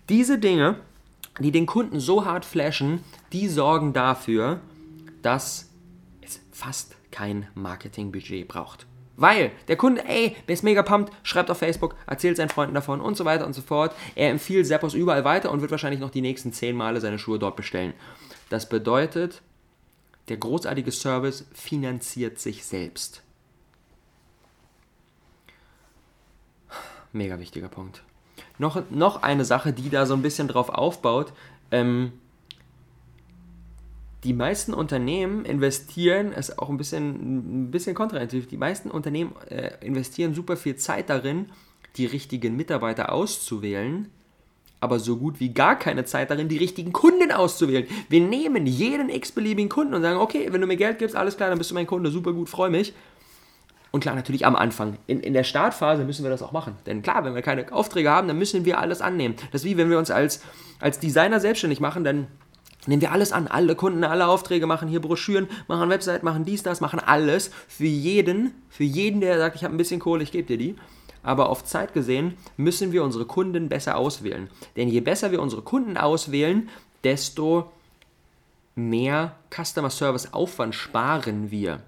Diese 0.10 0.40
Dinge, 0.40 0.78
die 1.40 1.52
den 1.52 1.66
Kunden 1.66 2.00
so 2.00 2.26
hart 2.26 2.46
flashen, 2.46 3.04
die 3.34 3.48
sorgen 3.48 3.94
dafür, 3.94 4.62
dass 5.22 5.70
es 6.22 6.40
fast 6.52 6.96
kein 7.12 7.48
Marketingbudget 7.56 8.48
braucht. 8.48 8.86
Weil 9.18 9.52
der 9.68 9.76
Kunde, 9.76 10.04
ey, 10.08 10.36
der 10.48 10.54
ist 10.54 10.64
mega 10.64 10.82
pumped, 10.82 11.14
schreibt 11.22 11.52
auf 11.52 11.60
Facebook, 11.60 11.96
erzählt 12.08 12.38
seinen 12.38 12.50
Freunden 12.50 12.74
davon 12.74 13.02
und 13.02 13.16
so 13.16 13.26
weiter 13.26 13.46
und 13.46 13.54
so 13.54 13.62
fort. 13.62 13.94
Er 14.16 14.32
empfiehlt 14.32 14.66
Zappos 14.66 14.94
überall 14.94 15.24
weiter 15.24 15.52
und 15.52 15.62
wird 15.62 15.70
wahrscheinlich 15.70 16.00
noch 16.00 16.10
die 16.10 16.22
nächsten 16.22 16.54
zehn 16.54 16.76
Male 16.76 17.02
seine 17.02 17.20
Schuhe 17.20 17.38
dort 17.38 17.56
bestellen. 17.56 17.94
Das 18.52 18.68
bedeutet, 18.68 19.42
der 20.28 20.36
großartige 20.36 20.92
Service 20.92 21.46
finanziert 21.54 22.38
sich 22.38 22.66
selbst. 22.66 23.24
Mega 27.14 27.40
wichtiger 27.40 27.70
Punkt. 27.70 28.04
Noch, 28.58 28.84
noch 28.90 29.24
eine 29.24 29.46
Sache, 29.46 29.72
die 29.72 29.90
da 29.90 30.06
so 30.06 30.16
ein 30.16 30.22
bisschen 30.22 30.50
drauf 30.50 30.68
aufbaut. 30.68 31.32
Ähm, 31.72 32.12
die 34.26 34.34
meisten 34.34 34.74
Unternehmen 34.74 35.46
investieren, 35.46 36.34
ist 36.34 36.60
auch 36.60 36.70
ein 36.70 36.78
bisschen, 36.78 37.68
ein 37.68 37.72
bisschen 37.72 37.96
kontraintuitiv, 37.96 38.50
die 38.50 38.58
meisten 38.58 38.92
Unternehmen 38.92 39.34
äh, 39.48 39.78
investieren 39.80 40.34
super 40.34 40.58
viel 40.58 40.76
Zeit 40.76 41.10
darin, 41.10 41.50
die 41.96 42.06
richtigen 42.06 42.58
Mitarbeiter 42.58 43.14
auszuwählen, 43.14 44.10
aber 44.82 45.00
so 45.00 45.16
gut 45.16 45.40
wie 45.40 45.54
gar 45.54 45.78
keine 45.78 46.04
Zeit 46.06 46.32
darin, 46.32 46.50
die 46.50 46.58
richtigen 46.58 46.92
Kunden 46.92 47.32
auszuwählen. 47.32 47.88
Wir 48.10 48.20
nehmen 48.20 48.66
jeden 48.66 49.10
x-beliebigen 49.10 49.70
Kunden 49.70 49.94
und 49.94 50.02
sagen, 50.02 50.20
okay, 50.20 50.50
wenn 50.52 50.60
du 50.60 50.68
mir 50.68 50.76
Geld 50.76 51.00
gibst, 51.00 51.16
alles 51.16 51.38
klar, 51.38 51.50
dann 51.50 51.60
bist 51.60 51.70
du 51.70 51.76
mein 51.76 51.88
Kunde, 51.88 52.10
super 52.10 52.34
gut, 52.34 52.50
freue 52.50 52.72
mich. 52.72 52.94
Und 53.92 54.00
klar, 54.00 54.16
natürlich 54.16 54.46
am 54.46 54.56
Anfang. 54.56 54.98
In, 55.06 55.20
in 55.20 55.34
der 55.34 55.44
Startphase 55.44 56.04
müssen 56.04 56.24
wir 56.24 56.32
das 56.32 56.42
auch 56.42 56.52
machen. 56.52 56.76
Denn 56.86 57.04
klar, 57.04 57.24
wenn 57.24 57.36
wir 57.36 57.42
keine 57.42 57.72
Aufträge 57.72 58.10
haben, 58.10 58.28
dann 58.28 58.40
müssen 58.40 58.66
wir 58.66 58.80
alles 58.80 59.02
annehmen. 59.02 59.36
Das 59.52 59.62
ist 59.62 59.66
wie 59.66 59.78
wenn 59.78 59.90
wir 59.90 60.00
uns 60.00 60.10
als, 60.10 60.42
als 60.80 61.00
Designer 61.00 61.40
selbstständig 61.40 61.80
machen, 61.80 62.04
dann 62.04 62.28
nehmen 62.88 63.02
wir 63.02 63.12
alles 63.12 63.34
an. 63.34 63.48
Alle 63.48 63.76
Kunden, 63.76 64.04
alle 64.04 64.28
Aufträge 64.28 64.66
machen 64.66 64.88
hier 64.88 65.02
Broschüren, 65.02 65.48
machen 65.68 65.90
Website, 65.90 66.24
machen 66.24 66.46
dies, 66.46 66.64
das, 66.64 66.82
machen 66.82 67.00
alles. 67.00 67.52
Für 67.68 67.86
jeden, 67.86 68.54
für 68.70 68.86
jeden, 68.86 69.22
der 69.22 69.38
sagt, 69.38 69.58
ich 69.58 69.64
habe 69.64 69.76
ein 69.76 69.78
bisschen 69.78 70.00
Kohle, 70.00 70.24
ich 70.24 70.32
gebe 70.32 70.48
dir 70.48 70.58
die 70.58 70.76
aber 71.24 71.50
auf 71.50 71.64
Zeit 71.64 71.94
gesehen 71.94 72.38
müssen 72.58 72.92
wir 72.92 73.04
unsere 73.04 73.26
Kunden 73.26 73.70
besser 73.70 73.98
auswählen. 73.98 74.50
Denn 74.76 74.88
je 74.88 75.02
besser 75.02 75.32
wir 75.32 75.42
unsere 75.42 75.62
Kunden 75.62 75.98
auswählen, 75.98 76.70
desto 77.04 77.72
mehr 78.76 79.36
Customer 79.50 79.90
Service 79.90 80.34
Aufwand 80.34 80.76
sparen 80.76 81.52
wir. 81.52 81.82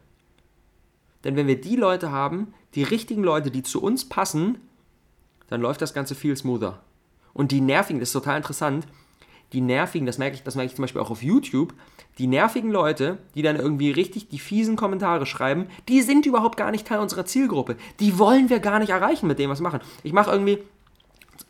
Denn 1.24 1.36
wenn 1.36 1.48
wir 1.48 1.60
die 1.60 1.76
Leute 1.76 2.12
haben, 2.12 2.54
die 2.76 2.84
richtigen 2.84 3.24
Leute, 3.24 3.52
die 3.52 3.64
zu 3.64 3.82
uns 3.82 4.08
passen, 4.08 4.58
dann 5.48 5.62
läuft 5.62 5.82
das 5.82 5.94
Ganze 5.94 6.16
viel 6.16 6.36
smoother. 6.36 6.80
Und 7.34 7.52
die 7.52 7.62
nervigen, 7.62 8.00
das 8.00 8.10
ist 8.10 8.14
total 8.14 8.38
interessant, 8.38 8.86
die 9.54 9.62
nervigen, 9.62 10.06
das 10.06 10.18
merke 10.18 10.36
ich, 10.36 10.44
das 10.44 10.56
merke 10.56 10.70
ich 10.70 10.76
zum 10.76 10.84
Beispiel 10.84 11.02
auch 11.02 11.12
auf 11.12 11.24
YouTube, 11.24 11.74
die 12.18 12.28
nervigen 12.28 12.72
Leute, 12.72 13.20
die 13.36 13.42
dann 13.42 13.56
irgendwie 13.56 13.92
richtig 13.92 14.28
die 14.30 14.40
fiesen 14.40 14.76
Kommentare 14.76 15.26
schreiben, 15.26 15.68
die 15.88 16.02
sind 16.02 16.26
überhaupt 16.26 16.58
gar 16.58 16.72
nicht 16.72 16.88
Teil 16.88 17.00
unserer 17.00 17.26
Zielgruppe. 17.26 17.78
Die 18.00 18.20
wollen 18.20 18.50
wir 18.50 18.60
gar 18.60 18.80
nicht 18.80 18.90
erreichen 18.90 19.28
mit 19.28 19.40
dem, 19.40 19.50
was 19.50 19.60
wir 19.60 19.64
machen. 19.64 19.82
Ich 20.04 20.14
mache 20.14 20.32
irgendwie, 20.32 20.60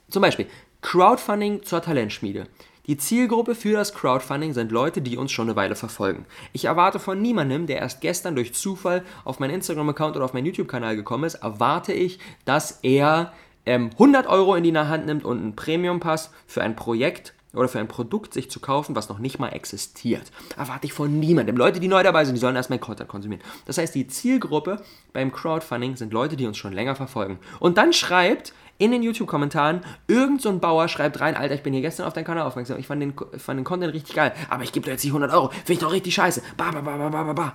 zum 0.09 0.21
Beispiel, 0.21 0.47
Crowdfunding 0.81 1.63
zur 1.63 1.81
Talentschmiede. 1.81 2.47
Die 2.85 2.97
Zielgruppe 2.97 3.55
für 3.55 3.71
das 3.71 3.93
Crowdfunding 3.93 4.51
sind 4.51 4.73
Leute, 4.73 5.01
die 5.01 5.15
uns 5.15 5.31
schon 5.31 5.47
eine 5.47 5.55
Weile 5.55 5.75
verfolgen. 5.75 6.25
Ich 6.51 6.65
erwarte 6.65 6.99
von 6.99 7.21
niemandem, 7.21 7.65
der 7.65 7.77
erst 7.77 8.01
gestern 8.01 8.35
durch 8.35 8.53
Zufall 8.53 9.03
auf 9.23 9.39
meinen 9.39 9.53
Instagram-Account 9.53 10.17
oder 10.17 10.25
auf 10.25 10.33
meinen 10.33 10.47
YouTube-Kanal 10.47 10.97
gekommen 10.97 11.23
ist, 11.23 11.35
erwarte 11.35 11.93
ich, 11.93 12.19
dass 12.43 12.79
er 12.83 13.31
ähm, 13.65 13.91
100 13.93 14.27
Euro 14.27 14.55
in 14.55 14.65
die 14.65 14.77
Hand 14.77 15.05
nimmt 15.05 15.23
und 15.23 15.39
einen 15.39 15.55
Premium-Pass 15.55 16.31
für 16.45 16.61
ein 16.61 16.75
Projekt 16.75 17.33
oder 17.53 17.67
für 17.67 17.79
ein 17.79 17.87
Produkt 17.87 18.33
sich 18.33 18.49
zu 18.49 18.59
kaufen, 18.59 18.95
was 18.95 19.09
noch 19.09 19.19
nicht 19.19 19.39
mal 19.39 19.49
existiert. 19.49 20.31
Erwarte 20.57 20.87
ich 20.87 20.93
von 20.93 21.19
niemandem. 21.19 21.55
Leute, 21.55 21.79
die 21.79 21.87
neu 21.87 22.01
dabei 22.03 22.25
sind, 22.25 22.35
die 22.35 22.41
sollen 22.41 22.55
erst 22.55 22.69
mein 22.69 22.79
Content 22.79 23.09
konsumieren. 23.09 23.43
Das 23.65 23.77
heißt, 23.77 23.93
die 23.93 24.07
Zielgruppe 24.07 24.81
beim 25.13 25.31
Crowdfunding 25.31 25.95
sind 25.95 26.13
Leute, 26.13 26.35
die 26.35 26.47
uns 26.47 26.57
schon 26.57 26.73
länger 26.73 26.95
verfolgen. 26.95 27.39
Und 27.59 27.77
dann 27.77 27.93
schreibt 27.93 28.53
in 28.79 28.91
den 28.91 29.03
YouTube-Kommentaren, 29.03 29.81
irgend 30.07 30.41
so 30.41 30.49
ein 30.49 30.59
Bauer 30.59 30.87
schreibt 30.87 31.19
rein, 31.21 31.35
Alter, 31.35 31.53
ich 31.53 31.63
bin 31.63 31.73
hier 31.73 31.83
gestern 31.83 32.07
auf 32.07 32.13
deinen 32.13 32.25
Kanal 32.25 32.47
aufmerksam, 32.47 32.79
ich 32.79 32.87
fand 32.87 33.01
den, 33.01 33.13
fand 33.37 33.59
den 33.59 33.63
Content 33.63 33.93
richtig 33.93 34.15
geil, 34.15 34.33
aber 34.49 34.63
ich 34.63 34.71
gebe 34.71 34.83
dir 34.85 34.91
jetzt 34.91 35.03
die 35.03 35.09
100 35.09 35.31
Euro, 35.31 35.49
finde 35.49 35.73
ich 35.73 35.79
doch 35.79 35.91
richtig 35.91 36.15
scheiße. 36.15 36.41
Ba, 36.57 36.71
ba, 36.71 36.81
ba, 36.81 36.97
ba, 36.97 37.23
ba, 37.23 37.33
ba. 37.33 37.53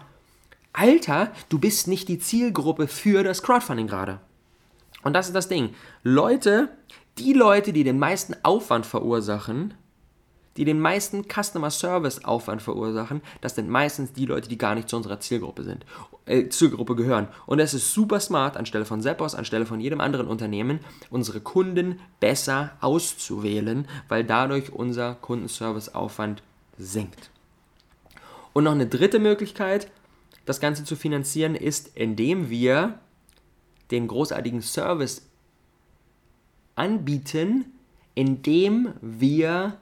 Alter, 0.73 1.33
du 1.49 1.59
bist 1.59 1.89
nicht 1.89 2.09
die 2.09 2.21
Zielgruppe 2.21 2.87
für 2.87 3.25
das 3.25 3.43
Crowdfunding 3.43 3.89
gerade. 3.89 4.21
Und 5.03 5.13
das 5.15 5.27
ist 5.27 5.35
das 5.35 5.49
Ding. 5.49 5.75
Leute, 6.05 6.69
die 7.19 7.33
Leute, 7.33 7.73
die 7.73 7.85
den 7.85 7.99
meisten 7.99 8.37
Aufwand 8.45 8.87
verursachen, 8.87 9.75
die 10.59 10.65
den 10.65 10.81
meisten 10.81 11.25
Customer 11.25 11.71
Service 11.71 12.25
Aufwand 12.25 12.61
verursachen, 12.61 13.23
das 13.41 13.55
sind 13.55 13.71
meistens 13.71 14.13
die 14.13 14.27
Leute, 14.27 14.49
die 14.49 14.59
gar 14.59 14.75
nicht 14.75 14.89
zu 14.89 14.97
unserer 14.97 15.21
Zielgruppe 15.21 15.63
sind, 15.63 15.87
äh, 16.27 16.49
Zielgruppe 16.49 16.97
gehören. 16.97 17.29
Und 17.47 17.61
es 17.61 17.75
ist 17.75 17.95
super 17.95 18.19
smart, 18.19 18.57
anstelle 18.57 18.85
von 18.85 19.01
Zappos, 19.01 19.37
anstelle 19.37 19.67
von 19.67 19.81
jedem 19.81 20.01
anderen 20.01 20.27
Unternehmen, 20.27 20.81
unsere 21.11 21.41
Kunden 21.41 22.01
besser 22.19 22.73
auszuwählen, 22.81 23.87
weil 24.09 24.25
dadurch 24.25 24.73
unser 24.73 25.15
Kundenservice 25.15 25.95
Aufwand 25.95 26.43
sinkt. 26.77 27.31
Und 28.53 28.65
noch 28.65 28.73
eine 28.73 28.89
dritte 28.89 29.21
Möglichkeit, 29.21 29.89
das 30.45 30.59
Ganze 30.59 30.83
zu 30.83 30.97
finanzieren, 30.97 31.55
ist, 31.55 31.93
indem 31.95 32.51
wir 32.51 32.99
den 33.93 34.09
großartigen 34.09 34.63
Service 34.63 35.23
anbieten, 36.75 37.67
indem 38.17 38.95
wir 39.01 39.79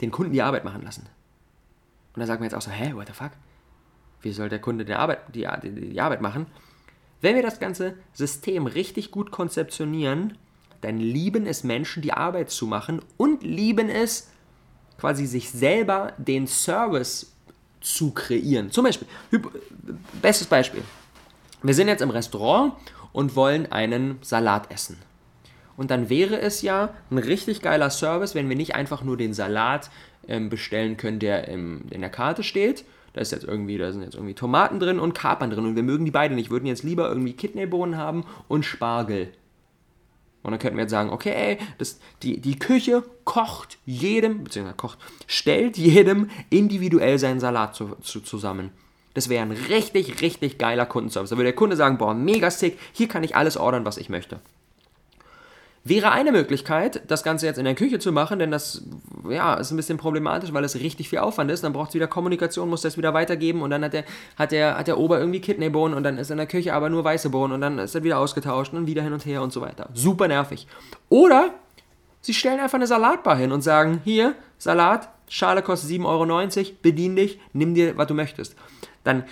den 0.00 0.10
Kunden 0.10 0.32
die 0.32 0.42
Arbeit 0.42 0.64
machen 0.64 0.82
lassen. 0.82 1.06
Und 2.14 2.20
da 2.20 2.26
sagen 2.26 2.40
wir 2.40 2.46
jetzt 2.46 2.54
auch 2.54 2.62
so, 2.62 2.70
hä, 2.70 2.92
what 2.94 3.06
the 3.06 3.12
fuck? 3.12 3.32
Wie 4.22 4.32
soll 4.32 4.48
der 4.48 4.60
Kunde 4.60 4.84
die 4.84 4.94
Arbeit, 4.94 5.34
die, 5.34 5.46
die, 5.62 5.90
die 5.90 6.00
Arbeit 6.00 6.20
machen? 6.20 6.46
Wenn 7.20 7.36
wir 7.36 7.42
das 7.42 7.60
ganze 7.60 7.94
System 8.12 8.66
richtig 8.66 9.10
gut 9.10 9.30
konzeptionieren, 9.30 10.36
dann 10.80 10.98
lieben 10.98 11.46
es 11.46 11.64
Menschen, 11.64 12.02
die 12.02 12.12
Arbeit 12.12 12.50
zu 12.50 12.66
machen 12.66 13.02
und 13.16 13.42
lieben 13.42 13.88
es, 13.88 14.30
quasi 14.98 15.26
sich 15.26 15.50
selber 15.50 16.12
den 16.18 16.46
Service 16.46 17.32
zu 17.80 18.12
kreieren. 18.12 18.70
Zum 18.70 18.84
Beispiel, 18.84 19.08
bestes 20.20 20.46
Beispiel. 20.46 20.82
Wir 21.62 21.74
sind 21.74 21.88
jetzt 21.88 22.02
im 22.02 22.10
Restaurant 22.10 22.74
und 23.12 23.36
wollen 23.36 23.70
einen 23.72 24.18
Salat 24.22 24.70
essen. 24.70 24.98
Und 25.80 25.90
dann 25.90 26.10
wäre 26.10 26.38
es 26.38 26.60
ja 26.60 26.90
ein 27.10 27.16
richtig 27.16 27.62
geiler 27.62 27.88
Service, 27.88 28.34
wenn 28.34 28.50
wir 28.50 28.54
nicht 28.54 28.74
einfach 28.74 29.02
nur 29.02 29.16
den 29.16 29.32
Salat 29.32 29.88
ähm, 30.28 30.50
bestellen 30.50 30.98
können, 30.98 31.20
der 31.20 31.48
im, 31.48 31.86
in 31.88 32.02
der 32.02 32.10
Karte 32.10 32.42
steht. 32.42 32.84
Da 33.14 33.22
ist 33.22 33.32
jetzt 33.32 33.44
irgendwie, 33.44 33.78
da 33.78 33.90
sind 33.90 34.02
jetzt 34.02 34.14
irgendwie 34.14 34.34
Tomaten 34.34 34.78
drin 34.78 35.00
und 35.00 35.14
Kapern 35.14 35.48
drin 35.48 35.64
und 35.64 35.76
wir 35.76 35.82
mögen 35.82 36.04
die 36.04 36.10
beide 36.10 36.34
nicht. 36.34 36.50
Wir 36.50 36.56
würden 36.56 36.66
jetzt 36.66 36.82
lieber 36.82 37.08
irgendwie 37.08 37.32
Kidneybohnen 37.32 37.96
haben 37.96 38.26
und 38.46 38.66
Spargel. 38.66 39.32
Und 40.42 40.50
dann 40.50 40.60
könnten 40.60 40.76
wir 40.76 40.82
jetzt 40.82 40.90
sagen, 40.90 41.08
okay, 41.08 41.56
das, 41.78 41.98
die, 42.22 42.42
die 42.42 42.58
Küche 42.58 43.02
kocht 43.24 43.78
jedem, 43.86 44.44
beziehungsweise 44.44 44.76
kocht, 44.76 44.98
stellt 45.26 45.78
jedem 45.78 46.28
individuell 46.50 47.18
seinen 47.18 47.40
Salat 47.40 47.74
zu, 47.74 47.96
zu, 48.02 48.20
zusammen. 48.20 48.70
Das 49.14 49.30
wäre 49.30 49.44
ein 49.44 49.52
richtig, 49.52 50.20
richtig 50.20 50.58
geiler 50.58 50.84
Kundenservice. 50.84 51.30
Da 51.30 51.36
würde 51.36 51.44
der 51.44 51.56
Kunde 51.56 51.76
sagen, 51.76 51.96
boah, 51.96 52.12
mega 52.12 52.50
sick, 52.50 52.78
hier 52.92 53.08
kann 53.08 53.24
ich 53.24 53.34
alles 53.34 53.56
ordern, 53.56 53.86
was 53.86 53.96
ich 53.96 54.10
möchte. 54.10 54.40
Wäre 55.82 56.12
eine 56.12 56.30
Möglichkeit, 56.30 57.02
das 57.08 57.22
Ganze 57.22 57.46
jetzt 57.46 57.58
in 57.58 57.64
der 57.64 57.74
Küche 57.74 57.98
zu 57.98 58.12
machen, 58.12 58.38
denn 58.38 58.50
das 58.50 58.82
ja, 59.28 59.54
ist 59.54 59.70
ein 59.70 59.76
bisschen 59.76 59.96
problematisch, 59.96 60.52
weil 60.52 60.62
es 60.62 60.74
richtig 60.74 61.08
viel 61.08 61.20
Aufwand 61.20 61.50
ist. 61.50 61.64
Dann 61.64 61.72
braucht 61.72 61.88
es 61.88 61.94
wieder 61.94 62.06
Kommunikation, 62.06 62.68
muss 62.68 62.82
das 62.82 62.98
wieder 62.98 63.14
weitergeben 63.14 63.62
und 63.62 63.70
dann 63.70 63.82
hat 63.84 63.94
der, 63.94 64.04
hat 64.36 64.52
der, 64.52 64.76
hat 64.76 64.88
der 64.88 64.98
Ober 64.98 65.18
irgendwie 65.18 65.40
Kidneybohnen 65.40 65.96
und 65.96 66.02
dann 66.02 66.18
ist 66.18 66.30
in 66.30 66.36
der 66.36 66.46
Küche 66.46 66.74
aber 66.74 66.90
nur 66.90 67.02
weiße 67.02 67.30
Bohnen 67.30 67.54
und 67.54 67.62
dann 67.62 67.78
ist 67.78 67.94
er 67.94 68.04
wieder 68.04 68.18
ausgetauscht 68.18 68.74
und 68.74 68.86
wieder 68.86 69.02
hin 69.02 69.14
und 69.14 69.24
her 69.24 69.42
und 69.42 69.54
so 69.54 69.62
weiter. 69.62 69.88
Super 69.94 70.28
nervig. 70.28 70.66
Oder 71.08 71.54
sie 72.20 72.34
stellen 72.34 72.60
einfach 72.60 72.76
eine 72.76 72.86
Salatbar 72.86 73.36
hin 73.36 73.50
und 73.50 73.62
sagen, 73.62 74.02
hier, 74.04 74.34
Salat, 74.58 75.08
Schale 75.30 75.62
kostet 75.62 75.90
7,90 75.90 76.04
Euro, 76.04 76.76
bedien 76.82 77.16
dich, 77.16 77.40
nimm 77.54 77.74
dir, 77.74 77.96
was 77.96 78.06
du 78.06 78.14
möchtest. 78.14 78.54
Dann 79.02 79.24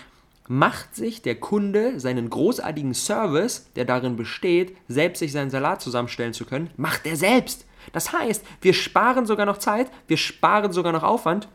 macht 0.49 0.97
sich 0.97 1.23
der 1.23 1.37
Kunde 1.37 2.01
seinen 2.01 2.31
großartigen 2.31 2.95
Service, 2.95 3.71
der 3.77 3.85
darin 3.85 4.17
besteht, 4.17 4.77
selbst 4.89 5.21
sich 5.21 5.33
seinen 5.33 5.51
Salat 5.51 5.83
zusammenstellen 5.83 6.33
zu 6.33 6.47
können, 6.47 6.71
macht 6.77 7.07
er 7.07 7.17
selbst. 7.17 7.67
Das 7.93 8.13
heißt, 8.13 8.45
wir 8.61 8.75
sparen 8.75 9.27
sogar 9.27 9.47
noch 9.47 9.59
Zeit, 9.59 9.91
wir 10.07 10.17
sparen 10.17 10.73
sogar 10.73 10.93
noch 10.93 11.03
Aufwand. 11.03 11.49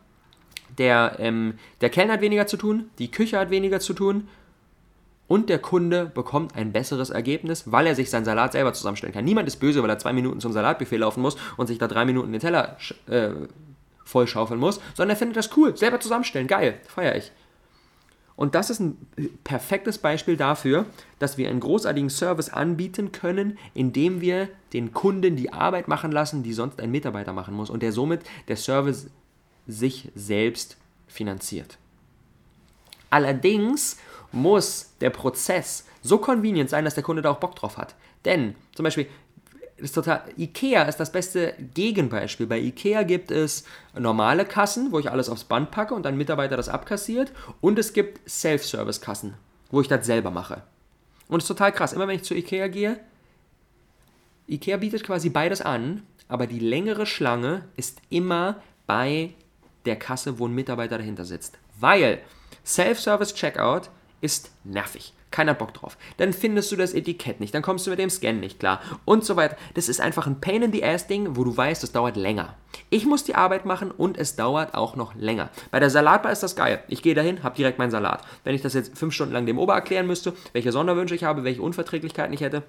Der, 0.78 1.18
ähm, 1.20 1.56
der 1.82 1.90
Kellner 1.90 2.14
hat 2.14 2.22
weniger 2.22 2.48
zu 2.48 2.58
tun, 2.58 2.90
die 2.98 3.12
Küche 3.12 3.38
hat 3.38 3.50
weniger 3.50 3.80
zu 3.80 3.94
tun 3.94 4.28
und 5.28 5.50
der 5.50 5.60
Kunde 5.60 6.06
bekommt 6.06 6.56
ein 6.56 6.72
besseres 6.72 7.10
Ergebnis, 7.10 7.72
weil 7.72 7.88
er 7.88 7.96
sich 7.96 8.10
seinen 8.10 8.26
Salat 8.26 8.54
selber 8.54 8.74
zusammenstellen 8.74 9.14
kann. 9.14 9.26
Niemand 9.26 9.48
ist 9.48 9.58
böse, 9.58 9.82
weil 9.82 9.90
er 9.90 10.00
zwei 10.00 10.14
Minuten 10.14 10.40
zum 10.40 10.52
Salatbuffet 10.52 10.98
laufen 10.98 11.22
muss 11.22 11.38
und 11.58 11.68
sich 11.68 11.78
da 11.78 11.88
drei 11.88 12.06
Minuten 12.06 12.32
den 12.32 12.42
Teller 12.42 12.78
äh, 13.08 13.32
vollschaufeln 14.04 14.60
muss, 14.60 14.80
sondern 14.96 15.16
er 15.16 15.18
findet 15.18 15.38
das 15.38 15.56
cool, 15.58 15.76
selber 15.78 16.00
zusammenstellen, 16.00 16.48
geil, 16.48 16.80
feiere 16.88 17.16
ich. 17.16 17.32
Und 18.36 18.56
das 18.56 18.70
ist 18.70 18.80
ein 18.80 18.98
perfektes 19.44 20.00
Beispiel 20.00 20.38
dafür, 20.38 20.86
dass 21.20 21.38
wir 21.38 21.50
einen 21.50 21.60
großartigen 21.60 22.10
Service 22.10 22.50
anbieten 22.50 23.12
können, 23.12 23.58
indem 23.74 24.22
wir 24.22 24.50
den 24.74 24.92
Kunden 24.94 25.36
die 25.36 25.54
Arbeit 25.54 25.88
machen 25.88 26.12
lassen, 26.12 26.42
die 26.42 26.54
sonst 26.54 26.80
ein 26.80 26.92
Mitarbeiter 26.92 27.34
machen 27.34 27.54
muss 27.54 27.70
und 27.70 27.84
der 27.84 27.92
somit 27.92 28.22
der 28.48 28.58
Service 28.58 29.08
sich 29.68 30.12
selbst 30.16 30.78
finanziert. 31.08 31.78
Allerdings 33.10 33.98
muss 34.32 34.94
der 35.00 35.12
Prozess 35.12 35.86
so 36.02 36.18
convenient 36.18 36.70
sein, 36.70 36.86
dass 36.86 36.96
der 36.96 37.04
Kunde 37.04 37.22
da 37.22 37.30
auch 37.30 37.40
Bock 37.40 37.56
drauf 37.56 37.78
hat. 37.78 37.94
Denn 38.26 38.56
zum 38.74 38.84
Beispiel, 38.84 39.08
ist 39.84 39.96
total. 39.96 40.24
IKEA 40.38 40.84
ist 40.84 41.00
das 41.00 41.12
beste 41.12 41.54
Gegenbeispiel. 41.74 42.48
Bei 42.48 42.60
IKEA 42.60 43.04
gibt 43.04 43.32
es 43.32 43.66
normale 43.98 44.46
Kassen, 44.46 44.92
wo 44.92 45.00
ich 45.00 45.12
alles 45.12 45.30
aufs 45.30 45.44
Band 45.44 45.72
packe 45.72 45.94
und 45.94 46.08
ein 46.08 46.18
Mitarbeiter 46.18 46.58
das 46.58 46.70
abkassiert. 46.70 47.32
Und 47.62 47.78
es 47.78 47.94
gibt 47.94 48.28
Self-Service-Kassen, 48.30 49.34
wo 49.72 49.82
ich 49.82 49.88
das 49.88 50.06
selber 50.06 50.32
mache. 50.32 50.64
Und 51.28 51.40
es 51.40 51.44
ist 51.46 51.50
total 51.50 51.72
krass. 51.72 51.94
Immer 51.94 52.08
wenn 52.08 52.16
ich 52.16 52.24
zu 52.24 52.34
IKEA 52.34 52.68
gehe, 52.68 53.00
IKEA 54.48 54.78
bietet 54.78 55.04
quasi 55.04 55.30
beides 55.30 55.62
an, 55.62 56.04
aber 56.28 56.48
die 56.48 56.60
längere 56.60 57.06
Schlange 57.06 57.66
ist 57.76 58.02
immer 58.10 58.62
bei 58.88 59.34
der 59.86 59.98
Kasse, 59.98 60.40
wo 60.40 60.48
ein 60.48 60.56
Mitarbeiter 60.56 60.98
dahinter 60.98 61.26
sitzt. 61.26 61.58
Weil 61.80 62.20
Self-Service-Checkout 62.66 63.90
ist 64.24 64.52
nervig. 64.64 65.14
Keiner 65.32 65.54
Bock 65.54 65.74
drauf. 65.74 65.98
Dann 66.18 66.32
findest 66.32 66.72
du 66.72 66.76
das 66.76 66.94
Etikett 66.94 67.40
nicht, 67.40 67.54
dann 67.54 67.64
kommst 67.64 67.86
du 67.86 67.90
mit 67.90 68.00
dem 68.00 68.10
Scan 68.10 68.34
nicht 68.34 68.60
klar 68.60 68.80
und 69.04 69.26
so 69.26 69.36
weiter. 69.36 69.58
Das 69.74 69.90
ist 69.90 70.00
einfach 70.00 70.28
ein 70.28 70.40
Pain 70.40 70.62
in 70.62 70.72
the 70.72 70.84
Ass 70.84 71.08
Ding, 71.08 71.36
wo 71.36 71.44
du 71.44 71.58
weißt, 71.58 71.84
es 71.84 71.92
dauert 71.92 72.16
länger. 72.16 72.56
Ich 72.90 73.06
muss 73.06 73.24
die 73.24 73.36
Arbeit 73.36 73.66
machen 73.66 73.92
und 73.92 74.18
es 74.18 74.36
dauert 74.36 74.76
auch 74.76 74.96
noch 74.96 75.16
länger. 75.16 75.50
Bei 75.72 75.80
der 75.80 75.90
Salatbar 75.90 76.32
ist 76.32 76.44
das 76.44 76.56
geil. 76.56 76.84
Ich 76.88 77.02
gehe 77.02 77.16
dahin, 77.16 77.44
habe 77.44 77.56
direkt 77.56 77.80
meinen 77.80 77.92
Salat. 77.92 78.24
Wenn 78.44 78.56
ich 78.56 78.62
das 78.62 78.76
jetzt 78.76 78.98
fünf 78.98 79.14
Stunden 79.14 79.34
lang 79.34 79.46
dem 79.46 79.58
Ober 79.58 79.74
erklären 79.74 80.08
müsste, 80.08 80.34
welche 80.54 80.72
Sonderwünsche 80.72 81.16
ich 81.16 81.24
habe, 81.24 81.44
welche 81.44 81.62
Unverträglichkeiten 81.62 82.34
ich 82.34 82.42
hätte, 82.42 82.64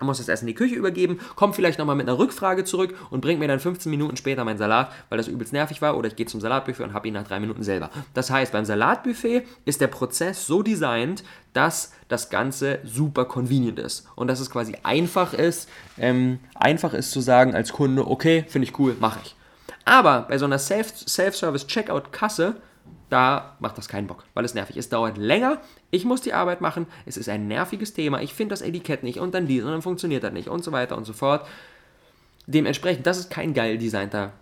muss 0.00 0.18
das 0.18 0.28
Essen 0.28 0.44
in 0.44 0.48
die 0.48 0.54
Küche 0.54 0.74
übergeben, 0.74 1.20
kommt 1.36 1.54
vielleicht 1.54 1.78
nochmal 1.78 1.96
mit 1.96 2.08
einer 2.08 2.18
Rückfrage 2.18 2.64
zurück 2.64 2.94
und 3.10 3.20
bringt 3.20 3.38
mir 3.40 3.48
dann 3.48 3.60
15 3.60 3.90
Minuten 3.90 4.16
später 4.16 4.44
meinen 4.44 4.58
Salat, 4.58 4.90
weil 5.08 5.18
das 5.18 5.28
übelst 5.28 5.52
nervig 5.52 5.80
war, 5.82 5.96
oder 5.96 6.08
ich 6.08 6.16
gehe 6.16 6.26
zum 6.26 6.40
Salatbuffet 6.40 6.82
und 6.82 6.92
habe 6.94 7.06
ihn 7.08 7.14
nach 7.14 7.26
drei 7.26 7.38
Minuten 7.40 7.62
selber. 7.62 7.90
Das 8.14 8.30
heißt, 8.30 8.52
beim 8.52 8.64
Salatbuffet 8.64 9.44
ist 9.64 9.80
der 9.80 9.86
Prozess 9.88 10.46
so 10.46 10.62
designt, 10.62 11.22
dass 11.52 11.92
das 12.08 12.30
Ganze 12.30 12.78
super 12.84 13.26
convenient 13.26 13.78
ist 13.78 14.08
und 14.16 14.26
dass 14.28 14.40
es 14.40 14.50
quasi 14.50 14.76
einfach 14.82 15.34
ist, 15.34 15.68
ähm, 15.98 16.40
einfach 16.54 16.94
ist 16.94 17.10
zu 17.10 17.20
sagen 17.20 17.54
als 17.54 17.72
Kunde, 17.72 18.06
okay, 18.06 18.44
finde 18.48 18.68
ich 18.68 18.78
cool, 18.78 18.96
mache 18.98 19.20
ich. 19.22 19.36
Aber 19.84 20.22
bei 20.22 20.38
so 20.38 20.44
einer 20.44 20.58
Self-Service-Checkout-Kasse 20.58 22.56
da 23.12 23.56
macht 23.60 23.76
das 23.76 23.88
keinen 23.88 24.06
Bock, 24.06 24.24
weil 24.32 24.44
es 24.44 24.54
nervig 24.54 24.76
ist. 24.76 24.86
Es 24.86 24.88
dauert 24.88 25.18
länger, 25.18 25.60
ich 25.90 26.04
muss 26.04 26.22
die 26.22 26.32
Arbeit 26.32 26.62
machen, 26.62 26.86
es 27.04 27.18
ist 27.18 27.28
ein 27.28 27.46
nerviges 27.46 27.92
Thema, 27.92 28.22
ich 28.22 28.32
finde 28.32 28.54
das 28.54 28.62
Etikett 28.62 29.02
nicht 29.02 29.18
und 29.18 29.34
dann 29.34 29.46
dies 29.46 29.62
und 29.62 29.70
dann 29.70 29.82
funktioniert 29.82 30.24
das 30.24 30.32
nicht 30.32 30.48
und 30.48 30.64
so 30.64 30.72
weiter 30.72 30.96
und 30.96 31.04
so 31.04 31.12
fort. 31.12 31.46
Dementsprechend, 32.46 33.06
das 33.06 33.18
ist 33.18 33.30
kein 33.30 33.52
geil 33.52 33.76
designter, 33.76 34.32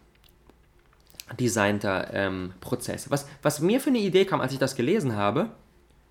designter 1.38 2.14
ähm, 2.14 2.52
Prozess. 2.60 3.10
Was, 3.10 3.26
was 3.42 3.60
mir 3.60 3.80
für 3.80 3.90
eine 3.90 3.98
Idee 3.98 4.24
kam, 4.24 4.40
als 4.40 4.52
ich 4.52 4.58
das 4.58 4.76
gelesen 4.76 5.16
habe, 5.16 5.50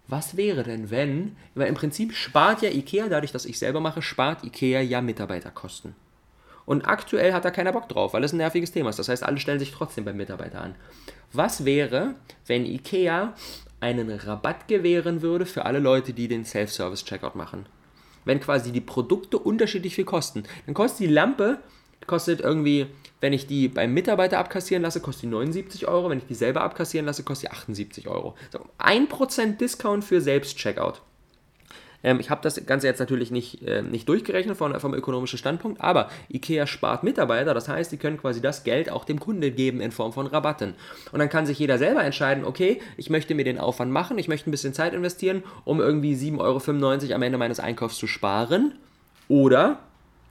was 0.08 0.36
wäre 0.36 0.64
denn, 0.64 0.90
wenn, 0.90 1.38
weil 1.56 1.68
im 1.68 1.76
Prinzip 1.76 2.14
spart 2.14 2.62
ja 2.62 2.70
IKEA, 2.70 3.08
dadurch, 3.08 3.32
dass 3.32 3.46
ich 3.46 3.58
selber 3.58 3.80
mache, 3.80 4.02
spart 4.02 4.44
IKEA 4.44 4.82
ja 4.82 5.02
Mitarbeiterkosten. 5.02 5.96
Und 6.70 6.88
aktuell 6.88 7.34
hat 7.34 7.46
da 7.46 7.50
keiner 7.50 7.72
Bock 7.72 7.90
drauf, 7.90 8.14
weil 8.14 8.24
es 8.24 8.32
ein 8.32 8.38
nerviges 8.38 8.72
Thema 8.72 8.92
ist. 8.92 9.00
Das 9.00 9.10
heißt, 9.10 9.24
alle 9.24 9.40
stellen 9.40 9.58
sich 9.58 9.72
trotzdem 9.72 10.06
beim 10.06 10.18
Mitarbeiter 10.18 10.62
an. 10.62 10.76
Was 11.34 11.66
wäre, 11.66 12.14
wenn 12.46 12.64
IKEA 12.64 13.34
einen 13.80 14.12
Rabatt 14.12 14.68
gewähren 14.68 15.24
würde 15.24 15.48
für 15.48 15.66
alle 15.66 15.80
Leute, 15.80 16.14
die 16.14 16.28
den 16.28 16.46
Self-Service-Checkout 16.46 17.34
machen? 17.34 17.66
Wenn 18.24 18.40
quasi 18.40 18.72
die 18.72 18.82
Produkte 18.82 19.40
unterschiedlich 19.40 19.96
viel 19.96 20.06
kosten. 20.06 20.44
Dann 20.68 20.76
kostet 20.76 21.00
die 21.00 21.12
Lampe, 21.12 21.58
kostet 22.06 22.40
irgendwie, 22.40 22.86
wenn 23.20 23.34
ich 23.34 23.48
die 23.48 23.68
beim 23.68 23.92
Mitarbeiter 23.96 24.38
abkassieren 24.38 24.84
lasse, 24.84 25.02
kostet 25.02 25.24
die 25.24 25.28
79 25.30 25.88
Euro. 25.88 26.12
Wenn 26.12 26.20
ich 26.20 26.28
die 26.28 26.36
selber 26.36 26.62
abkassieren 26.62 27.08
lasse, 27.08 27.24
kostet 27.24 27.50
die 27.50 27.56
78 27.56 28.08
Euro. 28.08 28.36
So, 28.52 28.64
1% 28.78 29.58
Discount 29.58 30.06
für 30.06 30.22
Selbst-Checkout. 30.22 31.02
Ähm, 32.04 32.20
ich 32.20 32.30
habe 32.30 32.42
das 32.42 32.66
Ganze 32.66 32.88
jetzt 32.88 33.00
natürlich 33.00 33.32
nicht, 33.32 33.62
äh, 33.64 33.82
nicht 33.82 34.08
durchgerechnet 34.08 34.58
von, 34.58 34.80
vom 34.80 34.94
ökonomischen 34.94 35.38
Standpunkt, 35.38 35.82
aber 35.82 36.10
IKEA 36.32 36.68
spart 36.68 37.04
Mitarbeiter, 37.04 37.54
das 37.54 37.68
heißt, 37.68 37.90
sie 37.90 37.98
können 37.98 38.18
quasi 38.18 38.42
das 38.42 38.64
Geld 38.64 38.92
auch 38.92 39.06
dem 39.06 39.20
Kunde 39.20 39.52
geben 39.52 39.82
in 39.82 39.92
Form 39.92 40.14
von 40.14 40.28
Rabatten. 40.28 40.76
Und 41.12 41.20
dann 41.20 41.30
kann 41.30 41.46
sich 41.46 41.60
jeder 41.60 41.78
selber 41.78 42.04
entscheiden, 42.04 42.46
okay, 42.46 42.82
ich 42.98 43.10
möchte 43.10 43.36
mir 43.36 43.44
den 43.44 43.60
Aufwand 43.60 43.92
machen, 43.92 44.18
ich 44.18 44.28
möchte 44.28 44.50
ein 44.50 44.52
bisschen 44.52 44.74
Zeit 44.74 44.94
investieren, 44.94 45.44
um 45.66 45.80
irgendwie 45.80 46.16
7,95 46.16 46.40
Euro 46.40 47.16
am 47.16 47.22
Ende 47.22 47.38
meines 47.38 47.60
Einkaufs 47.60 47.98
zu 47.98 48.08
sparen. 48.08 48.74
Oder 49.28 49.80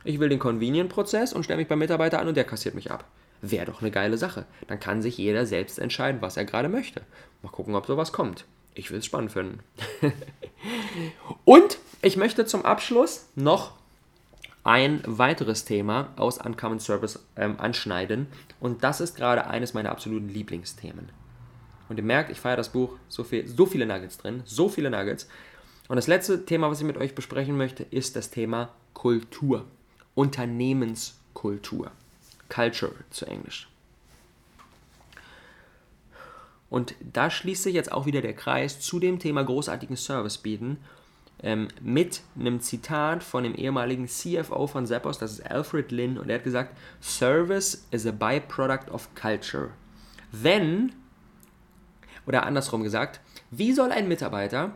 ich 0.05 0.19
will 0.19 0.29
den 0.29 0.39
Convenient-Prozess 0.39 1.33
und 1.33 1.45
stelle 1.45 1.59
mich 1.59 1.69
beim 1.69 1.79
Mitarbeiter 1.79 2.19
an 2.21 2.29
und 2.29 2.37
der 2.37 2.45
kassiert 2.45 2.75
mich 2.75 2.91
ab. 2.91 3.05
Wäre 3.41 3.67
doch 3.67 3.83
eine 3.83 3.91
geile 3.91 4.19
Sache. 4.19 4.47
Dann 4.67 4.81
kann 4.81 5.03
sich 5.03 5.19
jeder 5.19 5.47
selbst 5.47 5.79
entscheiden, 5.79 6.21
was 6.21 6.37
er 6.37 6.45
gerade 6.45 6.69
möchte. 6.69 7.03
Mal 7.43 7.51
gucken, 7.51 7.77
ob 7.77 7.87
sowas 7.87 8.13
kommt. 8.13 8.45
Ich 8.79 8.93
will 8.93 8.99
es 8.99 9.07
spannend 9.07 9.33
finden. 9.33 9.59
Und 11.45 11.79
ich 12.01 12.17
möchte 12.17 12.47
zum 12.47 12.65
Abschluss 12.65 13.27
noch 13.35 13.73
ein 14.63 15.03
weiteres 15.05 15.65
Thema 15.65 16.13
aus 16.17 16.39
Uncommon 16.39 16.79
Service 16.79 17.19
ähm, 17.37 17.59
anschneiden. 17.59 18.29
Und 18.61 18.85
das 18.85 19.01
ist 19.01 19.17
gerade 19.17 19.49
eines 19.49 19.75
meiner 19.75 19.91
absoluten 19.91 20.29
Lieblingsthemen. 20.29 21.09
Und 21.89 21.97
ihr 21.97 22.05
merkt, 22.05 22.31
ich 22.31 22.39
feiere 22.39 22.57
das 22.57 22.69
Buch, 22.69 22.97
so, 23.09 23.25
viel, 23.25 23.49
so 23.49 23.67
viele 23.67 23.85
Nuggets 23.85 24.19
drin, 24.19 24.43
so 24.45 24.69
viele 24.69 24.91
Nuggets. 24.91 25.29
Und 25.89 25.97
das 25.97 26.07
letzte 26.07 26.45
Thema, 26.45 26.71
was 26.71 26.79
ich 26.79 26.87
mit 26.87 26.99
euch 26.99 27.17
besprechen 27.17 27.57
möchte, 27.57 27.83
ist 27.83 28.15
das 28.15 28.31
Thema 28.31 28.71
Kultur. 28.95 29.65
Unternehmenskultur. 30.15 31.91
Culture 32.49 32.93
zu 33.11 33.27
Englisch. 33.27 33.69
Und 36.71 36.95
da 37.01 37.31
schließt 37.31 37.63
sich 37.63 37.75
jetzt 37.75 37.93
auch 37.93 38.07
wieder 38.07 38.21
der 38.21 38.35
Kreis 38.35 38.81
zu 38.81 39.01
dem 39.01 39.19
Thema 39.19 39.43
großartigen 39.43 39.97
Service 39.97 40.39
bieten 40.39 40.79
ähm, 41.43 41.69
mit 41.81 42.23
einem 42.39 42.61
Zitat 42.61 43.23
von 43.23 43.45
dem 43.45 43.55
ehemaligen 43.55 44.07
CFO 44.07 44.67
von 44.67 44.87
Zappos, 44.87 45.19
das 45.19 45.33
ist 45.33 45.51
Alfred 45.51 45.93
Lin, 45.93 46.19
und 46.19 46.29
er 46.29 46.37
hat 46.37 46.45
gesagt, 46.45 46.77
Service 47.01 47.87
is 47.91 48.07
a 48.07 48.11
byproduct 48.11 48.91
of 48.91 49.09
culture. 49.15 49.71
Wenn, 50.33 50.93
oder 52.27 52.45
andersrum 52.45 52.83
gesagt, 52.83 53.21
wie 53.51 53.73
soll 53.73 53.93
ein 53.93 54.09
Mitarbeiter 54.09 54.73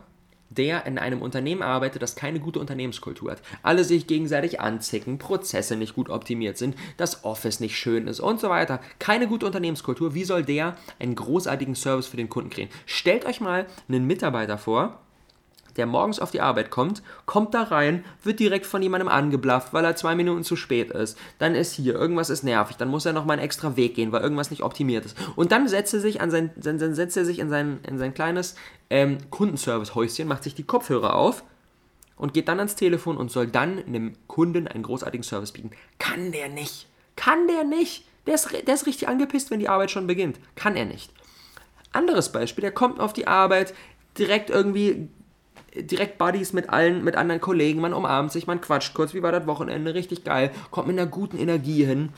der 0.57 0.85
in 0.85 0.97
einem 0.97 1.21
Unternehmen 1.21 1.61
arbeitet, 1.61 2.01
das 2.01 2.15
keine 2.15 2.39
gute 2.39 2.59
Unternehmenskultur 2.59 3.31
hat. 3.31 3.41
Alle 3.61 3.83
sich 3.83 4.07
gegenseitig 4.07 4.59
anzicken, 4.59 5.17
Prozesse 5.17 5.75
nicht 5.75 5.95
gut 5.95 6.09
optimiert 6.09 6.57
sind, 6.57 6.75
das 6.97 7.23
Office 7.23 7.59
nicht 7.59 7.77
schön 7.77 8.07
ist 8.07 8.19
und 8.19 8.39
so 8.39 8.49
weiter. 8.49 8.79
Keine 8.99 9.27
gute 9.27 9.45
Unternehmenskultur. 9.45 10.13
Wie 10.13 10.23
soll 10.23 10.43
der 10.43 10.75
einen 10.99 11.15
großartigen 11.15 11.75
Service 11.75 12.07
für 12.07 12.17
den 12.17 12.29
Kunden 12.29 12.49
kriegen? 12.49 12.69
Stellt 12.85 13.25
euch 13.25 13.41
mal 13.41 13.65
einen 13.87 14.05
Mitarbeiter 14.07 14.57
vor, 14.57 14.99
der 15.77 15.85
morgens 15.85 16.19
auf 16.19 16.31
die 16.31 16.41
Arbeit 16.41 16.69
kommt, 16.69 17.01
kommt 17.25 17.53
da 17.53 17.63
rein, 17.63 18.03
wird 18.23 18.39
direkt 18.39 18.65
von 18.65 18.81
jemandem 18.81 19.07
angeblafft, 19.07 19.73
weil 19.73 19.85
er 19.85 19.95
zwei 19.95 20.15
Minuten 20.15 20.43
zu 20.43 20.55
spät 20.55 20.91
ist. 20.91 21.17
Dann 21.39 21.55
ist 21.55 21.73
hier, 21.73 21.95
irgendwas 21.95 22.29
ist 22.29 22.43
nervig, 22.43 22.77
dann 22.77 22.89
muss 22.89 23.05
er 23.05 23.13
nochmal 23.13 23.37
einen 23.37 23.45
extra 23.45 23.75
Weg 23.75 23.95
gehen, 23.95 24.11
weil 24.11 24.21
irgendwas 24.21 24.51
nicht 24.51 24.63
optimiert 24.63 25.05
ist. 25.05 25.17
Und 25.35 25.51
dann 25.51 25.67
setzt 25.67 25.93
er 25.93 25.99
sich, 25.99 26.21
an 26.21 26.31
sein, 26.31 26.51
dann, 26.55 26.95
setzt 26.95 27.17
er 27.17 27.25
sich 27.25 27.39
in, 27.39 27.49
sein, 27.49 27.79
in 27.87 27.97
sein 27.97 28.13
kleines 28.13 28.55
ähm, 28.89 29.17
Kundenservice-Häuschen, 29.29 30.27
macht 30.27 30.43
sich 30.43 30.55
die 30.55 30.63
Kopfhörer 30.63 31.15
auf 31.15 31.43
und 32.15 32.33
geht 32.33 32.47
dann 32.47 32.59
ans 32.59 32.75
Telefon 32.75 33.17
und 33.17 33.31
soll 33.31 33.47
dann 33.47 33.83
einem 33.85 34.13
Kunden 34.27 34.67
einen 34.67 34.83
großartigen 34.83 35.23
Service 35.23 35.51
bieten. 35.51 35.71
Kann 35.99 36.31
der 36.31 36.49
nicht. 36.49 36.87
Kann 37.15 37.47
der 37.47 37.63
nicht. 37.63 38.05
Der 38.25 38.35
ist, 38.35 38.49
der 38.51 38.73
ist 38.73 38.85
richtig 38.85 39.07
angepisst, 39.07 39.51
wenn 39.51 39.59
die 39.59 39.69
Arbeit 39.69 39.91
schon 39.91 40.07
beginnt. 40.07 40.39
Kann 40.55 40.75
er 40.75 40.85
nicht. 40.85 41.11
Anderes 41.91 42.31
Beispiel, 42.31 42.61
der 42.61 42.71
kommt 42.71 42.99
auf 42.99 43.13
die 43.13 43.27
Arbeit, 43.27 43.73
direkt 44.17 44.49
irgendwie 44.49 45.09
direkt 45.75 46.17
Buddies 46.17 46.53
mit 46.53 46.69
allen, 46.69 47.03
mit 47.03 47.15
anderen 47.15 47.41
Kollegen, 47.41 47.81
man 47.81 47.93
umarmt 47.93 48.31
sich, 48.31 48.47
man 48.47 48.61
quatscht 48.61 48.93
kurz, 48.93 49.13
wie 49.13 49.23
war 49.23 49.31
das 49.31 49.47
Wochenende, 49.47 49.93
richtig 49.93 50.23
geil, 50.23 50.51
kommt 50.71 50.87
mit 50.87 50.97
einer 50.97 51.09
guten 51.09 51.37
Energie 51.37 51.85
hin, 51.85 52.09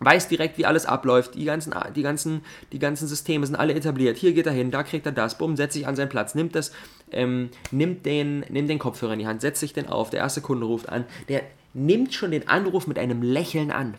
weiß 0.00 0.28
direkt, 0.28 0.58
wie 0.58 0.66
alles 0.66 0.86
abläuft, 0.86 1.34
die 1.34 1.44
ganzen, 1.44 1.74
die 1.94 2.02
ganzen, 2.02 2.42
die 2.72 2.78
ganzen 2.78 3.08
Systeme 3.08 3.46
sind 3.46 3.56
alle 3.56 3.74
etabliert, 3.74 4.16
hier 4.16 4.32
geht 4.32 4.46
er 4.46 4.52
hin, 4.52 4.70
da 4.70 4.82
kriegt 4.82 5.06
er 5.06 5.12
das, 5.12 5.38
bumm, 5.38 5.56
setzt 5.56 5.74
sich 5.74 5.86
an 5.86 5.96
seinen 5.96 6.08
Platz, 6.08 6.34
nimmt 6.34 6.54
das, 6.54 6.72
ähm, 7.10 7.50
nimmt 7.70 8.06
den, 8.06 8.40
nimmt 8.48 8.68
den 8.68 8.78
Kopfhörer 8.78 9.12
in 9.12 9.18
die 9.20 9.26
Hand, 9.26 9.40
setzt 9.40 9.60
sich 9.60 9.72
den 9.72 9.88
auf, 9.88 10.10
der 10.10 10.20
erste 10.20 10.40
Kunde 10.40 10.66
ruft 10.66 10.88
an, 10.88 11.04
der 11.28 11.42
nimmt 11.74 12.14
schon 12.14 12.30
den 12.30 12.48
Anruf 12.48 12.86
mit 12.86 12.98
einem 12.98 13.22
Lächeln 13.22 13.70
an. 13.70 13.94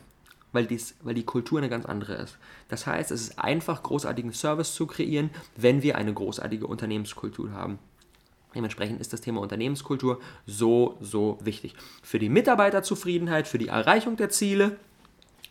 Weil, 0.53 0.67
dies, 0.67 0.95
weil 1.03 1.15
die 1.15 1.25
Kultur 1.25 1.57
eine 1.57 1.67
ganz 1.67 1.85
andere 1.85 2.13
ist. 2.13 2.37
Das 2.69 2.87
heißt, 2.87 3.11
es 3.11 3.23
ist 3.23 3.39
einfach, 3.39 3.83
großartigen 3.83 4.31
Service 4.31 4.73
zu 4.73 4.87
kreieren, 4.87 5.29
wenn 5.57 5.83
wir 5.83 5.97
eine 5.97 6.13
großartige 6.13 6.65
Unternehmenskultur 6.65 7.51
haben. 7.51 7.77
Dementsprechend 8.55 9.01
ist 9.01 9.13
das 9.13 9.21
Thema 9.21 9.41
Unternehmenskultur 9.41 10.19
so, 10.47 10.97
so 11.01 11.37
wichtig. 11.41 11.75
Für 12.01 12.19
die 12.19 12.29
Mitarbeiterzufriedenheit, 12.29 13.47
für 13.47 13.57
die 13.57 13.67
Erreichung 13.67 14.15
der 14.15 14.29
Ziele, 14.29 14.77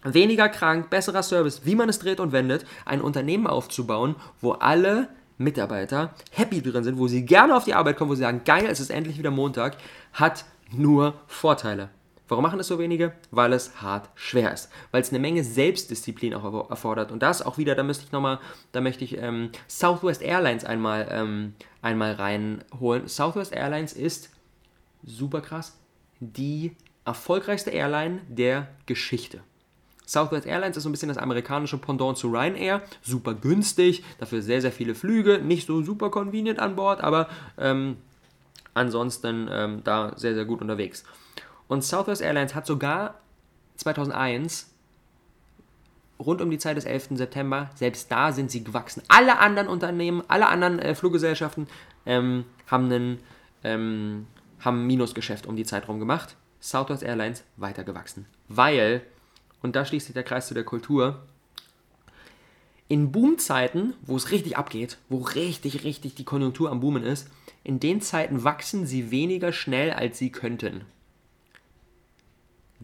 weniger 0.02 0.48
krank, 0.48 0.90
besserer 0.90 1.22
Service, 1.22 1.62
wie 1.64 1.74
man 1.74 1.88
es 1.88 1.98
dreht 1.98 2.20
und 2.20 2.32
wendet, 2.32 2.66
ein 2.84 3.00
Unternehmen 3.00 3.46
aufzubauen, 3.46 4.16
wo 4.40 4.52
alle 4.52 5.08
Mitarbeiter 5.38 6.14
happy 6.30 6.62
drin 6.62 6.84
sind, 6.84 6.98
wo 6.98 7.08
sie 7.08 7.24
gerne 7.24 7.56
auf 7.56 7.64
die 7.64 7.74
Arbeit 7.74 7.96
kommen, 7.96 8.10
wo 8.10 8.14
sie 8.14 8.22
sagen, 8.22 8.42
geil, 8.44 8.66
es 8.68 8.80
ist 8.80 8.90
endlich 8.90 9.18
wieder 9.18 9.30
Montag, 9.30 9.76
hat 10.12 10.44
nur 10.70 11.14
Vorteile. 11.26 11.90
Warum 12.28 12.42
machen 12.42 12.58
es 12.58 12.68
so 12.68 12.78
wenige? 12.78 13.12
Weil 13.30 13.52
es 13.52 13.82
hart 13.82 14.08
schwer 14.14 14.52
ist. 14.52 14.70
Weil 14.90 15.02
es 15.02 15.10
eine 15.10 15.18
Menge 15.18 15.44
Selbstdisziplin 15.44 16.34
auch 16.34 16.70
erfordert. 16.70 17.12
Und 17.12 17.22
das 17.22 17.42
auch 17.42 17.58
wieder, 17.58 17.74
da 17.74 17.82
möchte 17.82 18.04
ich 18.04 18.12
nochmal, 18.12 18.38
da 18.72 18.80
möchte 18.80 19.04
ich 19.04 19.18
ähm, 19.18 19.50
Southwest 19.68 20.22
Airlines 20.22 20.64
einmal, 20.64 21.08
ähm, 21.10 21.54
einmal 21.82 22.12
reinholen. 22.12 23.08
Southwest 23.08 23.52
Airlines 23.52 23.92
ist, 23.92 24.30
super 25.02 25.42
krass, 25.42 25.76
die 26.20 26.72
erfolgreichste 27.04 27.70
Airline 27.70 28.20
der 28.28 28.68
Geschichte. 28.86 29.40
Southwest 30.06 30.46
Airlines 30.46 30.76
ist 30.76 30.82
so 30.82 30.88
ein 30.88 30.92
bisschen 30.92 31.08
das 31.08 31.18
amerikanische 31.18 31.78
Pendant 31.78 32.16
zu 32.16 32.28
Ryanair. 32.28 32.82
Super 33.02 33.34
günstig, 33.34 34.02
dafür 34.18 34.42
sehr, 34.42 34.60
sehr 34.60 34.72
viele 34.72 34.94
Flüge. 34.94 35.38
Nicht 35.38 35.66
so 35.66 35.82
super 35.82 36.10
convenient 36.10 36.58
an 36.58 36.76
Bord, 36.76 37.02
aber 37.02 37.28
ähm, 37.58 37.96
ansonsten 38.74 39.48
ähm, 39.50 39.80
da 39.84 40.12
sehr, 40.16 40.34
sehr 40.34 40.44
gut 40.44 40.60
unterwegs. 40.60 41.04
Und 41.74 41.82
Southwest 41.82 42.22
Airlines 42.22 42.54
hat 42.54 42.66
sogar 42.66 43.16
2001 43.78 44.70
rund 46.20 46.40
um 46.40 46.48
die 46.48 46.58
Zeit 46.58 46.76
des 46.76 46.84
11. 46.84 47.08
September, 47.16 47.68
selbst 47.74 48.12
da 48.12 48.30
sind 48.30 48.52
sie 48.52 48.62
gewachsen. 48.62 49.02
Alle 49.08 49.40
anderen 49.40 49.66
Unternehmen, 49.66 50.22
alle 50.28 50.46
anderen 50.46 50.78
äh, 50.78 50.94
Fluggesellschaften 50.94 51.66
ähm, 52.06 52.44
haben 52.68 52.84
einen 52.84 53.18
ähm, 53.64 54.28
haben 54.60 54.86
Minusgeschäft 54.86 55.46
um 55.46 55.56
die 55.56 55.64
Zeit 55.64 55.88
rum 55.88 55.98
gemacht. 55.98 56.36
Southwest 56.60 57.02
Airlines 57.02 57.42
weiter 57.56 57.82
gewachsen. 57.82 58.26
Weil, 58.46 59.02
und 59.60 59.74
da 59.74 59.84
schließt 59.84 60.06
sich 60.06 60.14
der 60.14 60.22
Kreis 60.22 60.46
zu 60.46 60.54
der 60.54 60.62
Kultur, 60.62 61.22
in 62.86 63.10
Boomzeiten, 63.10 63.94
wo 64.02 64.14
es 64.14 64.30
richtig 64.30 64.56
abgeht, 64.56 64.98
wo 65.08 65.18
richtig, 65.18 65.82
richtig 65.82 66.14
die 66.14 66.24
Konjunktur 66.24 66.70
am 66.70 66.78
Boomen 66.78 67.02
ist, 67.02 67.28
in 67.64 67.80
den 67.80 68.00
Zeiten 68.00 68.44
wachsen 68.44 68.86
sie 68.86 69.10
weniger 69.10 69.52
schnell, 69.52 69.90
als 69.90 70.18
sie 70.18 70.30
könnten. 70.30 70.84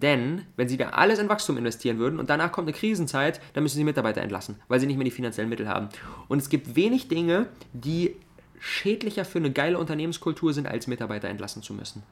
Denn 0.03 0.47
wenn 0.57 0.69
sie 0.69 0.77
da 0.77 0.91
alles 0.91 1.19
in 1.19 1.29
Wachstum 1.29 1.59
investieren 1.59 1.99
würden 1.99 2.19
und 2.19 2.31
danach 2.31 2.53
kommt 2.53 2.69
eine 2.69 2.77
Krisenzeit, 2.77 3.41
dann 3.53 3.63
müssen 3.63 3.77
sie 3.77 3.85
Mitarbeiter 3.85 4.23
entlassen, 4.23 4.57
weil 4.69 4.81
sie 4.81 4.87
nicht 4.87 4.97
mehr 4.97 5.05
die 5.05 5.11
finanziellen 5.11 5.51
Mittel 5.51 5.69
haben. 5.69 5.89
Und 6.29 6.39
es 6.41 6.49
gibt 6.49 6.75
wenig 6.75 7.09
Dinge, 7.09 7.47
die 7.73 8.17
schädlicher 8.59 9.25
für 9.25 9.39
eine 9.39 9.53
geile 9.53 9.79
Unternehmenskultur 9.79 10.53
sind, 10.53 10.67
als 10.67 10.87
Mitarbeiter 10.87 11.29
entlassen 11.29 11.63
zu 11.63 11.75
müssen. 11.75 12.03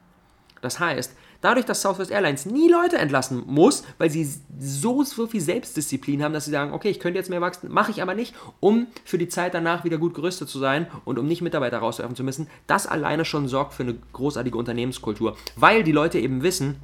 Das 0.61 0.79
heißt, 0.79 1.15
dadurch, 1.41 1.65
dass 1.65 1.81
Southwest 1.81 2.11
Airlines 2.11 2.45
nie 2.45 2.69
Leute 2.69 2.97
entlassen 2.97 3.43
muss, 3.45 3.83
weil 3.97 4.09
sie 4.09 4.29
so, 4.59 5.03
so 5.03 5.27
viel 5.27 5.41
Selbstdisziplin 5.41 6.21
haben, 6.21 6.33
dass 6.33 6.45
sie 6.45 6.51
sagen, 6.51 6.73
okay, 6.73 6.89
ich 6.89 6.99
könnte 6.99 7.17
jetzt 7.17 7.29
mehr 7.29 7.41
wachsen, 7.41 7.71
mache 7.71 7.91
ich 7.91 8.01
aber 8.01 8.13
nicht, 8.13 8.35
um 8.59 8.87
für 9.05 9.17
die 9.17 9.29
Zeit 9.29 9.53
danach 9.53 9.83
wieder 9.83 9.97
gut 9.97 10.13
gerüstet 10.13 10.49
zu 10.49 10.59
sein 10.59 10.87
und 11.05 11.17
um 11.17 11.27
nicht 11.27 11.41
Mitarbeiter 11.41 11.77
rauswerfen 11.77 12.15
zu 12.15 12.23
müssen, 12.23 12.47
das 12.67 12.87
alleine 12.87 13.25
schon 13.25 13.47
sorgt 13.47 13.73
für 13.73 13.83
eine 13.83 13.95
großartige 14.11 14.57
Unternehmenskultur, 14.57 15.37
weil 15.55 15.83
die 15.83 15.93
Leute 15.93 16.19
eben 16.19 16.43
wissen, 16.43 16.75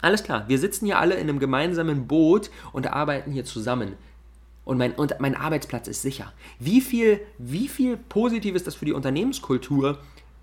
alles 0.00 0.22
klar, 0.22 0.44
wir 0.48 0.58
sitzen 0.58 0.86
hier 0.86 0.98
alle 0.98 1.14
in 1.14 1.28
einem 1.28 1.38
gemeinsamen 1.38 2.06
Boot 2.06 2.50
und 2.72 2.86
arbeiten 2.86 3.32
hier 3.32 3.44
zusammen. 3.44 3.94
Und 4.64 4.76
mein, 4.76 4.92
und 4.92 5.18
mein 5.18 5.34
Arbeitsplatz 5.34 5.88
ist 5.88 6.02
sicher. 6.02 6.32
Wie 6.58 6.80
viel, 6.80 7.20
wie 7.38 7.68
viel 7.68 7.96
positiv 7.96 8.54
ist 8.54 8.66
das 8.66 8.74
für 8.74 8.84
die 8.84 8.92
Unternehmenskultur, 8.92 9.98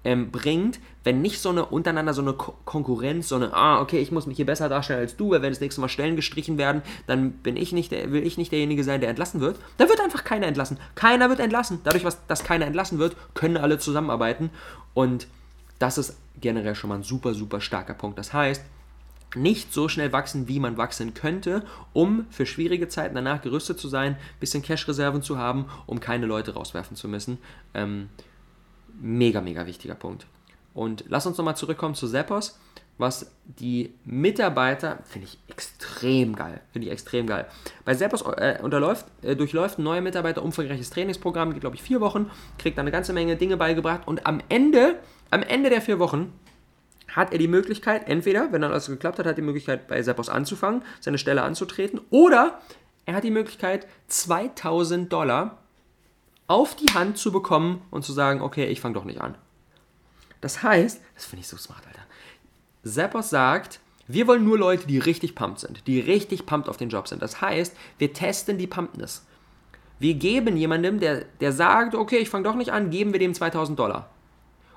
ähm, 0.05 0.29
bringt, 0.31 0.79
wenn 1.03 1.21
nicht 1.21 1.41
so 1.41 1.49
eine 1.49 1.65
untereinander 1.65 2.13
so 2.13 2.21
eine 2.21 2.33
Ko 2.33 2.55
Konkurrenz, 2.63 3.27
so 3.27 3.35
eine, 3.35 3.53
ah, 3.53 3.81
okay, 3.81 3.99
ich 3.99 4.11
muss 4.11 4.27
mich 4.27 4.37
hier 4.37 4.45
besser 4.45 4.69
darstellen 4.69 4.99
als 4.99 5.17
du, 5.17 5.31
weil 5.31 5.41
wenn 5.41 5.51
das 5.51 5.59
nächste 5.59 5.81
Mal 5.81 5.89
Stellen 5.89 6.15
gestrichen 6.15 6.57
werden, 6.57 6.83
dann 7.07 7.31
bin 7.31 7.57
ich 7.57 7.73
nicht 7.73 7.91
der, 7.91 8.11
will 8.11 8.25
ich 8.25 8.37
nicht 8.37 8.51
derjenige 8.51 8.83
sein, 8.83 9.01
der 9.01 9.09
entlassen 9.09 9.41
wird. 9.41 9.59
Da 9.77 9.89
wird 9.89 9.99
einfach 9.99 10.23
keiner 10.23 10.45
entlassen. 10.45 10.79
Keiner 10.93 11.29
wird 11.29 11.39
entlassen. 11.39 11.79
Dadurch, 11.83 12.05
was, 12.05 12.25
dass 12.27 12.43
keiner 12.43 12.67
entlassen 12.67 12.99
wird, 12.99 13.15
können 13.33 13.57
alle 13.57 13.79
zusammenarbeiten. 13.79 14.51
Und 14.93 15.27
das 15.79 15.97
ist 15.97 16.17
generell 16.39 16.75
schon 16.75 16.89
mal 16.89 16.97
ein 16.97 17.03
super, 17.03 17.33
super 17.33 17.59
starker 17.59 17.95
Punkt. 17.95 18.19
Das 18.19 18.31
heißt, 18.31 18.63
nicht 19.35 19.73
so 19.73 19.87
schnell 19.87 20.11
wachsen, 20.11 20.47
wie 20.47 20.59
man 20.59 20.77
wachsen 20.77 21.13
könnte, 21.13 21.63
um 21.93 22.25
für 22.29 22.45
schwierige 22.45 22.87
Zeiten 22.87 23.15
danach 23.15 23.41
gerüstet 23.41 23.79
zu 23.79 23.87
sein, 23.87 24.17
bisschen 24.39 24.63
Cash-Reserven 24.63 25.21
zu 25.21 25.37
haben, 25.37 25.65
um 25.85 25.99
keine 25.99 26.25
Leute 26.25 26.53
rauswerfen 26.53 26.95
zu 26.95 27.07
müssen. 27.07 27.37
Ähm, 27.73 28.09
mega, 28.99 29.41
mega 29.41 29.65
wichtiger 29.65 29.95
Punkt. 29.95 30.25
Und 30.73 31.05
lass 31.07 31.25
uns 31.25 31.37
nochmal 31.37 31.55
zurückkommen 31.55 31.95
zu 31.95 32.07
Zappos, 32.07 32.59
was 32.97 33.31
die 33.43 33.93
Mitarbeiter, 34.05 34.99
finde 35.03 35.27
ich 35.27 35.37
extrem 35.47 36.35
geil, 36.35 36.61
finde 36.71 36.87
ich 36.87 36.93
extrem 36.93 37.27
geil. 37.27 37.45
Bei 37.83 37.93
Zappos 37.93 38.21
äh, 38.37 38.59
unterläuft, 38.61 39.05
äh, 39.21 39.35
durchläuft 39.35 39.79
ein 39.79 39.83
neuer 39.83 40.01
Mitarbeiter 40.01 40.43
umfangreiches 40.43 40.89
Trainingsprogramm, 40.91 41.53
geht 41.53 41.61
glaube 41.61 41.75
ich 41.75 41.81
vier 41.81 41.99
Wochen, 41.99 42.29
kriegt 42.57 42.77
dann 42.77 42.83
eine 42.83 42.91
ganze 42.91 43.11
Menge 43.13 43.35
Dinge 43.35 43.57
beigebracht 43.57 44.07
und 44.07 44.25
am 44.25 44.41
Ende, 44.47 44.99
am 45.29 45.43
Ende 45.43 45.69
der 45.69 45.81
vier 45.81 45.99
Wochen 45.99 46.31
hat 47.15 47.31
er 47.31 47.37
die 47.37 47.47
Möglichkeit, 47.47 48.09
entweder, 48.09 48.51
wenn 48.51 48.61
dann 48.61 48.71
alles 48.71 48.87
geklappt 48.87 49.19
hat, 49.19 49.25
hat 49.25 49.37
die 49.37 49.41
Möglichkeit 49.41 49.87
bei 49.87 50.01
Zappos 50.01 50.29
anzufangen, 50.29 50.83
seine 50.99 51.17
Stelle 51.17 51.43
anzutreten, 51.43 52.01
oder 52.09 52.59
er 53.05 53.15
hat 53.15 53.23
die 53.23 53.31
Möglichkeit, 53.31 53.87
2000 54.07 55.11
Dollar 55.11 55.59
auf 56.47 56.75
die 56.75 56.93
Hand 56.93 57.17
zu 57.17 57.31
bekommen 57.31 57.81
und 57.89 58.03
zu 58.03 58.13
sagen, 58.13 58.41
okay, 58.41 58.65
ich 58.65 58.81
fange 58.81 58.95
doch 58.95 59.05
nicht 59.05 59.21
an. 59.21 59.35
Das 60.41 60.61
heißt, 60.61 61.01
das 61.15 61.25
finde 61.25 61.41
ich 61.41 61.47
so 61.47 61.57
smart, 61.57 61.85
Alter. 61.87 62.01
Zappos 62.83 63.29
sagt, 63.29 63.79
wir 64.07 64.27
wollen 64.27 64.43
nur 64.43 64.59
Leute, 64.59 64.85
die 64.85 64.99
richtig 64.99 65.33
pumped 65.33 65.59
sind, 65.59 65.87
die 65.87 65.99
richtig 65.99 66.45
pumped 66.45 66.69
auf 66.69 66.77
den 66.77 66.89
Job 66.89 67.07
sind. 67.07 67.21
Das 67.21 67.41
heißt, 67.41 67.75
wir 67.97 68.13
testen 68.13 68.57
die 68.57 68.67
Pumpness. 68.67 69.25
Wir 69.97 70.13
geben 70.13 70.57
jemandem, 70.57 70.99
der, 70.99 71.25
der 71.39 71.51
sagt, 71.51 71.95
okay, 71.95 72.17
ich 72.17 72.29
fange 72.29 72.43
doch 72.43 72.55
nicht 72.55 72.71
an, 72.71 72.89
geben 72.89 73.13
wir 73.13 73.19
dem 73.19 73.33
2000 73.33 73.79
Dollar. 73.79 74.09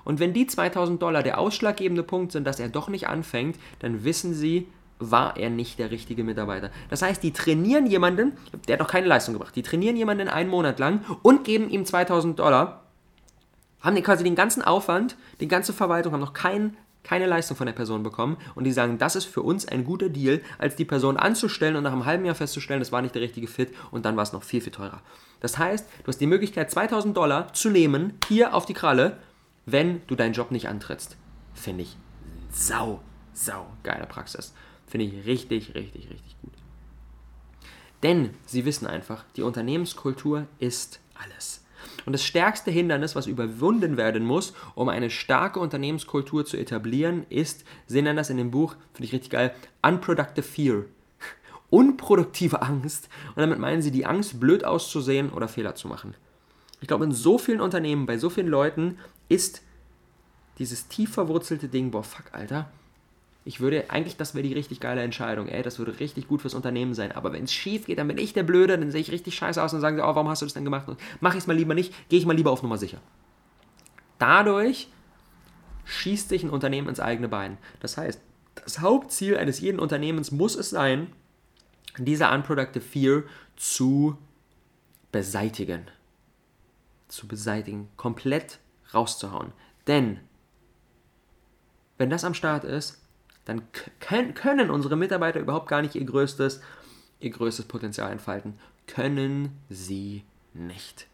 Und 0.08 0.20
wenn 0.20 0.32
die 0.32 0.46
2000 0.46 1.02
Dollar 1.02 1.22
der 1.22 1.36
ausschlaggebende 1.36 2.02
Punkt 2.02 2.32
sind, 2.32 2.46
dass 2.46 2.58
er 2.58 2.70
doch 2.70 2.88
nicht 2.88 3.08
anfängt, 3.08 3.58
dann 3.80 4.04
wissen 4.04 4.32
sie, 4.32 4.66
war 4.98 5.36
er 5.36 5.50
nicht 5.50 5.78
der 5.78 5.90
richtige 5.90 6.24
Mitarbeiter. 6.24 6.70
Das 6.88 7.02
heißt, 7.02 7.22
die 7.22 7.30
trainieren 7.30 7.84
jemanden, 7.84 8.32
der 8.66 8.72
hat 8.72 8.80
noch 8.80 8.90
keine 8.90 9.06
Leistung 9.06 9.34
gebracht, 9.34 9.54
die 9.54 9.62
trainieren 9.62 9.96
jemanden 9.96 10.28
einen 10.28 10.48
Monat 10.48 10.78
lang 10.78 11.04
und 11.20 11.44
geben 11.44 11.68
ihm 11.68 11.84
2000 11.84 12.38
Dollar, 12.38 12.84
haben 13.82 13.96
die 13.96 14.02
quasi 14.02 14.24
den 14.24 14.34
ganzen 14.34 14.62
Aufwand, 14.62 15.14
die 15.40 15.46
ganze 15.46 15.74
Verwaltung, 15.74 16.14
haben 16.14 16.20
noch 16.20 16.32
kein, 16.32 16.78
keine 17.04 17.26
Leistung 17.26 17.58
von 17.58 17.66
der 17.66 17.74
Person 17.74 18.02
bekommen 18.02 18.38
und 18.54 18.64
die 18.64 18.72
sagen, 18.72 18.96
das 18.96 19.14
ist 19.14 19.26
für 19.26 19.42
uns 19.42 19.68
ein 19.68 19.84
guter 19.84 20.08
Deal, 20.08 20.40
als 20.56 20.74
die 20.74 20.86
Person 20.86 21.18
anzustellen 21.18 21.76
und 21.76 21.82
nach 21.82 21.92
einem 21.92 22.06
halben 22.06 22.24
Jahr 22.24 22.34
festzustellen, 22.34 22.80
das 22.80 22.92
war 22.92 23.02
nicht 23.02 23.14
der 23.14 23.22
richtige 23.22 23.46
Fit 23.46 23.74
und 23.90 24.06
dann 24.06 24.16
war 24.16 24.22
es 24.22 24.32
noch 24.32 24.42
viel, 24.42 24.62
viel 24.62 24.72
teurer. 24.72 25.02
Das 25.40 25.58
heißt, 25.58 25.86
du 26.02 26.08
hast 26.08 26.18
die 26.18 26.26
Möglichkeit, 26.26 26.70
2000 26.70 27.14
Dollar 27.14 27.52
zu 27.52 27.68
nehmen, 27.68 28.14
hier 28.26 28.54
auf 28.54 28.64
die 28.64 28.72
Kralle, 28.72 29.18
wenn 29.72 30.02
du 30.06 30.14
deinen 30.14 30.32
Job 30.32 30.50
nicht 30.50 30.68
antrittst. 30.68 31.16
Finde 31.54 31.82
ich 31.82 31.96
sau, 32.50 33.00
sau 33.32 33.66
geile 33.82 34.06
Praxis. 34.06 34.54
Finde 34.86 35.06
ich 35.06 35.26
richtig, 35.26 35.74
richtig, 35.74 36.10
richtig 36.10 36.36
gut. 36.40 36.52
Denn 38.02 38.30
sie 38.46 38.64
wissen 38.64 38.86
einfach, 38.86 39.24
die 39.36 39.42
Unternehmenskultur 39.42 40.46
ist 40.58 41.00
alles. 41.14 41.64
Und 42.06 42.12
das 42.12 42.24
stärkste 42.24 42.70
Hindernis, 42.70 43.16
was 43.16 43.26
überwunden 43.26 43.96
werden 43.96 44.24
muss, 44.24 44.54
um 44.74 44.88
eine 44.88 45.10
starke 45.10 45.60
Unternehmenskultur 45.60 46.44
zu 46.44 46.56
etablieren, 46.56 47.26
ist, 47.28 47.64
sie 47.86 48.02
nennen 48.02 48.16
das 48.16 48.30
in 48.30 48.36
dem 48.36 48.50
Buch, 48.50 48.76
finde 48.94 49.06
ich 49.06 49.12
richtig 49.12 49.30
geil, 49.30 49.54
Unproductive 49.82 50.46
Fear. 50.46 50.84
Unproduktive 51.70 52.62
Angst. 52.62 53.08
Und 53.34 53.40
damit 53.40 53.58
meinen 53.58 53.82
sie 53.82 53.90
die 53.90 54.06
Angst, 54.06 54.40
blöd 54.40 54.64
auszusehen 54.64 55.30
oder 55.30 55.48
Fehler 55.48 55.74
zu 55.74 55.88
machen. 55.88 56.14
Ich 56.80 56.88
glaube, 56.88 57.04
in 57.04 57.12
so 57.12 57.38
vielen 57.38 57.60
Unternehmen, 57.60 58.06
bei 58.06 58.18
so 58.18 58.30
vielen 58.30 58.48
Leuten 58.48 58.98
ist 59.28 59.62
dieses 60.58 60.88
tief 60.88 61.12
verwurzelte 61.12 61.68
Ding, 61.68 61.90
boah, 61.90 62.02
fuck, 62.02 62.32
Alter, 62.32 62.70
ich 63.48 63.60
würde, 63.60 63.88
eigentlich, 63.88 64.16
das 64.18 64.34
wäre 64.34 64.46
die 64.46 64.52
richtig 64.52 64.78
geile 64.78 65.02
Entscheidung, 65.02 65.48
ey, 65.48 65.62
das 65.62 65.78
würde 65.78 66.00
richtig 66.00 66.28
gut 66.28 66.42
fürs 66.42 66.54
Unternehmen 66.54 66.92
sein. 66.92 67.12
Aber 67.12 67.32
wenn 67.32 67.44
es 67.44 67.52
schief 67.52 67.86
geht, 67.86 67.98
dann 67.98 68.08
bin 68.08 68.18
ich 68.18 68.34
der 68.34 68.42
Blöde, 68.42 68.76
dann 68.76 68.90
sehe 68.90 69.00
ich 69.00 69.10
richtig 69.10 69.36
scheiße 69.36 69.62
aus 69.62 69.72
und 69.72 69.80
sagen 69.80 69.96
sie, 69.96 70.02
oh, 70.02 70.14
warum 70.14 70.28
hast 70.28 70.42
du 70.42 70.46
das 70.46 70.52
denn 70.52 70.64
gemacht? 70.64 70.86
Mache 71.20 71.38
ich 71.38 71.44
es 71.44 71.46
mal 71.46 71.56
lieber 71.56 71.74
nicht, 71.74 71.94
gehe 72.10 72.18
ich 72.18 72.26
mal 72.26 72.36
lieber 72.36 72.50
auf 72.50 72.62
Nummer 72.62 72.76
sicher. 72.76 73.00
Dadurch 74.18 74.88
schießt 75.86 76.28
sich 76.28 76.42
ein 76.42 76.50
Unternehmen 76.50 76.88
ins 76.88 77.00
eigene 77.00 77.28
Bein. 77.28 77.56
Das 77.80 77.96
heißt, 77.96 78.20
das 78.54 78.80
Hauptziel 78.80 79.38
eines 79.38 79.60
jeden 79.60 79.78
Unternehmens 79.78 80.30
muss 80.30 80.54
es 80.54 80.68
sein, 80.68 81.06
diese 81.96 82.28
unproductive 82.28 82.84
fear 82.84 83.22
zu 83.56 84.18
beseitigen. 85.10 85.86
Zu 87.08 87.26
beseitigen, 87.26 87.88
komplett 87.96 88.58
rauszuhauen. 88.92 89.52
Denn 89.86 90.20
wenn 91.96 92.10
das 92.10 92.24
am 92.24 92.34
Start 92.34 92.64
ist, 92.64 93.02
dann 93.44 93.62
können 94.00 94.70
unsere 94.70 94.96
Mitarbeiter 94.96 95.40
überhaupt 95.40 95.68
gar 95.68 95.80
nicht 95.82 95.94
ihr 95.94 96.04
größtes, 96.04 96.60
ihr 97.20 97.30
größtes 97.30 97.64
Potenzial 97.64 98.12
entfalten. 98.12 98.58
Können 98.86 99.56
sie 99.70 100.22
nicht. 100.52 101.06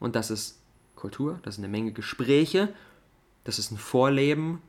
Und 0.00 0.16
das 0.16 0.30
ist 0.30 0.58
Kultur, 0.96 1.38
das 1.42 1.54
ist 1.54 1.58
eine 1.58 1.68
Menge 1.68 1.92
Gespräche, 1.92 2.68
das 3.44 3.58
ist 3.58 3.70
ein 3.70 3.76
Vorleben, 3.76 4.62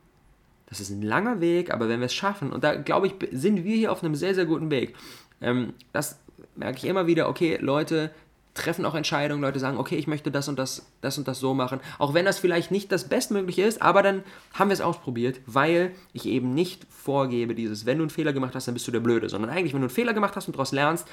das 0.66 0.80
ist 0.80 0.90
ein 0.90 1.02
langer 1.02 1.40
Weg, 1.40 1.72
aber 1.72 1.88
wenn 1.88 2.00
wir 2.00 2.06
es 2.06 2.14
schaffen, 2.14 2.52
und 2.52 2.64
da 2.64 2.74
glaube 2.74 3.06
ich, 3.06 3.14
sind 3.32 3.64
wir 3.64 3.76
hier 3.76 3.92
auf 3.92 4.02
einem 4.02 4.14
sehr, 4.14 4.34
sehr 4.34 4.46
guten 4.46 4.70
Weg. 4.70 4.96
Ähm, 5.40 5.74
das 5.92 6.18
merke 6.56 6.78
ich 6.78 6.84
immer 6.84 7.06
wieder, 7.06 7.28
okay, 7.28 7.58
Leute, 7.60 8.10
treffen 8.54 8.86
auch 8.86 8.94
Entscheidungen, 8.94 9.42
Leute 9.42 9.58
sagen, 9.58 9.78
okay, 9.78 9.96
ich 9.96 10.06
möchte 10.06 10.30
das 10.30 10.48
und 10.48 10.58
das, 10.58 10.86
das 11.00 11.18
und 11.18 11.26
das 11.26 11.40
so 11.40 11.54
machen. 11.54 11.80
Auch 11.98 12.14
wenn 12.14 12.24
das 12.24 12.38
vielleicht 12.38 12.70
nicht 12.70 12.90
das 12.92 13.08
Bestmögliche 13.08 13.62
ist, 13.62 13.82
aber 13.82 14.02
dann 14.02 14.22
haben 14.52 14.70
wir 14.70 14.74
es 14.74 14.80
ausprobiert, 14.80 15.40
weil 15.46 15.92
ich 16.12 16.26
eben 16.26 16.54
nicht 16.54 16.86
vorgebe, 16.88 17.54
dieses, 17.54 17.84
wenn 17.84 17.98
du 17.98 18.04
einen 18.04 18.10
Fehler 18.10 18.32
gemacht 18.32 18.54
hast, 18.54 18.68
dann 18.68 18.74
bist 18.74 18.86
du 18.86 18.92
der 18.92 19.00
Blöde, 19.00 19.28
sondern 19.28 19.50
eigentlich, 19.50 19.74
wenn 19.74 19.80
du 19.80 19.86
einen 19.86 19.94
Fehler 19.94 20.14
gemacht 20.14 20.36
hast 20.36 20.46
und 20.46 20.54
daraus 20.54 20.70
lernst, 20.70 21.06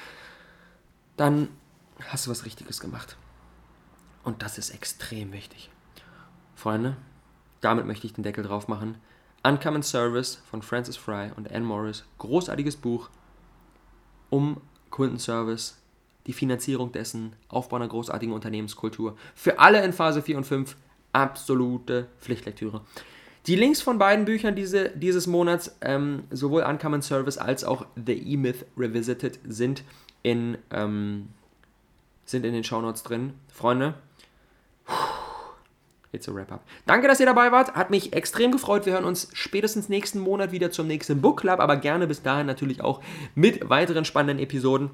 dann 1.16 1.48
hast 2.08 2.26
du 2.26 2.30
was 2.30 2.44
Richtiges 2.44 2.80
gemacht. 2.80 3.16
Und 4.22 4.42
das 4.42 4.56
ist 4.56 4.70
extrem 4.70 5.32
wichtig. 5.32 5.68
Freunde, 6.54 6.96
damit 7.60 7.86
möchte 7.86 8.06
ich 8.06 8.12
den 8.12 8.22
Deckel 8.22 8.44
drauf 8.44 8.68
machen. 8.68 8.96
Uncommon 9.42 9.82
Service 9.82 10.40
von 10.48 10.62
Francis 10.62 10.96
Fry 10.96 11.32
und 11.34 11.50
Anne 11.50 11.66
Morris. 11.66 12.04
Großartiges 12.18 12.76
Buch 12.76 13.10
um 14.30 14.60
Kundenservice 14.90 15.81
die 16.26 16.32
Finanzierung 16.32 16.92
dessen, 16.92 17.34
Aufbau 17.48 17.76
einer 17.76 17.88
großartigen 17.88 18.34
Unternehmenskultur. 18.34 19.16
Für 19.34 19.58
alle 19.58 19.82
in 19.84 19.92
Phase 19.92 20.22
4 20.22 20.36
und 20.36 20.44
5 20.44 20.76
absolute 21.12 22.08
Pflichtlektüre. 22.20 22.82
Die 23.46 23.56
Links 23.56 23.82
von 23.82 23.98
beiden 23.98 24.24
Büchern 24.24 24.54
diese, 24.54 24.90
dieses 24.90 25.26
Monats, 25.26 25.76
ähm, 25.80 26.24
sowohl 26.30 26.62
Uncommon 26.62 27.02
Service 27.02 27.38
als 27.38 27.64
auch 27.64 27.86
The 27.96 28.12
E-Myth 28.12 28.64
Revisited, 28.76 29.40
sind 29.44 29.82
in, 30.22 30.58
ähm, 30.70 31.28
sind 32.24 32.46
in 32.46 32.52
den 32.52 32.62
Shownotes 32.62 33.02
drin. 33.02 33.34
Freunde, 33.52 33.94
It's 36.12 36.28
a 36.28 36.34
wrap-up. 36.34 36.62
Danke, 36.84 37.08
dass 37.08 37.20
ihr 37.20 37.26
dabei 37.26 37.52
wart. 37.52 37.74
Hat 37.74 37.88
mich 37.88 38.12
extrem 38.12 38.52
gefreut. 38.52 38.84
Wir 38.84 38.92
hören 38.92 39.06
uns 39.06 39.28
spätestens 39.32 39.88
nächsten 39.88 40.20
Monat 40.20 40.52
wieder 40.52 40.70
zum 40.70 40.86
nächsten 40.86 41.22
Book 41.22 41.40
Club, 41.40 41.58
aber 41.58 41.76
gerne 41.76 42.06
bis 42.06 42.22
dahin 42.22 42.46
natürlich 42.46 42.82
auch 42.82 43.00
mit 43.34 43.70
weiteren 43.70 44.04
spannenden 44.04 44.38
Episoden 44.38 44.90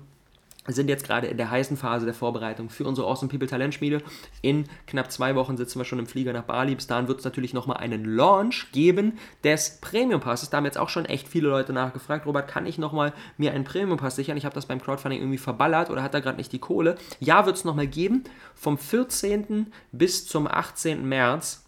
sind 0.76 0.88
jetzt 0.88 1.04
gerade 1.04 1.26
in 1.26 1.36
der 1.36 1.50
heißen 1.50 1.76
Phase 1.76 2.04
der 2.04 2.14
Vorbereitung 2.14 2.70
für 2.70 2.84
unsere 2.84 3.06
Awesome 3.06 3.30
People 3.30 3.48
Talentschmiede. 3.48 4.02
In 4.42 4.64
knapp 4.86 5.10
zwei 5.10 5.34
Wochen 5.34 5.56
sitzen 5.56 5.78
wir 5.80 5.84
schon 5.84 5.98
im 5.98 6.06
Flieger 6.06 6.32
nach 6.32 6.44
Bali. 6.44 6.74
Bis 6.74 6.86
dahin 6.86 7.08
wird 7.08 7.18
es 7.18 7.24
natürlich 7.24 7.54
nochmal 7.54 7.78
einen 7.78 8.04
Launch 8.04 8.70
geben 8.72 9.18
des 9.44 9.78
Premium 9.80 10.20
Passes. 10.20 10.50
Da 10.50 10.58
haben 10.58 10.64
jetzt 10.64 10.78
auch 10.78 10.88
schon 10.88 11.04
echt 11.04 11.28
viele 11.28 11.48
Leute 11.48 11.72
nachgefragt. 11.72 12.26
Robert, 12.26 12.48
kann 12.48 12.66
ich 12.66 12.78
nochmal 12.78 13.12
mir 13.36 13.52
einen 13.52 13.64
Premium 13.64 13.98
Pass 13.98 14.16
sichern? 14.16 14.36
Ich 14.36 14.44
habe 14.44 14.54
das 14.54 14.66
beim 14.66 14.80
Crowdfunding 14.80 15.20
irgendwie 15.20 15.38
verballert 15.38 15.90
oder 15.90 16.02
hat 16.02 16.14
da 16.14 16.20
gerade 16.20 16.38
nicht 16.38 16.52
die 16.52 16.58
Kohle. 16.58 16.96
Ja, 17.20 17.46
wird 17.46 17.56
es 17.56 17.64
nochmal 17.64 17.86
geben. 17.86 18.24
Vom 18.54 18.78
14. 18.78 19.72
bis 19.92 20.26
zum 20.26 20.46
18. 20.46 21.08
März 21.08 21.64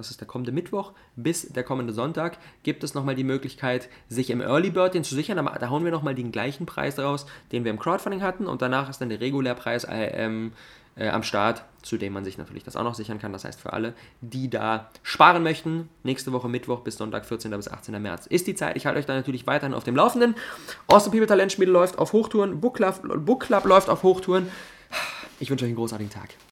das 0.00 0.10
ist 0.10 0.20
der 0.20 0.28
kommende 0.28 0.52
Mittwoch, 0.52 0.92
bis 1.16 1.48
der 1.48 1.62
kommende 1.62 1.92
Sonntag, 1.92 2.38
gibt 2.62 2.84
es 2.84 2.94
nochmal 2.94 3.14
die 3.14 3.24
Möglichkeit, 3.24 3.88
sich 4.08 4.30
im 4.30 4.40
Early 4.40 4.70
Bird 4.70 4.94
den 4.94 5.04
zu 5.04 5.14
sichern. 5.14 5.36
Da, 5.36 5.58
da 5.58 5.70
hauen 5.70 5.84
wir 5.84 5.90
nochmal 5.90 6.14
den 6.14 6.32
gleichen 6.32 6.66
Preis 6.66 6.98
raus, 6.98 7.26
den 7.52 7.64
wir 7.64 7.70
im 7.70 7.78
Crowdfunding 7.78 8.22
hatten 8.22 8.46
und 8.46 8.62
danach 8.62 8.88
ist 8.88 9.00
dann 9.00 9.08
der 9.08 9.20
Regulärpreis 9.20 9.84
äh, 9.84 10.06
ähm, 10.14 10.52
äh, 10.96 11.08
am 11.08 11.22
Start, 11.22 11.64
zu 11.82 11.96
dem 11.96 12.12
man 12.12 12.24
sich 12.24 12.38
natürlich 12.38 12.64
das 12.64 12.76
auch 12.76 12.84
noch 12.84 12.94
sichern 12.94 13.18
kann. 13.18 13.32
Das 13.32 13.44
heißt, 13.44 13.60
für 13.60 13.72
alle, 13.72 13.94
die 14.20 14.50
da 14.50 14.90
sparen 15.02 15.42
möchten, 15.42 15.88
nächste 16.02 16.32
Woche 16.32 16.48
Mittwoch 16.48 16.80
bis 16.80 16.96
Sonntag, 16.96 17.24
14. 17.24 17.50
bis 17.52 17.68
18. 17.68 18.00
März 18.00 18.26
ist 18.26 18.46
die 18.46 18.54
Zeit. 18.54 18.76
Ich 18.76 18.86
halte 18.86 18.98
euch 18.98 19.06
da 19.06 19.14
natürlich 19.14 19.46
weiterhin 19.46 19.74
auf 19.74 19.84
dem 19.84 19.96
Laufenden. 19.96 20.34
Awesome 20.88 21.12
People 21.12 21.26
Talentschmiede 21.26 21.72
läuft 21.72 21.98
auf 21.98 22.12
Hochtouren, 22.12 22.60
Book 22.60 22.76
Club, 22.76 23.02
Book 23.24 23.44
Club 23.44 23.64
läuft 23.64 23.88
auf 23.88 24.02
Hochtouren. 24.02 24.48
Ich 25.38 25.50
wünsche 25.50 25.64
euch 25.64 25.70
einen 25.70 25.76
großartigen 25.76 26.12
Tag. 26.12 26.30